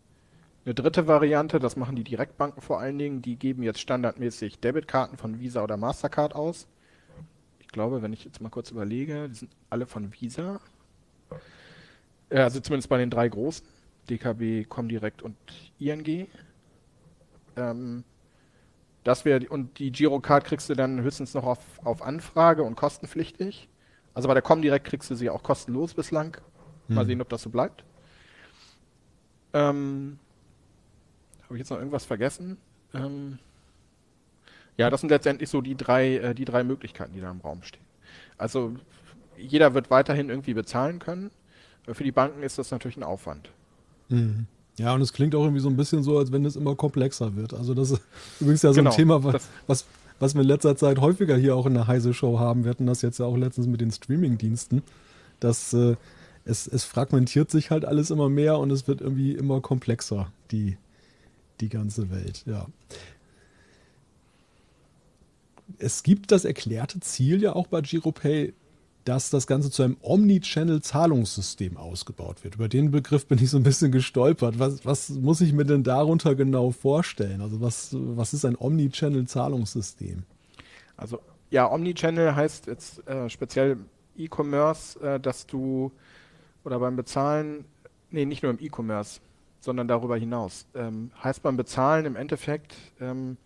eine 0.65 0.75
dritte 0.75 1.07
Variante, 1.07 1.59
das 1.59 1.75
machen 1.75 1.95
die 1.95 2.03
Direktbanken 2.03 2.62
vor 2.62 2.79
allen 2.79 2.99
Dingen, 2.99 3.21
die 3.21 3.38
geben 3.38 3.63
jetzt 3.63 3.79
standardmäßig 3.79 4.59
Debitkarten 4.59 5.17
von 5.17 5.39
Visa 5.39 5.63
oder 5.63 5.77
Mastercard 5.77 6.35
aus. 6.35 6.67
Ich 7.59 7.69
glaube, 7.69 8.01
wenn 8.01 8.13
ich 8.13 8.25
jetzt 8.25 8.41
mal 8.41 8.49
kurz 8.49 8.71
überlege, 8.71 9.29
die 9.29 9.35
sind 9.35 9.51
alle 9.69 9.88
von 9.88 10.13
Visa. 10.13 10.59
Äh, 12.29 12.39
also 12.39 12.59
zumindest 12.59 12.89
bei 12.89 12.97
den 12.97 13.09
drei 13.09 13.29
großen, 13.29 13.65
DKB, 14.09 14.67
Comdirect 14.67 15.21
und 15.21 15.38
ING. 15.79 16.27
Ähm, 17.55 18.04
das 19.10 19.25
wäre 19.25 19.49
und 19.49 19.79
die 19.79 19.91
Girocard 19.91 20.45
kriegst 20.45 20.69
du 20.69 20.75
dann 20.75 21.01
höchstens 21.01 21.33
noch 21.33 21.43
auf, 21.43 21.60
auf 21.83 22.03
Anfrage 22.03 22.62
und 22.62 22.75
kostenpflichtig. 22.75 23.67
Also 24.13 24.27
bei 24.27 24.35
der 24.35 24.43
Comdirect 24.43 24.85
kriegst 24.85 25.10
du 25.10 25.15
sie 25.15 25.31
auch 25.31 25.41
kostenlos 25.41 25.95
bislang. 25.95 26.37
Mal 26.87 27.01
hm. 27.01 27.07
sehen, 27.07 27.21
ob 27.21 27.29
das 27.29 27.41
so 27.41 27.49
bleibt. 27.49 27.83
Ähm, 29.53 30.19
Habe 31.43 31.55
ich 31.55 31.60
jetzt 31.60 31.71
noch 31.71 31.79
irgendwas 31.79 32.05
vergessen? 32.05 32.57
Ähm, 32.93 33.39
ja, 34.77 34.91
das 34.91 35.01
sind 35.01 35.10
letztendlich 35.10 35.49
so 35.49 35.62
die 35.62 35.75
drei, 35.75 36.17
äh, 36.17 36.35
die 36.35 36.45
drei 36.45 36.63
Möglichkeiten, 36.63 37.13
die 37.13 37.21
da 37.21 37.31
im 37.31 37.41
Raum 37.41 37.63
stehen. 37.63 37.85
Also 38.37 38.75
jeder 39.37 39.73
wird 39.73 39.89
weiterhin 39.89 40.29
irgendwie 40.29 40.53
bezahlen 40.53 40.99
können. 40.99 41.31
Für 41.91 42.03
die 42.03 42.12
Banken 42.12 42.43
ist 42.43 42.60
das 42.60 42.69
natürlich 42.69 42.97
ein 42.97 43.03
Aufwand. 43.03 43.49
Mhm. 44.10 44.45
Ja, 44.80 44.94
und 44.94 45.02
es 45.02 45.12
klingt 45.12 45.36
auch 45.36 45.44
irgendwie 45.44 45.62
so 45.62 45.69
ein 45.69 45.75
bisschen 45.75 46.04
so, 46.04 46.17
als 46.17 46.32
wenn 46.32 46.46
es 46.46 46.56
immer 46.56 46.73
komplexer 46.73 47.36
wird. 47.36 47.54
Also 47.54 47.73
das 47.73 47.92
ist 47.92 48.02
übrigens 48.40 48.62
ja 48.62 48.71
so 48.71 48.77
genau, 48.77 48.92
ein 48.92 48.96
Thema, 48.96 49.23
was, 49.23 49.48
was, 49.67 49.86
was 50.19 50.36
wir 50.36 50.42
in 50.42 50.48
letzter 50.48 50.77
Zeit 50.77 51.00
häufiger 51.00 51.36
hier 51.36 51.56
auch 51.56 51.65
in 51.65 51.73
der 51.73 51.88
Heise 51.88 52.13
Show 52.13 52.40
haben. 52.40 52.63
Wir 52.63 52.71
hatten 52.71 52.88
das 52.88 53.02
jetzt 53.02 53.19
ja 53.19 53.25
auch 53.25 53.36
letztens 53.36 53.67
mit 53.67 53.82
den 53.82 53.92
Streaming-Diensten, 53.92 54.82
dass 55.42 55.73
äh, 55.73 55.98
es, 56.46 56.65
es 56.65 56.86
fragmentiert 56.86 57.52
sich 57.52 57.71
halt 57.71 57.84
alles 57.84 58.10
immer 58.10 58.30
mehr 58.30 58.58
und 58.58 58.71
es 58.71 58.88
wird 58.88 59.02
irgendwie 59.02 59.34
immer 59.34 59.60
komplexer, 59.60 60.32
die, 60.52 60.77
die 61.60 61.69
ganze 61.69 62.10
Welt, 62.10 62.44
ja. 62.46 62.65
Es 65.77 66.04
gibt 66.04 66.32
das 66.32 66.46
erklärte 66.46 67.00
Ziel 67.02 67.44
ja 67.44 67.54
auch 67.54 67.67
bei 67.67 67.82
GiroPay, 67.82 68.54
dass 69.06 69.29
das 69.29 69.47
Ganze 69.47 69.71
zu 69.71 69.83
einem 69.83 69.97
Omnichannel-Zahlungssystem 70.02 71.77
ausgebaut 71.77 72.43
wird. 72.43 72.56
Über 72.56 72.67
den 72.67 72.91
Begriff 72.91 73.27
bin 73.27 73.39
ich 73.39 73.50
so 73.50 73.58
ein 73.58 73.63
bisschen 73.63 73.91
gestolpert. 73.91 74.60
Was, 74.60 74.85
was 74.85 75.10
muss 75.10 75.41
ich 75.41 75.54
mir 75.54 75.65
denn 75.65 75.83
darunter 75.83 76.35
genau 76.35 76.71
vorstellen? 76.71 77.41
Also 77.41 77.62
was, 77.62 77.89
was 77.93 78.33
ist 78.33 78.45
ein 78.45 78.56
Omnichannel-Zahlungssystem? 78.58 80.23
Also 80.97 81.19
ja, 81.50 81.71
Omnichannel 81.71 82.35
heißt 82.35 82.67
jetzt 82.67 83.08
äh, 83.08 83.29
speziell 83.29 83.77
E-Commerce, 84.15 85.00
äh, 85.00 85.19
dass 85.19 85.47
du 85.47 85.91
oder 86.63 86.79
beim 86.79 86.95
Bezahlen, 86.95 87.65
nee, 88.12 88.25
nicht 88.25 88.43
nur 88.43 88.52
im 88.52 88.60
E-Commerce, 88.60 89.21
sondern 89.60 89.87
darüber 89.87 90.17
hinaus. 90.17 90.67
Ähm, 90.75 91.12
heißt 91.23 91.41
beim 91.41 91.58
Bezahlen 91.58 92.06
im 92.06 92.15
Endeffekt, 92.15 92.75
ähm, 93.00 93.37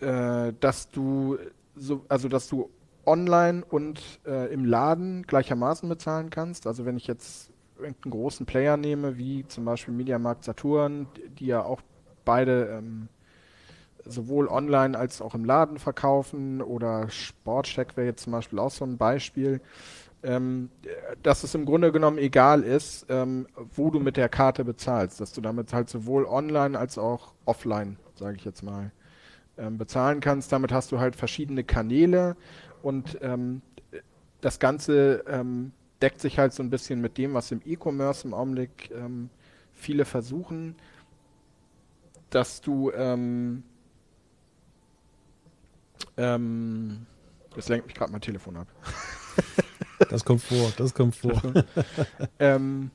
äh, 0.00 0.52
dass 0.60 0.90
du 0.90 1.38
so, 1.76 2.04
also 2.08 2.28
dass 2.28 2.48
du 2.48 2.70
online 3.06 3.64
und 3.64 4.00
äh, 4.26 4.52
im 4.52 4.64
Laden 4.64 5.22
gleichermaßen 5.26 5.88
bezahlen 5.88 6.30
kannst. 6.30 6.66
Also 6.66 6.84
wenn 6.84 6.96
ich 6.96 7.06
jetzt 7.06 7.50
irgendeinen 7.78 8.12
großen 8.12 8.46
Player 8.46 8.76
nehme, 8.76 9.18
wie 9.18 9.46
zum 9.46 9.64
Beispiel 9.64 9.94
Mediamarkt 9.94 10.44
Saturn, 10.44 11.06
die 11.38 11.46
ja 11.46 11.62
auch 11.62 11.80
beide 12.24 12.68
ähm, 12.78 13.08
sowohl 14.06 14.48
online 14.48 14.98
als 14.98 15.20
auch 15.20 15.34
im 15.34 15.44
Laden 15.44 15.78
verkaufen 15.78 16.60
oder 16.62 17.08
Sportcheck 17.10 17.96
wäre 17.96 18.06
jetzt 18.06 18.24
zum 18.24 18.32
Beispiel 18.32 18.58
auch 18.58 18.70
so 18.70 18.84
ein 18.84 18.96
Beispiel, 18.96 19.60
ähm, 20.22 20.70
dass 21.22 21.44
es 21.44 21.54
im 21.54 21.64
Grunde 21.64 21.92
genommen 21.92 22.18
egal 22.18 22.62
ist, 22.62 23.06
ähm, 23.08 23.46
wo 23.74 23.90
du 23.90 24.00
mit 24.00 24.16
der 24.16 24.28
Karte 24.28 24.64
bezahlst, 24.64 25.20
dass 25.20 25.32
du 25.32 25.40
damit 25.40 25.72
halt 25.72 25.88
sowohl 25.88 26.24
online 26.26 26.78
als 26.78 26.98
auch 26.98 27.32
offline, 27.44 27.98
sage 28.14 28.36
ich 28.36 28.44
jetzt 28.44 28.62
mal, 28.62 28.90
ähm, 29.56 29.78
bezahlen 29.78 30.20
kannst. 30.20 30.50
Damit 30.52 30.72
hast 30.72 30.92
du 30.92 30.98
halt 30.98 31.16
verschiedene 31.16 31.64
Kanäle 31.64 32.36
und 32.84 33.18
ähm, 33.22 33.62
das 34.40 34.58
Ganze 34.58 35.24
ähm, 35.26 35.72
deckt 36.02 36.20
sich 36.20 36.38
halt 36.38 36.52
so 36.52 36.62
ein 36.62 36.70
bisschen 36.70 37.00
mit 37.00 37.16
dem, 37.16 37.32
was 37.34 37.50
im 37.50 37.62
E-Commerce 37.64 38.26
im 38.26 38.34
Augenblick 38.34 38.90
ähm, 38.90 39.30
viele 39.72 40.04
versuchen, 40.04 40.76
dass 42.28 42.60
du 42.60 42.90
ähm, 42.90 43.62
ähm, 46.16 47.06
das 47.54 47.68
lenkt 47.68 47.86
mich 47.86 47.94
gerade 47.94 48.12
mein 48.12 48.20
Telefon 48.20 48.56
ab. 48.56 48.68
das 50.10 50.24
kommt 50.24 50.42
vor, 50.42 50.72
das 50.76 50.92
kommt 50.92 51.16
vor. 51.16 51.40
ähm, 52.38 52.90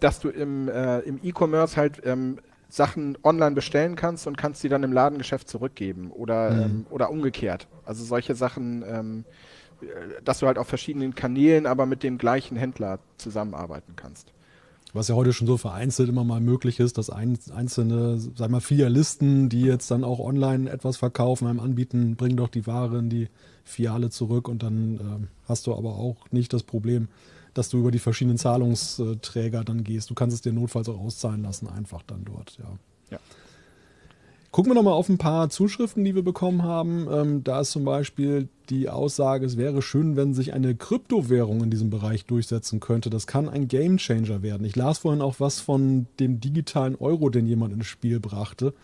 dass 0.00 0.20
du 0.20 0.28
im, 0.28 0.68
äh, 0.68 0.98
im 1.00 1.18
E-Commerce 1.22 1.76
halt 1.76 2.02
ähm, 2.04 2.40
Sachen 2.74 3.16
online 3.22 3.54
bestellen 3.54 3.94
kannst 3.94 4.26
und 4.26 4.36
kannst 4.36 4.60
sie 4.60 4.68
dann 4.68 4.82
im 4.82 4.92
Ladengeschäft 4.92 5.48
zurückgeben 5.48 6.10
oder, 6.10 6.50
mhm. 6.50 6.62
ähm, 6.62 6.86
oder 6.90 7.08
umgekehrt. 7.08 7.68
Also 7.84 8.04
solche 8.04 8.34
Sachen, 8.34 8.82
ähm, 8.86 9.24
dass 10.24 10.40
du 10.40 10.46
halt 10.48 10.58
auf 10.58 10.66
verschiedenen 10.66 11.14
Kanälen, 11.14 11.66
aber 11.66 11.86
mit 11.86 12.02
dem 12.02 12.18
gleichen 12.18 12.56
Händler 12.56 12.98
zusammenarbeiten 13.16 13.94
kannst. 13.94 14.32
Was 14.92 15.08
ja 15.08 15.14
heute 15.14 15.32
schon 15.32 15.46
so 15.46 15.56
vereinzelt 15.56 16.08
immer 16.08 16.24
mal 16.24 16.40
möglich 16.40 16.80
ist, 16.80 16.98
dass 16.98 17.10
ein, 17.10 17.38
einzelne, 17.54 18.18
sag 18.18 18.50
mal, 18.50 18.60
Filialisten, 18.60 19.48
die 19.48 19.62
jetzt 19.62 19.90
dann 19.90 20.02
auch 20.02 20.18
online 20.18 20.68
etwas 20.68 20.96
verkaufen, 20.96 21.46
einem 21.46 21.60
anbieten, 21.60 22.16
bringen 22.16 22.36
doch 22.36 22.48
die 22.48 22.66
Ware 22.66 22.98
in 22.98 23.08
die 23.08 23.28
Filiale 23.64 24.10
zurück 24.10 24.48
und 24.48 24.64
dann 24.64 24.94
äh, 24.96 25.26
hast 25.48 25.68
du 25.68 25.74
aber 25.74 25.94
auch 25.94 26.30
nicht 26.32 26.52
das 26.52 26.64
Problem, 26.64 27.08
dass 27.54 27.68
du 27.68 27.78
über 27.78 27.90
die 27.90 27.98
verschiedenen 27.98 28.38
Zahlungsträger 28.38 29.64
dann 29.64 29.84
gehst. 29.84 30.10
Du 30.10 30.14
kannst 30.14 30.34
es 30.34 30.42
dir 30.42 30.52
notfalls 30.52 30.88
auch 30.88 30.98
auszahlen 30.98 31.42
lassen, 31.42 31.68
einfach 31.68 32.02
dann 32.06 32.24
dort, 32.24 32.58
ja. 32.58 32.70
ja. 33.10 33.18
Gucken 34.54 34.70
wir 34.70 34.74
nochmal 34.76 34.92
auf 34.92 35.08
ein 35.08 35.18
paar 35.18 35.50
Zuschriften, 35.50 36.04
die 36.04 36.14
wir 36.14 36.22
bekommen 36.22 36.62
haben. 36.62 37.08
Ähm, 37.10 37.42
da 37.42 37.62
ist 37.62 37.72
zum 37.72 37.84
Beispiel 37.84 38.48
die 38.70 38.88
Aussage, 38.88 39.44
es 39.44 39.56
wäre 39.56 39.82
schön, 39.82 40.14
wenn 40.14 40.32
sich 40.32 40.52
eine 40.52 40.76
Kryptowährung 40.76 41.64
in 41.64 41.70
diesem 41.70 41.90
Bereich 41.90 42.24
durchsetzen 42.24 42.78
könnte. 42.78 43.10
Das 43.10 43.26
kann 43.26 43.48
ein 43.48 43.66
Gamechanger 43.66 44.42
werden. 44.42 44.64
Ich 44.64 44.76
las 44.76 44.98
vorhin 44.98 45.22
auch 45.22 45.40
was 45.40 45.58
von 45.58 46.06
dem 46.20 46.40
digitalen 46.40 46.94
Euro, 46.94 47.30
den 47.30 47.48
jemand 47.48 47.74
ins 47.74 47.86
Spiel 47.86 48.20
brachte. 48.20 48.74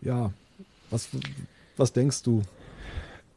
Ja, 0.00 0.32
was, 0.90 1.08
was 1.76 1.92
denkst 1.92 2.24
du? 2.24 2.42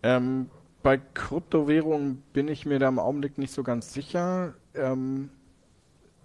Ähm, 0.02 0.48
bei 0.86 0.98
Kryptowährungen 1.00 2.22
bin 2.32 2.48
ich 2.48 2.68
mir 2.68 2.78
da 2.78 2.88
im 2.88 3.00
Augenblick 3.00 3.40
nicht 3.40 3.52
so 3.52 3.64
ganz 3.64 3.92
sicher. 3.92 4.54
Ähm, 4.76 5.32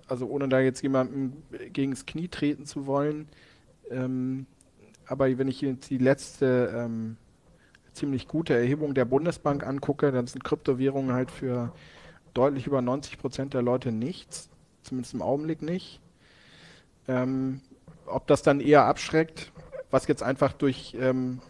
also 0.07 0.27
ohne 0.27 0.51
da 0.51 0.61
jetzt 0.61 0.83
jemandem 0.83 1.43
das 1.75 2.05
Knie 2.05 2.29
treten 2.29 2.67
zu 2.67 2.85
wollen. 2.85 3.27
Ähm, 3.91 4.45
aber 5.07 5.39
wenn 5.39 5.49
ich 5.49 5.63
jetzt 5.63 5.89
die 5.89 5.97
letzte 5.97 6.75
ähm, 6.77 7.17
ziemlich 7.95 8.29
gute 8.29 8.53
Erhebung 8.53 8.93
der 8.93 9.07
Bundesbank 9.07 9.67
angucke, 9.67 10.13
dann 10.13 10.27
sind 10.27 10.45
Kryptowährungen 10.45 11.15
halt 11.15 11.31
für 11.31 11.73
deutlich 12.35 12.67
über 12.67 12.83
90 12.83 13.17
Prozent 13.17 13.55
der 13.55 13.63
Leute 13.63 13.93
nichts. 13.93 14.51
Zumindest 14.83 15.15
im 15.15 15.23
Augenblick 15.23 15.63
nicht. 15.63 16.03
Ähm, 17.09 17.63
ob 18.05 18.27
das 18.27 18.43
dann 18.43 18.61
eher 18.61 18.85
abschreckt, 18.85 19.53
was 19.91 20.07
jetzt 20.07 20.23
einfach 20.23 20.53
durch 20.53 20.95
ähm, 21.01 21.41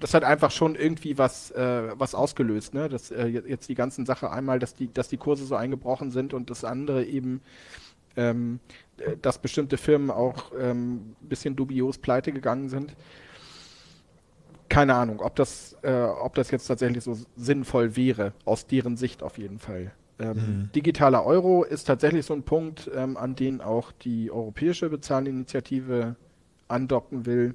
das 0.00 0.14
hat 0.14 0.24
einfach 0.24 0.50
schon 0.50 0.74
irgendwie 0.74 1.18
was, 1.18 1.50
äh, 1.52 1.92
was 1.94 2.14
ausgelöst, 2.14 2.74
ne? 2.74 2.88
Dass 2.88 3.10
äh, 3.10 3.26
jetzt 3.26 3.68
die 3.68 3.74
ganzen 3.74 4.06
Sache 4.06 4.30
einmal, 4.30 4.58
dass 4.58 4.74
die, 4.74 4.92
dass 4.92 5.08
die 5.08 5.18
Kurse 5.18 5.44
so 5.44 5.54
eingebrochen 5.54 6.10
sind 6.10 6.34
und 6.34 6.50
das 6.50 6.64
andere 6.64 7.04
eben, 7.04 7.42
ähm, 8.16 8.60
dass 9.22 9.38
bestimmte 9.38 9.76
Firmen 9.76 10.10
auch 10.10 10.52
ein 10.52 10.60
ähm, 10.60 11.16
bisschen 11.20 11.54
dubios 11.54 11.98
pleite 11.98 12.32
gegangen 12.32 12.68
sind. 12.68 12.96
Keine 14.68 14.94
Ahnung, 14.94 15.20
ob 15.20 15.36
das, 15.36 15.76
äh, 15.82 15.92
ob 15.92 16.34
das 16.34 16.50
jetzt 16.50 16.66
tatsächlich 16.66 17.04
so 17.04 17.18
sinnvoll 17.36 17.96
wäre, 17.96 18.32
aus 18.44 18.66
deren 18.66 18.96
Sicht 18.96 19.22
auf 19.22 19.36
jeden 19.36 19.58
Fall. 19.58 19.92
Ähm, 20.18 20.36
mhm. 20.36 20.70
Digitaler 20.74 21.24
Euro 21.24 21.64
ist 21.64 21.84
tatsächlich 21.84 22.26
so 22.26 22.34
ein 22.34 22.42
Punkt, 22.42 22.90
ähm, 22.94 23.16
an 23.16 23.34
den 23.34 23.60
auch 23.60 23.90
die 23.92 24.30
europäische 24.30 24.88
Bezahlinitiative 24.88 26.16
andocken 26.68 27.26
will. 27.26 27.54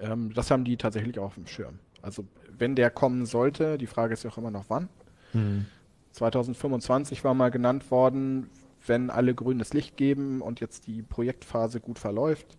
Ähm, 0.00 0.32
das 0.34 0.50
haben 0.50 0.64
die 0.64 0.76
tatsächlich 0.76 1.18
auch 1.18 1.26
auf 1.26 1.34
dem 1.34 1.46
Schirm. 1.46 1.78
Also 2.02 2.24
wenn 2.58 2.76
der 2.76 2.90
kommen 2.90 3.26
sollte, 3.26 3.78
die 3.78 3.86
Frage 3.86 4.14
ist 4.14 4.22
ja 4.22 4.30
auch 4.30 4.38
immer 4.38 4.50
noch 4.50 4.66
wann. 4.68 4.88
Mhm. 5.32 5.66
2025 6.12 7.24
war 7.24 7.34
mal 7.34 7.50
genannt 7.50 7.90
worden, 7.90 8.48
wenn 8.86 9.10
alle 9.10 9.34
grünes 9.34 9.74
Licht 9.74 9.96
geben 9.96 10.40
und 10.40 10.60
jetzt 10.60 10.86
die 10.86 11.02
Projektphase 11.02 11.80
gut 11.80 11.98
verläuft. 11.98 12.56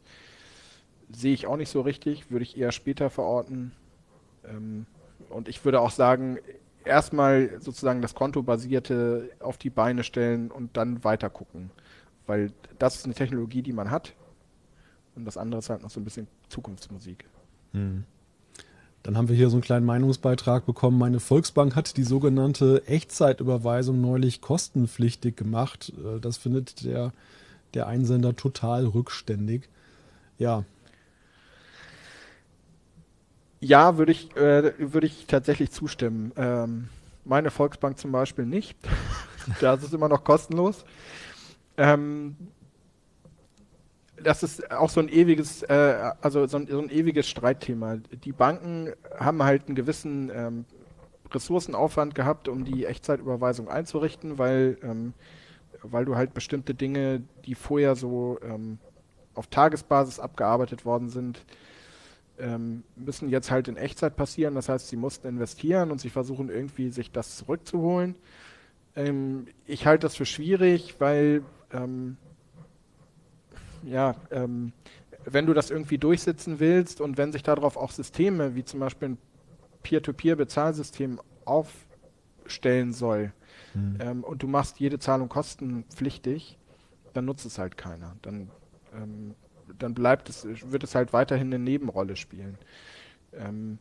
Sehe 1.11 1.34
ich 1.34 1.47
auch 1.47 1.57
nicht 1.57 1.69
so 1.69 1.82
richtig, 1.82 2.30
würde 2.30 2.43
ich 2.43 2.57
eher 2.57 2.71
später 2.71 3.09
verorten. 3.09 3.71
Ähm, 4.45 4.86
und 5.30 5.47
ich 5.47 5.63
würde 5.65 5.82
auch 5.82 5.91
sagen, 5.91 6.38
erstmal 6.84 7.59
sozusagen 7.59 8.01
das 8.01 8.13
Kontobasierte 8.13 9.30
auf 9.39 9.57
die 9.57 9.69
Beine 9.69 10.03
stellen 10.03 10.51
und 10.51 10.78
dann 10.78 11.03
weiter 11.03 11.30
gucken. 11.30 11.71
Weil 12.25 12.51
das 12.78 12.97
ist 12.97 13.05
eine 13.05 13.13
Technologie, 13.13 13.61
die 13.61 13.73
man 13.73 13.89
hat. 13.89 14.13
Und 15.18 15.26
das 15.26 15.36
andere 15.36 15.59
ist 15.59 15.70
halt 15.70 15.82
noch 15.82 15.89
so 15.89 15.99
ein 15.99 16.03
bisschen 16.03 16.28
Zukunftsmusik. 16.47 17.26
Hm. 17.74 18.03
Dann 19.01 19.18
haben 19.18 19.30
wir 19.30 19.36
hier 19.36 19.49
so 19.49 19.55
einen 19.55 19.63
kleinen 19.63 19.86
Meinungsbeitrag 19.86 20.65
bekommen. 20.65 20.99
Meine 20.99 21.20
Volksbank 21.20 21.76
hat 21.76 21.97
die 21.97 22.03
sogenannte 22.03 22.86
Echtzeitüberweisung 22.88 23.99
neulich 23.99 24.41
kostenpflichtig 24.41 25.36
gemacht. 25.36 25.91
Äh, 25.97 26.20
das 26.20 26.38
findet 26.38 26.86
der, 26.86 27.13
der 27.74 27.88
Einsender 27.88 28.36
total 28.36 28.86
rückständig. 28.86 29.70
Ja. 30.38 30.65
Ja, 33.59 33.97
würde 33.97 34.11
ich, 34.11 34.36
äh, 34.36 34.74
würde 34.78 35.07
ich 35.07 35.26
tatsächlich 35.26 35.72
zustimmen. 35.72 36.32
Ähm, 36.36 36.89
meine 37.26 37.49
Volksbank 37.49 37.97
zum 37.97 38.11
Beispiel 38.11 38.45
nicht. 38.45 38.78
da 39.61 39.74
ist 39.74 39.84
es 39.84 39.93
immer 39.93 40.09
noch 40.09 40.24
kostenlos. 40.24 40.86
Ähm, 41.78 42.36
das 44.24 44.43
ist 44.43 44.72
auch 44.72 44.89
so 44.89 44.99
ein 44.99 45.09
ewiges, 45.09 45.63
äh, 45.63 46.11
also 46.22 46.45
so 46.47 46.57
ein, 46.57 46.68
so 46.68 46.80
ein, 46.80 46.89
ewiges 46.89 47.28
Streitthema. 47.28 47.97
Die 48.24 48.32
Banken 48.32 48.93
haben 49.18 49.43
halt 49.43 49.68
einen 49.68 49.76
gewissen 49.76 50.32
ähm, 50.34 50.65
Ressourcenaufwand 51.32 52.15
gehabt, 52.15 52.47
um 52.47 52.65
die 52.65 52.86
Echtzeitüberweisung 52.86 53.70
einzurichten, 53.70 54.38
weil, 54.38 54.78
ähm, 54.82 55.13
weil 55.84 56.05
du 56.05 56.15
halt 56.15 56.34
bestimmte 56.34 56.74
Dinge, 56.74 57.22
die 57.45 57.55
vorher 57.55 57.95
so 57.95 58.39
ähm, 58.43 58.80
auf 59.36 59.47
Tagesbasis 59.47 60.20
abgearbeitet 60.20 60.86
worden 60.86 61.09
sind, 61.09 61.45
ähm, 62.39 62.84
müssen 62.95 63.30
jetzt 63.30 63.51
halt 63.51 63.68
in 63.68 63.78
Echtzeit 63.78 64.15
passieren. 64.15 64.55
Das 64.55 64.70
heißt, 64.70 64.88
sie 64.88 64.97
mussten 64.97 65.28
investieren 65.28 65.91
und 65.91 66.01
sie 66.01 66.09
versuchen 66.09 66.49
irgendwie 66.49 66.89
sich 66.89 67.11
das 67.11 67.38
zurückzuholen. 67.38 68.15
Ähm, 68.95 69.47
ich 69.65 69.86
halte 69.86 70.07
das 70.07 70.15
für 70.15 70.26
schwierig, 70.26 70.95
weil 70.99 71.43
ähm, 71.72 72.18
ja, 73.84 74.15
ähm, 74.32 74.73
wenn 75.25 75.45
du 75.45 75.53
das 75.53 75.69
irgendwie 75.69 75.97
durchsetzen 75.97 76.59
willst 76.59 77.01
und 77.01 77.17
wenn 77.17 77.32
sich 77.32 77.43
darauf 77.43 77.78
auch 77.78 77.91
Systeme 77.91 78.55
wie 78.55 78.63
zum 78.63 78.80
Beispiel 78.80 79.09
ein 79.09 79.17
Peer-to-Peer-Bezahlsystem 79.84 81.19
aufstellen 81.45 82.93
soll 82.93 83.34
mhm. 83.73 83.97
ähm, 83.99 84.23
und 84.23 84.43
du 84.43 84.47
machst 84.47 84.80
jede 84.80 84.99
Zahlung 84.99 85.30
kostenpflichtig, 85.30 86.57
dann 87.13 87.25
nutzt 87.25 87.45
es 87.45 87.57
halt 87.57 87.78
keiner. 87.78 88.15
Dann, 88.21 88.49
ähm, 88.93 89.36
dann 89.78 89.93
bleibt 89.93 90.30
es, 90.30 90.45
wird 90.71 90.84
es 90.84 90.95
halt 90.95 91.13
weiterhin 91.13 91.47
eine 91.47 91.59
Nebenrolle 91.59 92.15
spielen. 92.15 92.57
Ähm, 93.34 93.80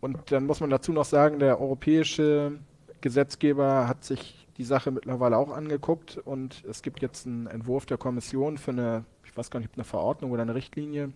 und 0.00 0.30
dann 0.30 0.46
muss 0.46 0.60
man 0.60 0.70
dazu 0.70 0.92
noch 0.92 1.04
sagen, 1.04 1.38
der 1.38 1.60
europäische 1.60 2.58
Gesetzgeber 3.00 3.88
hat 3.88 4.04
sich 4.04 4.37
die 4.58 4.64
Sache 4.64 4.90
mittlerweile 4.90 5.36
auch 5.36 5.50
angeguckt 5.50 6.18
und 6.18 6.64
es 6.68 6.82
gibt 6.82 7.00
jetzt 7.00 7.26
einen 7.26 7.46
Entwurf 7.46 7.86
der 7.86 7.96
Kommission 7.96 8.58
für 8.58 8.72
eine, 8.72 9.04
ich 9.24 9.36
weiß 9.36 9.50
gar 9.50 9.60
nicht, 9.60 9.70
eine 9.74 9.84
Verordnung 9.84 10.32
oder 10.32 10.42
eine 10.42 10.54
Richtlinie, 10.54 11.12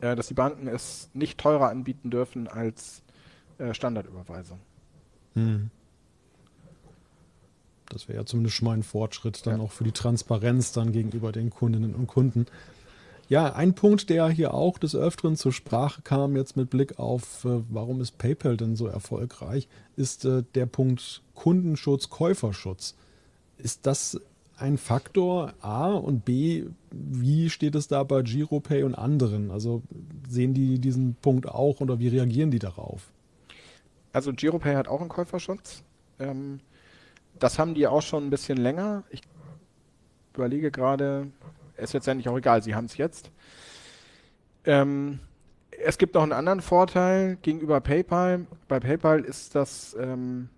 äh, 0.00 0.16
dass 0.16 0.26
die 0.26 0.34
Banken 0.34 0.66
es 0.66 1.08
nicht 1.14 1.38
teurer 1.38 1.70
anbieten 1.70 2.10
dürfen 2.10 2.48
als 2.48 3.02
äh, 3.58 3.72
Standardüberweisung. 3.72 4.58
Hm. 5.34 5.70
Das 7.88 8.08
wäre 8.08 8.18
ja 8.18 8.26
zumindest 8.26 8.56
schon 8.56 8.66
mal 8.66 8.74
ein 8.74 8.82
Fortschritt 8.82 9.46
dann 9.46 9.58
ja. 9.58 9.64
auch 9.64 9.70
für 9.70 9.84
die 9.84 9.92
Transparenz 9.92 10.72
dann 10.72 10.92
gegenüber 10.92 11.30
den 11.30 11.50
Kundinnen 11.50 11.94
und 11.94 12.06
Kunden. 12.06 12.46
Ja, 13.32 13.54
ein 13.54 13.72
Punkt, 13.74 14.10
der 14.10 14.28
hier 14.28 14.52
auch 14.52 14.76
des 14.76 14.94
Öfteren 14.94 15.36
zur 15.36 15.54
Sprache 15.54 16.02
kam, 16.02 16.36
jetzt 16.36 16.54
mit 16.54 16.68
Blick 16.68 16.98
auf, 16.98 17.46
äh, 17.46 17.62
warum 17.70 18.02
ist 18.02 18.18
PayPal 18.18 18.58
denn 18.58 18.76
so 18.76 18.86
erfolgreich, 18.86 19.68
ist 19.96 20.26
äh, 20.26 20.42
der 20.54 20.66
Punkt 20.66 21.22
Kundenschutz, 21.34 22.10
Käuferschutz. 22.10 22.94
Ist 23.56 23.86
das 23.86 24.20
ein 24.58 24.76
Faktor 24.76 25.54
A 25.62 25.94
und 25.94 26.26
B, 26.26 26.66
wie 26.90 27.48
steht 27.48 27.74
es 27.74 27.88
da 27.88 28.02
bei 28.02 28.20
GiroPay 28.20 28.82
und 28.82 28.94
anderen? 28.94 29.50
Also 29.50 29.80
sehen 30.28 30.52
die 30.52 30.78
diesen 30.78 31.14
Punkt 31.14 31.48
auch 31.48 31.80
oder 31.80 31.98
wie 31.98 32.08
reagieren 32.08 32.50
die 32.50 32.58
darauf? 32.58 33.12
Also 34.12 34.34
GiroPay 34.34 34.74
hat 34.74 34.88
auch 34.88 35.00
einen 35.00 35.08
Käuferschutz. 35.08 35.82
Ähm, 36.18 36.60
das 37.38 37.58
haben 37.58 37.72
die 37.72 37.86
auch 37.86 38.02
schon 38.02 38.26
ein 38.26 38.30
bisschen 38.30 38.58
länger. 38.58 39.04
Ich 39.08 39.22
überlege 40.34 40.70
gerade, 40.70 41.28
ist 41.82 41.92
letztendlich 41.92 42.28
auch 42.28 42.36
egal, 42.36 42.62
sie 42.62 42.74
haben 42.74 42.86
es 42.86 42.96
jetzt. 42.96 43.30
Ähm, 44.64 45.20
es 45.84 45.98
gibt 45.98 46.14
noch 46.14 46.22
einen 46.22 46.32
anderen 46.32 46.60
Vorteil 46.60 47.36
gegenüber 47.42 47.80
PayPal. 47.80 48.46
Bei 48.68 48.78
PayPal 48.78 49.20
ist 49.20 49.54
das 49.54 49.96
ähm, 49.98 50.48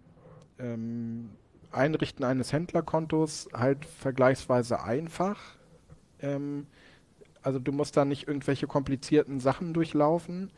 ähm, 0.58 1.30
Einrichten 1.72 2.24
eines 2.24 2.52
Händlerkontos 2.52 3.48
halt 3.52 3.84
vergleichsweise 3.84 4.82
einfach. 4.82 5.40
Ähm, 6.20 6.66
also 7.42 7.58
du 7.58 7.72
musst 7.72 7.96
da 7.96 8.04
nicht 8.04 8.28
irgendwelche 8.28 8.66
komplizierten 8.66 9.40
Sachen 9.40 9.74
durchlaufen, 9.74 10.50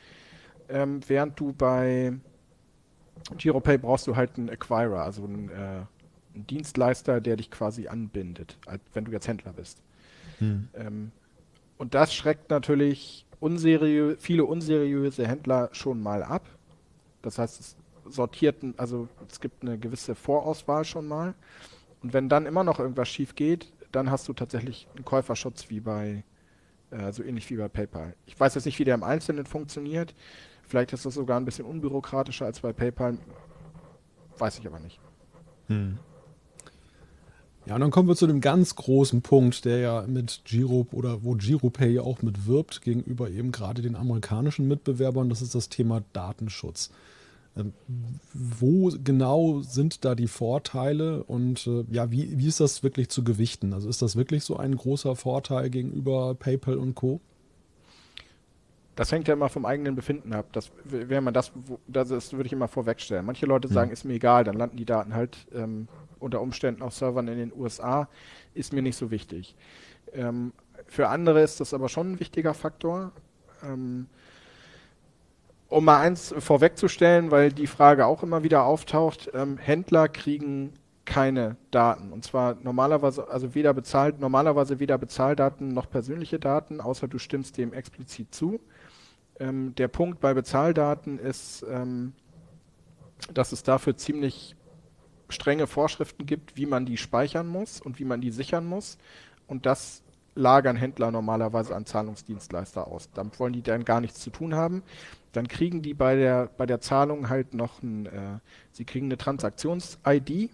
ähm, 0.69 1.01
während 1.07 1.39
du 1.39 1.53
bei 1.53 2.15
GiroPay 3.37 3.79
brauchst 3.79 4.07
du 4.07 4.15
halt 4.17 4.37
einen 4.37 4.51
Acquirer, 4.51 5.03
also 5.03 5.25
einen, 5.25 5.49
äh, 5.49 5.55
einen 6.35 6.47
Dienstleister, 6.47 7.21
der 7.21 7.37
dich 7.37 7.51
quasi 7.51 7.89
anbindet, 7.89 8.59
wenn 8.93 9.05
du 9.05 9.13
jetzt 9.13 9.27
Händler 9.27 9.53
bist. 9.53 9.83
Hm. 10.39 10.69
Ähm, 10.75 11.13
und 11.79 11.95
das 11.95 12.15
schreckt 12.15 12.51
natürlich 12.51 13.27
unseriö 13.41 14.17
viele 14.19 14.45
unseriöse 14.45 15.27
Händler 15.27 15.69
schon 15.73 16.03
mal 16.03 16.23
ab. 16.23 16.47
Das 17.23 17.39
heißt, 17.39 17.61
es 17.61 17.77
sortiert, 18.09 18.57
also 18.77 19.09
es 19.29 19.41
gibt 19.41 19.63
eine 19.63 19.79
gewisse 19.79 20.15
Vorauswahl 20.15 20.85
schon 20.85 21.07
mal. 21.07 21.35
Und 22.03 22.13
wenn 22.13 22.29
dann 22.29 22.47
immer 22.47 22.65
noch 22.65 22.79
irgendwas 22.79 23.09
schief 23.09 23.35
geht, 23.35 23.73
dann 23.93 24.11
hast 24.11 24.29
du 24.29 24.33
tatsächlich 24.33 24.87
einen 24.95 25.05
Käuferschutz 25.05 25.71
wie 25.71 25.81
bei, 25.81 26.23
äh, 26.91 27.13
so 27.13 27.23
ähnlich 27.23 27.51
wie 27.51 27.57
bei 27.57 27.69
PayPal. 27.69 28.15
Ich 28.27 28.39
weiß 28.39 28.55
jetzt 28.55 28.65
nicht, 28.65 28.79
wie 28.79 28.85
der 28.85 28.95
im 28.95 29.03
Einzelnen 29.03 29.47
funktioniert. 29.47 30.15
Vielleicht 30.63 30.93
ist 30.93 31.07
das 31.07 31.15
sogar 31.15 31.39
ein 31.39 31.45
bisschen 31.45 31.65
unbürokratischer 31.65 32.47
als 32.47 32.61
bei 32.61 32.73
PayPal. 32.73 33.19
Weiß 34.39 34.59
ich 34.59 34.67
aber 34.67 34.81
nicht. 34.81 35.01
Hm. 35.69 35.99
Ja, 37.67 37.75
und 37.75 37.81
dann 37.81 37.91
kommen 37.91 38.09
wir 38.09 38.15
zu 38.15 38.29
dem 38.29 38.41
ganz 38.41 38.77
großen 38.77 39.23
Punkt, 39.23 39.65
der 39.65 39.79
ja 39.79 40.05
mit 40.07 40.43
Giro 40.45 40.87
oder 40.93 41.25
wo 41.25 41.35
GiroPay 41.35 41.99
auch 41.99 42.23
mit 42.23 42.47
wirbt 42.47 42.81
gegenüber 42.81 43.29
eben 43.29 43.51
gerade 43.51 43.83
den 43.83 43.97
amerikanischen 43.97 44.69
Mitbewerbern. 44.69 45.29
Das 45.29 45.43
ist 45.43 45.57
das 45.57 45.69
Thema 45.69 46.03
Datenschutz. 46.13 46.93
Ähm, 47.57 47.73
wo 48.33 48.93
genau 49.03 49.63
sind 49.63 50.05
da 50.05 50.15
die 50.15 50.29
Vorteile 50.29 51.25
und 51.25 51.67
äh, 51.67 51.85
ja, 51.91 52.13
wie, 52.13 52.39
wie 52.39 52.47
ist 52.47 52.61
das 52.61 52.85
wirklich 52.85 53.09
zu 53.09 53.25
gewichten? 53.25 53.73
Also 53.73 53.89
ist 53.89 54.01
das 54.01 54.15
wirklich 54.15 54.45
so 54.45 54.57
ein 54.59 54.77
großer 54.77 55.17
Vorteil 55.17 55.69
gegenüber 55.69 56.37
PayPal 56.37 56.77
und 56.77 56.95
Co? 56.95 57.21
Das 58.95 59.11
hängt 59.11 59.27
ja 59.27 59.35
immer 59.35 59.49
vom 59.49 59.67
eigenen 59.67 59.97
Befinden 59.97 60.33
ab. 60.33 60.47
Das 60.53 60.71
wäre 60.85 61.21
man 61.21 61.35
das, 61.35 61.51
das 61.89 62.11
ist, 62.11 62.33
würde 62.33 62.47
ich 62.47 62.53
immer 62.53 62.69
vorwegstellen. 62.69 63.27
Manche 63.27 63.47
Leute 63.47 63.69
sagen, 63.69 63.89
hm. 63.89 63.93
ist 63.93 64.05
mir 64.05 64.15
egal, 64.15 64.45
dann 64.45 64.57
landen 64.57 64.77
die 64.77 64.87
Daten 64.87 65.15
halt 65.15 65.37
ähm, 65.53 65.89
unter 66.27 66.43
Umständen 66.43 66.83
auf 66.83 66.95
Servern 66.95 67.29
in 67.29 67.39
den 67.39 67.53
USA, 67.55 68.09
ist 68.55 68.73
mir 68.73 68.83
nicht 68.83 68.97
so 68.97 69.11
wichtig. 69.11 69.57
Ähm, 70.13 70.53
für 70.87 71.09
andere 71.09 71.41
ist 71.43 71.61
das 71.61 71.73
aber 71.73 71.89
schon 71.89 72.13
ein 72.13 72.21
wichtiger 72.21 72.55
Faktor. 72.55 73.13
Ähm, 73.65 74.07
um 75.69 75.85
mal 75.85 76.01
eins 76.01 76.35
vorwegzustellen, 76.39 77.31
weil 77.31 77.53
die 77.53 77.67
Frage 77.67 78.07
auch 78.07 78.23
immer 78.23 78.43
wieder 78.43 78.65
auftaucht, 78.65 79.31
ähm, 79.35 79.59
Händler 79.59 80.09
kriegen 80.09 80.75
keine 81.05 81.57
Daten. 81.71 82.13
Und 82.13 82.25
zwar 82.25 82.57
normalerweise, 82.63 83.29
also 83.29 83.55
weder 83.55 83.73
bezahlt, 83.73 84.21
normalerweise 84.21 84.81
weder 84.81 84.99
Bezahldaten 84.99 85.69
noch 85.69 85.89
persönliche 85.89 86.39
Daten, 86.39 86.81
außer 86.81 87.09
du 87.09 87.19
stimmst 87.19 87.57
dem 87.59 87.73
explizit 87.73 88.35
zu. 88.35 88.61
Ähm, 89.39 89.75
der 89.77 89.89
Punkt 89.89 90.21
bei 90.21 90.35
Bezahldaten 90.35 91.19
ist, 91.19 91.65
ähm, 91.69 92.13
dass 93.33 93.53
es 93.53 93.63
dafür 93.63 93.97
ziemlich 93.97 94.56
strenge 95.29 95.67
Vorschriften 95.67 96.27
gibt, 96.27 96.57
wie 96.57 96.67
man 96.67 96.87
die 96.87 96.97
speichern 96.97 97.47
muss 97.47 97.81
und 97.81 97.99
wie 97.99 98.05
man 98.05 98.21
die 98.21 98.31
sichern 98.31 98.67
muss. 98.67 98.99
Und 99.47 99.67
das 99.67 100.03
lagern 100.35 100.77
Händler 100.77 101.11
normalerweise 101.11 101.75
an 101.75 101.87
Zahlungsdienstleister 101.87 102.87
aus. 102.87 103.11
Damit 103.15 103.41
wollen 103.41 103.55
die 103.55 103.63
dann 103.63 103.85
gar 103.85 104.01
nichts 104.01 104.21
zu 104.21 104.31
tun 104.31 104.55
haben. 104.55 104.83
Dann 105.33 105.49
kriegen 105.49 105.83
die 105.83 105.95
bei 105.95 106.15
der, 106.15 106.49
bei 106.57 106.67
der 106.67 106.81
Zahlung 106.81 107.29
halt 107.29 107.55
noch 107.55 107.83
ein, 107.83 108.07
äh, 108.07 108.39
sie 108.73 108.85
kriegen 108.85 109.07
eine 109.07 109.17
Transaktions-ID. 109.17 110.51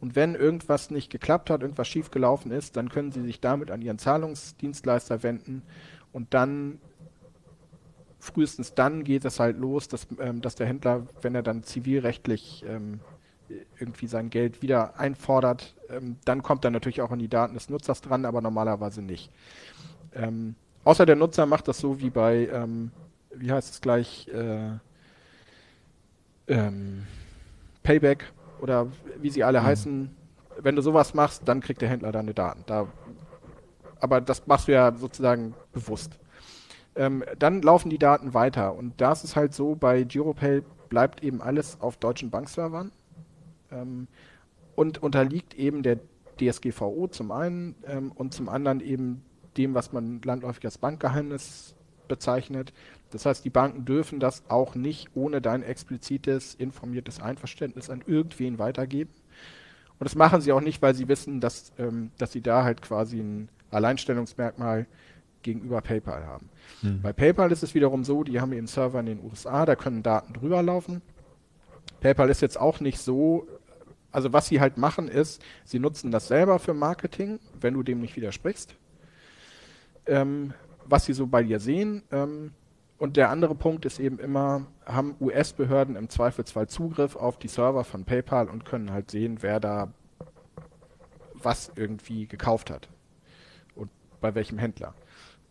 Und 0.00 0.16
wenn 0.16 0.34
irgendwas 0.34 0.90
nicht 0.90 1.10
geklappt 1.10 1.50
hat, 1.50 1.60
irgendwas 1.60 1.88
schiefgelaufen 1.88 2.52
ist, 2.52 2.76
dann 2.76 2.88
können 2.88 3.12
sie 3.12 3.22
sich 3.22 3.40
damit 3.40 3.70
an 3.70 3.82
ihren 3.82 3.98
Zahlungsdienstleister 3.98 5.22
wenden 5.22 5.62
und 6.12 6.32
dann 6.32 6.78
frühestens 8.18 8.74
dann 8.74 9.04
geht 9.04 9.24
es 9.24 9.40
halt 9.40 9.58
los, 9.58 9.88
dass, 9.88 10.06
ähm, 10.18 10.40
dass 10.40 10.54
der 10.54 10.66
Händler, 10.66 11.06
wenn 11.22 11.34
er 11.34 11.42
dann 11.42 11.62
zivilrechtlich 11.62 12.64
ähm, 12.66 13.00
irgendwie 13.78 14.06
sein 14.06 14.30
Geld 14.30 14.62
wieder 14.62 14.98
einfordert, 14.98 15.74
ähm, 15.88 16.16
dann 16.24 16.42
kommt 16.42 16.64
er 16.64 16.70
natürlich 16.70 17.02
auch 17.02 17.10
an 17.10 17.18
die 17.18 17.28
Daten 17.28 17.54
des 17.54 17.68
Nutzers 17.68 18.00
dran, 18.00 18.24
aber 18.24 18.40
normalerweise 18.40 19.02
nicht. 19.02 19.30
Ähm, 20.14 20.54
außer 20.84 21.06
der 21.06 21.16
Nutzer 21.16 21.46
macht 21.46 21.68
das 21.68 21.78
so 21.78 22.00
wie 22.00 22.10
bei, 22.10 22.48
ähm, 22.52 22.90
wie 23.34 23.52
heißt 23.52 23.72
es 23.72 23.80
gleich, 23.80 24.28
äh, 24.28 24.70
ähm, 26.48 27.06
Payback 27.82 28.32
oder 28.60 28.88
wie 29.20 29.30
sie 29.30 29.44
alle 29.44 29.60
mhm. 29.60 29.64
heißen. 29.64 30.16
Wenn 30.58 30.76
du 30.76 30.82
sowas 30.82 31.14
machst, 31.14 31.42
dann 31.46 31.60
kriegt 31.60 31.80
der 31.80 31.88
Händler 31.88 32.12
deine 32.12 32.34
Daten. 32.34 32.64
Da, 32.66 32.86
aber 34.00 34.20
das 34.20 34.46
machst 34.46 34.68
du 34.68 34.72
ja 34.72 34.92
sozusagen 34.94 35.54
bewusst. 35.72 36.18
Ähm, 36.96 37.24
dann 37.38 37.62
laufen 37.62 37.88
die 37.88 37.98
Daten 37.98 38.34
weiter 38.34 38.74
und 38.74 39.00
da 39.00 39.12
ist 39.12 39.24
es 39.24 39.36
halt 39.36 39.54
so, 39.54 39.76
bei 39.76 40.02
GiroPay 40.02 40.62
bleibt 40.88 41.22
eben 41.22 41.40
alles 41.40 41.80
auf 41.80 41.96
deutschen 41.96 42.30
Bankservern 42.30 42.90
ähm, 43.72 44.08
und 44.74 45.02
unterliegt 45.02 45.54
eben 45.54 45.82
der 45.82 45.98
DSGVO 46.40 47.08
zum 47.08 47.32
einen 47.32 47.74
ähm, 47.86 48.12
und 48.12 48.34
zum 48.34 48.48
anderen 48.48 48.80
eben 48.80 49.22
dem, 49.56 49.74
was 49.74 49.92
man 49.92 50.20
landläufig 50.22 50.64
als 50.64 50.78
Bankgeheimnis 50.78 51.74
bezeichnet. 52.08 52.72
Das 53.10 53.26
heißt, 53.26 53.44
die 53.44 53.50
Banken 53.50 53.84
dürfen 53.84 54.20
das 54.20 54.42
auch 54.48 54.74
nicht 54.74 55.10
ohne 55.14 55.40
dein 55.40 55.62
explizites, 55.62 56.54
informiertes 56.54 57.20
Einverständnis 57.20 57.90
an 57.90 58.02
irgendwen 58.06 58.58
weitergeben. 58.58 59.10
Und 59.98 60.04
das 60.04 60.14
machen 60.14 60.40
sie 60.40 60.52
auch 60.52 60.60
nicht, 60.60 60.80
weil 60.80 60.94
sie 60.94 61.08
wissen, 61.08 61.40
dass, 61.40 61.72
ähm, 61.78 62.10
dass 62.18 62.32
sie 62.32 62.40
da 62.40 62.64
halt 62.64 62.82
quasi 62.82 63.18
ein 63.20 63.48
Alleinstellungsmerkmal 63.70 64.86
gegenüber 65.42 65.80
PayPal 65.80 66.26
haben. 66.26 66.48
Hm. 66.80 67.02
Bei 67.02 67.12
PayPal 67.12 67.52
ist 67.52 67.62
es 67.62 67.74
wiederum 67.74 68.04
so, 68.04 68.24
die 68.24 68.40
haben 68.40 68.52
ihren 68.52 68.66
Server 68.66 69.00
in 69.00 69.06
den 69.06 69.24
USA, 69.24 69.66
da 69.66 69.76
können 69.76 70.02
Daten 70.02 70.32
drüber 70.32 70.62
laufen. 70.62 71.02
PayPal 72.00 72.30
ist 72.30 72.40
jetzt 72.40 72.58
auch 72.58 72.80
nicht 72.80 72.98
so 72.98 73.46
also 74.12 74.32
was 74.32 74.48
sie 74.48 74.60
halt 74.60 74.76
machen 74.76 75.08
ist, 75.08 75.42
sie 75.64 75.78
nutzen 75.78 76.10
das 76.10 76.28
selber 76.28 76.58
für 76.58 76.74
Marketing, 76.74 77.38
wenn 77.60 77.74
du 77.74 77.82
dem 77.82 78.00
nicht 78.00 78.16
widersprichst. 78.16 78.74
Ähm, 80.06 80.54
was 80.84 81.04
sie 81.04 81.12
so 81.12 81.26
bei 81.26 81.42
dir 81.42 81.60
sehen. 81.60 82.02
Ähm, 82.10 82.52
und 82.98 83.16
der 83.16 83.30
andere 83.30 83.54
Punkt 83.54 83.86
ist 83.86 83.98
eben 83.98 84.18
immer, 84.18 84.66
haben 84.84 85.14
US-Behörden 85.20 85.96
im 85.96 86.10
Zweifelsfall 86.10 86.68
Zugriff 86.68 87.16
auf 87.16 87.38
die 87.38 87.48
Server 87.48 87.84
von 87.84 88.04
PayPal 88.04 88.48
und 88.48 88.64
können 88.64 88.92
halt 88.92 89.10
sehen, 89.10 89.38
wer 89.40 89.58
da 89.60 89.92
was 91.34 91.72
irgendwie 91.76 92.26
gekauft 92.26 92.70
hat 92.70 92.88
und 93.74 93.90
bei 94.20 94.34
welchem 94.34 94.58
Händler. 94.58 94.94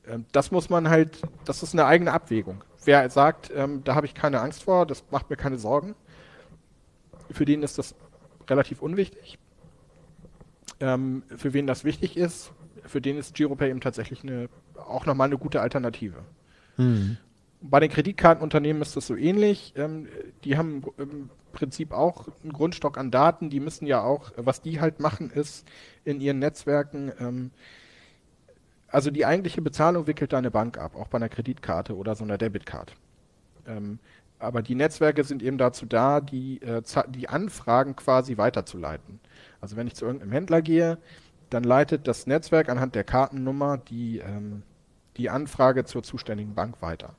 Ähm, 0.08 0.26
das 0.32 0.52
muss 0.52 0.70
man 0.70 0.90
halt, 0.90 1.22
das 1.46 1.64
ist 1.64 1.74
eine 1.74 1.86
eigene 1.86 2.12
Abwägung. 2.12 2.64
Wer 2.86 3.10
sagt, 3.10 3.52
ähm, 3.56 3.84
da 3.84 3.96
habe 3.96 4.06
ich 4.06 4.14
keine 4.14 4.42
Angst 4.42 4.64
vor, 4.64 4.86
das 4.86 5.04
macht 5.10 5.30
mir 5.30 5.36
keine 5.36 5.58
Sorgen, 5.58 5.96
für 7.32 7.46
den 7.46 7.64
ist 7.64 7.78
das 7.78 7.96
relativ 8.50 8.82
unwichtig. 8.82 9.38
Ähm, 10.80 11.24
für 11.36 11.54
wen 11.54 11.68
das 11.68 11.84
wichtig 11.84 12.18
ist, 12.18 12.52
für 12.86 13.02
den 13.02 13.18
ist 13.18 13.36
GiroPay 13.36 13.70
eben 13.70 13.82
tatsächlich 13.82 14.24
eine, 14.24 14.50
auch 14.76 15.06
nochmal 15.06 15.28
eine 15.28 15.38
gute 15.38 15.62
Alternative. 15.62 16.24
Mhm. 16.78 17.18
bei 17.62 17.82
den 17.82 17.92
Kreditkartenunternehmen 17.92 18.82
ist 18.82 18.96
das 18.96 19.06
so 19.06 19.16
ähnlich. 19.18 19.74
Ähm, 19.76 20.08
die 20.46 20.58
haben 20.58 20.82
im 20.98 21.30
Prinzip 21.52 21.92
auch 21.92 22.28
einen 22.42 22.54
Grundstock 22.54 22.98
an 22.98 23.12
Daten. 23.12 23.50
Die 23.50 23.60
müssen 23.60 23.86
ja 23.86 24.02
auch, 24.02 24.32
was 24.38 24.62
die 24.62 24.80
halt 24.80 25.02
machen, 25.02 25.30
ist 25.30 25.68
in 26.06 26.22
ihren 26.22 26.40
Netzwerken, 26.40 27.12
ähm, 27.20 27.52
also 28.88 29.12
die 29.12 29.26
eigentliche 29.26 29.62
Bezahlung 29.62 30.08
wickelt 30.08 30.34
deine 30.34 30.52
Bank 30.52 30.78
ab, 30.78 30.96
auch 30.96 31.10
bei 31.10 31.18
einer 31.18 31.30
Kreditkarte 31.30 31.96
oder 31.96 32.16
so 32.16 32.24
einer 32.24 32.38
Debitcard. 32.38 32.96
Ähm, 33.68 34.00
aber 34.40 34.62
die 34.62 34.76
Netzwerke 34.76 35.24
sind 35.24 35.44
eben 35.44 35.58
dazu 35.58 35.86
da, 35.86 36.22
die, 36.22 36.62
äh, 36.62 36.82
die 37.10 37.30
Anfragen 37.30 37.96
quasi 37.96 38.38
weiterzuleiten. 38.38 39.20
Also 39.62 39.76
wenn 39.76 39.88
ich 39.88 39.96
zu 39.96 40.06
irgendeinem 40.06 40.32
Händler 40.32 40.62
gehe, 40.62 40.98
dann 41.50 41.64
leitet 41.64 42.08
das 42.08 42.26
Netzwerk 42.26 42.70
anhand 42.70 42.96
der 42.96 43.04
Kartennummer 43.04 43.78
die, 43.78 44.20
ähm, 44.20 44.64
die 45.18 45.30
Anfrage 45.30 45.84
zur 45.86 46.04
zuständigen 46.04 46.56
Bank 46.56 46.82
weiter. 46.82 47.16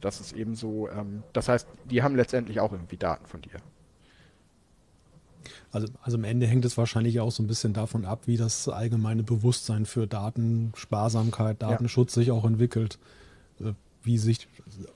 Das 0.00 0.20
ist 0.20 0.32
eben 0.32 0.54
so, 0.54 0.88
ähm, 0.88 1.22
das 1.32 1.48
heißt, 1.48 1.68
die 1.84 2.02
haben 2.02 2.16
letztendlich 2.16 2.60
auch 2.60 2.72
irgendwie 2.72 2.96
Daten 2.96 3.26
von 3.26 3.42
dir. 3.42 3.60
Also, 5.72 5.86
also 6.02 6.16
am 6.16 6.24
Ende 6.24 6.46
hängt 6.46 6.64
es 6.64 6.76
wahrscheinlich 6.76 7.20
auch 7.20 7.30
so 7.30 7.42
ein 7.42 7.46
bisschen 7.46 7.72
davon 7.72 8.04
ab, 8.04 8.22
wie 8.26 8.36
das 8.36 8.68
allgemeine 8.68 9.22
Bewusstsein 9.22 9.86
für 9.86 10.06
Datensparsamkeit, 10.06 11.62
Datenschutz 11.62 12.16
ja. 12.16 12.22
sich 12.22 12.30
auch 12.32 12.44
entwickelt. 12.44 12.98
Wie 14.02 14.18
sich, 14.18 14.48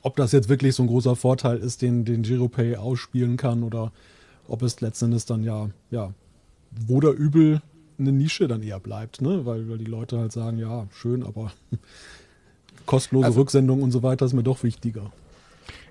ob 0.03 0.17
das 0.17 0.33
jetzt 0.33 0.49
wirklich 0.49 0.75
so 0.75 0.83
ein 0.83 0.87
großer 0.87 1.17
Vorteil 1.17 1.59
ist, 1.59 1.83
den, 1.83 2.05
den 2.05 2.23
GiroPay 2.23 2.77
ausspielen 2.77 3.37
kann 3.37 3.63
oder 3.63 3.93
ob 4.49 4.63
es 4.63 4.81
letztendlich 4.81 5.27
dann 5.27 5.43
ja, 5.43 5.71
ja, 5.91 6.13
wo 6.87 7.01
der 7.01 7.13
übel 7.13 7.63
eine 7.99 8.13
Nische 8.13 8.49
dann 8.49 8.63
eher 8.63 8.81
bleibt, 8.81 9.23
ne? 9.23 9.47
Weil, 9.47 9.69
weil 9.69 9.79
die 9.79 9.85
Leute 9.85 10.19
halt 10.19 10.33
sagen, 10.33 10.59
ja, 10.59 10.87
schön, 10.91 11.23
aber 11.23 11.53
kostenlose 12.87 13.27
also, 13.27 13.41
Rücksendung 13.41 13.83
und 13.83 13.91
so 13.91 14.03
weiter 14.03 14.27
ist 14.27 14.33
mir 14.33 14.43
doch 14.43 14.63
wichtiger. 14.63 15.13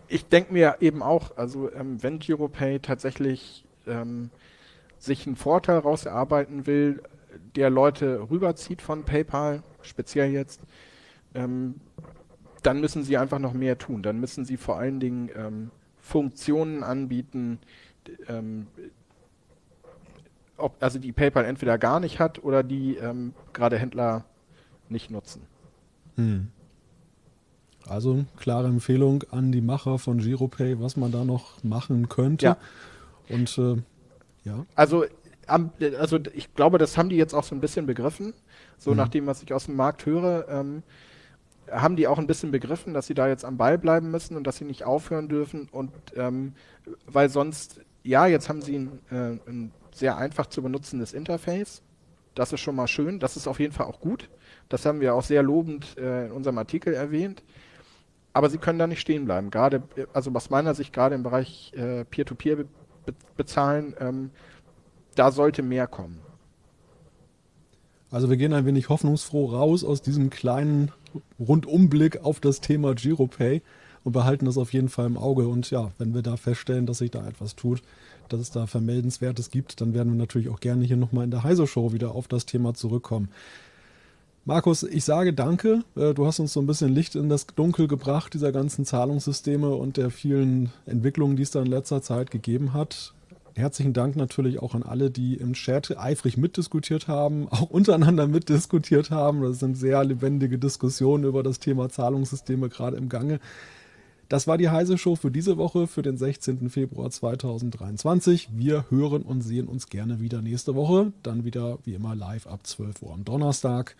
Ich 0.07 0.25
denke 0.25 0.53
mir 0.53 0.77
eben 0.81 1.01
auch, 1.01 1.37
also 1.37 1.71
ähm, 1.71 2.01
wenn 2.03 2.19
GiroPay 2.19 2.79
tatsächlich 2.79 3.65
ähm, 3.87 4.29
sich 4.99 5.25
einen 5.25 5.35
Vorteil 5.35 5.79
raus 5.79 6.05
erarbeiten 6.05 6.67
will, 6.67 7.01
der 7.55 7.69
Leute 7.69 8.29
rüberzieht 8.29 8.81
von 8.81 9.03
PayPal, 9.03 9.63
speziell 9.81 10.31
jetzt, 10.31 10.61
ähm, 11.33 11.75
dann 12.63 12.79
müssen 12.79 13.03
sie 13.03 13.17
einfach 13.17 13.39
noch 13.39 13.53
mehr 13.53 13.77
tun. 13.77 14.01
Dann 14.01 14.19
müssen 14.19 14.45
sie 14.45 14.57
vor 14.57 14.77
allen 14.77 14.99
Dingen 14.99 15.29
ähm, 15.35 15.71
Funktionen 15.99 16.83
anbieten, 16.83 17.59
ähm, 18.27 18.67
ob, 20.57 20.75
also 20.81 20.99
die 20.99 21.11
PayPal 21.11 21.45
entweder 21.45 21.77
gar 21.77 21.99
nicht 21.99 22.19
hat 22.19 22.43
oder 22.43 22.63
die 22.63 22.95
ähm, 22.95 23.33
gerade 23.53 23.77
Händler 23.77 24.25
nicht 24.89 25.11
nutzen. 25.11 25.43
Hm. 26.15 26.49
Also 27.87 28.25
klare 28.37 28.67
Empfehlung 28.67 29.23
an 29.31 29.51
die 29.51 29.61
Macher 29.61 29.99
von 29.99 30.19
GiroPay, 30.19 30.79
was 30.79 30.95
man 30.95 31.11
da 31.11 31.25
noch 31.25 31.63
machen 31.63 32.07
könnte. 32.07 32.45
Ja. 32.45 32.57
Und 33.29 33.57
äh, 33.57 33.81
ja. 34.45 34.65
Also, 34.75 35.05
am, 35.47 35.71
also 35.99 36.19
ich 36.33 36.53
glaube, 36.53 36.77
das 36.77 36.97
haben 36.97 37.09
die 37.09 37.17
jetzt 37.17 37.33
auch 37.33 37.43
so 37.43 37.55
ein 37.55 37.61
bisschen 37.61 37.85
begriffen. 37.85 38.33
So 38.77 38.91
mhm. 38.91 38.97
nach 38.97 39.09
dem, 39.09 39.25
was 39.25 39.43
ich 39.43 39.53
aus 39.53 39.65
dem 39.65 39.75
Markt 39.75 40.05
höre, 40.05 40.47
ähm, 40.47 40.83
haben 41.71 41.95
die 41.95 42.07
auch 42.07 42.19
ein 42.19 42.27
bisschen 42.27 42.51
begriffen, 42.51 42.93
dass 42.93 43.07
sie 43.07 43.13
da 43.13 43.27
jetzt 43.27 43.45
am 43.45 43.57
Ball 43.57 43.77
bleiben 43.77 44.11
müssen 44.11 44.35
und 44.37 44.45
dass 44.45 44.57
sie 44.57 44.65
nicht 44.65 44.83
aufhören 44.83 45.29
dürfen. 45.29 45.69
Und 45.71 45.91
ähm, 46.15 46.53
weil 47.05 47.29
sonst, 47.29 47.81
ja, 48.03 48.27
jetzt 48.27 48.49
haben 48.49 48.61
sie 48.61 48.77
ein, 48.77 48.99
äh, 49.11 49.49
ein 49.49 49.71
sehr 49.93 50.17
einfach 50.17 50.47
zu 50.47 50.61
benutzendes 50.61 51.13
Interface. 51.13 51.81
Das 52.35 52.51
ist 52.51 52.61
schon 52.61 52.75
mal 52.75 52.87
schön. 52.87 53.19
Das 53.19 53.37
ist 53.37 53.47
auf 53.47 53.59
jeden 53.59 53.73
Fall 53.73 53.85
auch 53.85 53.99
gut. 53.99 54.29
Das 54.69 54.85
haben 54.85 55.01
wir 55.01 55.13
auch 55.13 55.23
sehr 55.23 55.43
lobend 55.43 55.97
äh, 55.97 56.25
in 56.25 56.31
unserem 56.31 56.57
Artikel 56.57 56.93
erwähnt. 56.93 57.43
Aber 58.33 58.49
sie 58.49 58.57
können 58.57 58.79
da 58.79 58.87
nicht 58.87 59.01
stehen 59.01 59.25
bleiben. 59.25 59.51
Gerade, 59.51 59.83
also 60.13 60.31
aus 60.33 60.49
meiner 60.49 60.73
Sicht, 60.73 60.91
gerade 60.91 61.13
im 61.13 61.23
Bereich 61.23 61.71
äh, 61.75 62.03
Peer-to-Peer 62.05 62.57
be 62.57 62.65
bezahlen, 63.35 63.95
ähm, 63.99 64.31
da 65.15 65.31
sollte 65.31 65.61
mehr 65.61 65.87
kommen. 65.87 66.19
Also 68.09 68.29
wir 68.29 68.37
gehen 68.37 68.53
ein 68.53 68.65
wenig 68.65 68.89
hoffnungsfroh 68.89 69.47
raus 69.47 69.83
aus 69.83 70.01
diesem 70.01 70.29
kleinen 70.29 70.91
Rundumblick 71.39 72.23
auf 72.23 72.39
das 72.39 72.61
Thema 72.61 72.93
GiroPay 72.95 73.61
und 74.03 74.11
behalten 74.11 74.45
das 74.45 74.57
auf 74.57 74.73
jeden 74.73 74.89
Fall 74.89 75.05
im 75.05 75.17
Auge. 75.17 75.47
Und 75.47 75.69
ja, 75.71 75.91
wenn 75.97 76.13
wir 76.13 76.21
da 76.21 76.37
feststellen, 76.37 76.85
dass 76.85 76.99
sich 76.99 77.11
da 77.11 77.27
etwas 77.27 77.55
tut, 77.55 77.81
dass 78.29 78.39
es 78.39 78.51
da 78.51 78.67
Vermeldenswertes 78.67 79.49
gibt, 79.49 79.81
dann 79.81 79.93
werden 79.93 80.13
wir 80.13 80.17
natürlich 80.17 80.49
auch 80.49 80.59
gerne 80.59 80.85
hier 80.85 80.97
nochmal 80.97 81.25
in 81.25 81.31
der 81.31 81.43
Heise 81.43 81.67
Show 81.67 81.93
wieder 81.93 82.15
auf 82.15 82.27
das 82.27 82.45
Thema 82.45 82.73
zurückkommen. 82.73 83.29
Markus, 84.45 84.83
ich 84.83 85.05
sage 85.05 85.31
danke. 85.31 85.83
Äh, 85.95 86.13
du 86.13 86.25
hast 86.25 86.39
uns 86.39 86.51
so 86.51 86.59
ein 86.59 86.67
bisschen 86.67 86.93
Licht 86.93 87.15
in 87.15 87.29
das 87.29 87.47
Dunkel 87.47 87.87
gebracht, 87.87 88.33
dieser 88.33 88.51
ganzen 88.51 88.83
Zahlungssysteme 88.83 89.69
und 89.69 89.95
der 89.95 90.09
vielen 90.09 90.69
Entwicklungen, 90.85 91.37
die 91.37 91.43
es 91.43 91.51
da 91.51 91.61
in 91.61 91.67
letzter 91.67 92.01
Zeit 92.01 92.29
gegeben 92.29 92.73
hat 92.73 93.13
herzlichen 93.55 93.93
Dank 93.93 94.15
natürlich 94.15 94.59
auch 94.61 94.75
an 94.75 94.83
alle, 94.83 95.11
die 95.11 95.35
im 95.35 95.53
Chat 95.53 95.97
eifrig 95.97 96.37
mitdiskutiert 96.37 97.07
haben, 97.07 97.47
auch 97.51 97.69
untereinander 97.69 98.27
mitdiskutiert 98.27 99.11
haben. 99.11 99.41
Das 99.41 99.59
sind 99.59 99.75
sehr 99.75 100.03
lebendige 100.03 100.57
Diskussionen 100.57 101.23
über 101.23 101.43
das 101.43 101.59
Thema 101.59 101.89
Zahlungssysteme 101.89 102.69
gerade 102.69 102.97
im 102.97 103.09
Gange. 103.09 103.39
Das 104.29 104.47
war 104.47 104.57
die 104.57 104.69
Heise 104.69 104.97
Show 104.97 105.15
für 105.15 105.29
diese 105.29 105.57
Woche, 105.57 105.85
für 105.85 106.01
den 106.01 106.17
16. 106.17 106.69
Februar 106.69 107.11
2023. 107.11 108.49
Wir 108.53 108.89
hören 108.89 109.21
und 109.21 109.41
sehen 109.41 109.67
uns 109.67 109.89
gerne 109.89 110.19
wieder 110.19 110.41
nächste 110.41 110.75
Woche, 110.75 111.13
dann 111.21 111.45
wieder 111.45 111.77
wie 111.83 111.93
immer 111.93 112.15
live 112.15 112.47
ab 112.47 112.65
12 112.65 113.01
Uhr 113.03 113.13
am 113.13 113.25
Donnerstag. 113.25 113.95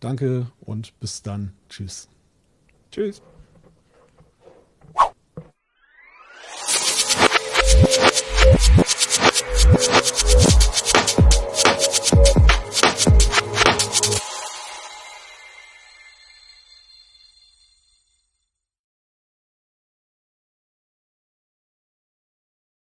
Danke 0.00 0.52
und 0.60 0.98
bis 1.00 1.22
dann. 1.22 1.52
Tschüss. 1.68 2.08
Tschüss. 2.92 3.20
Let's 9.66 10.12
go. 10.12 10.17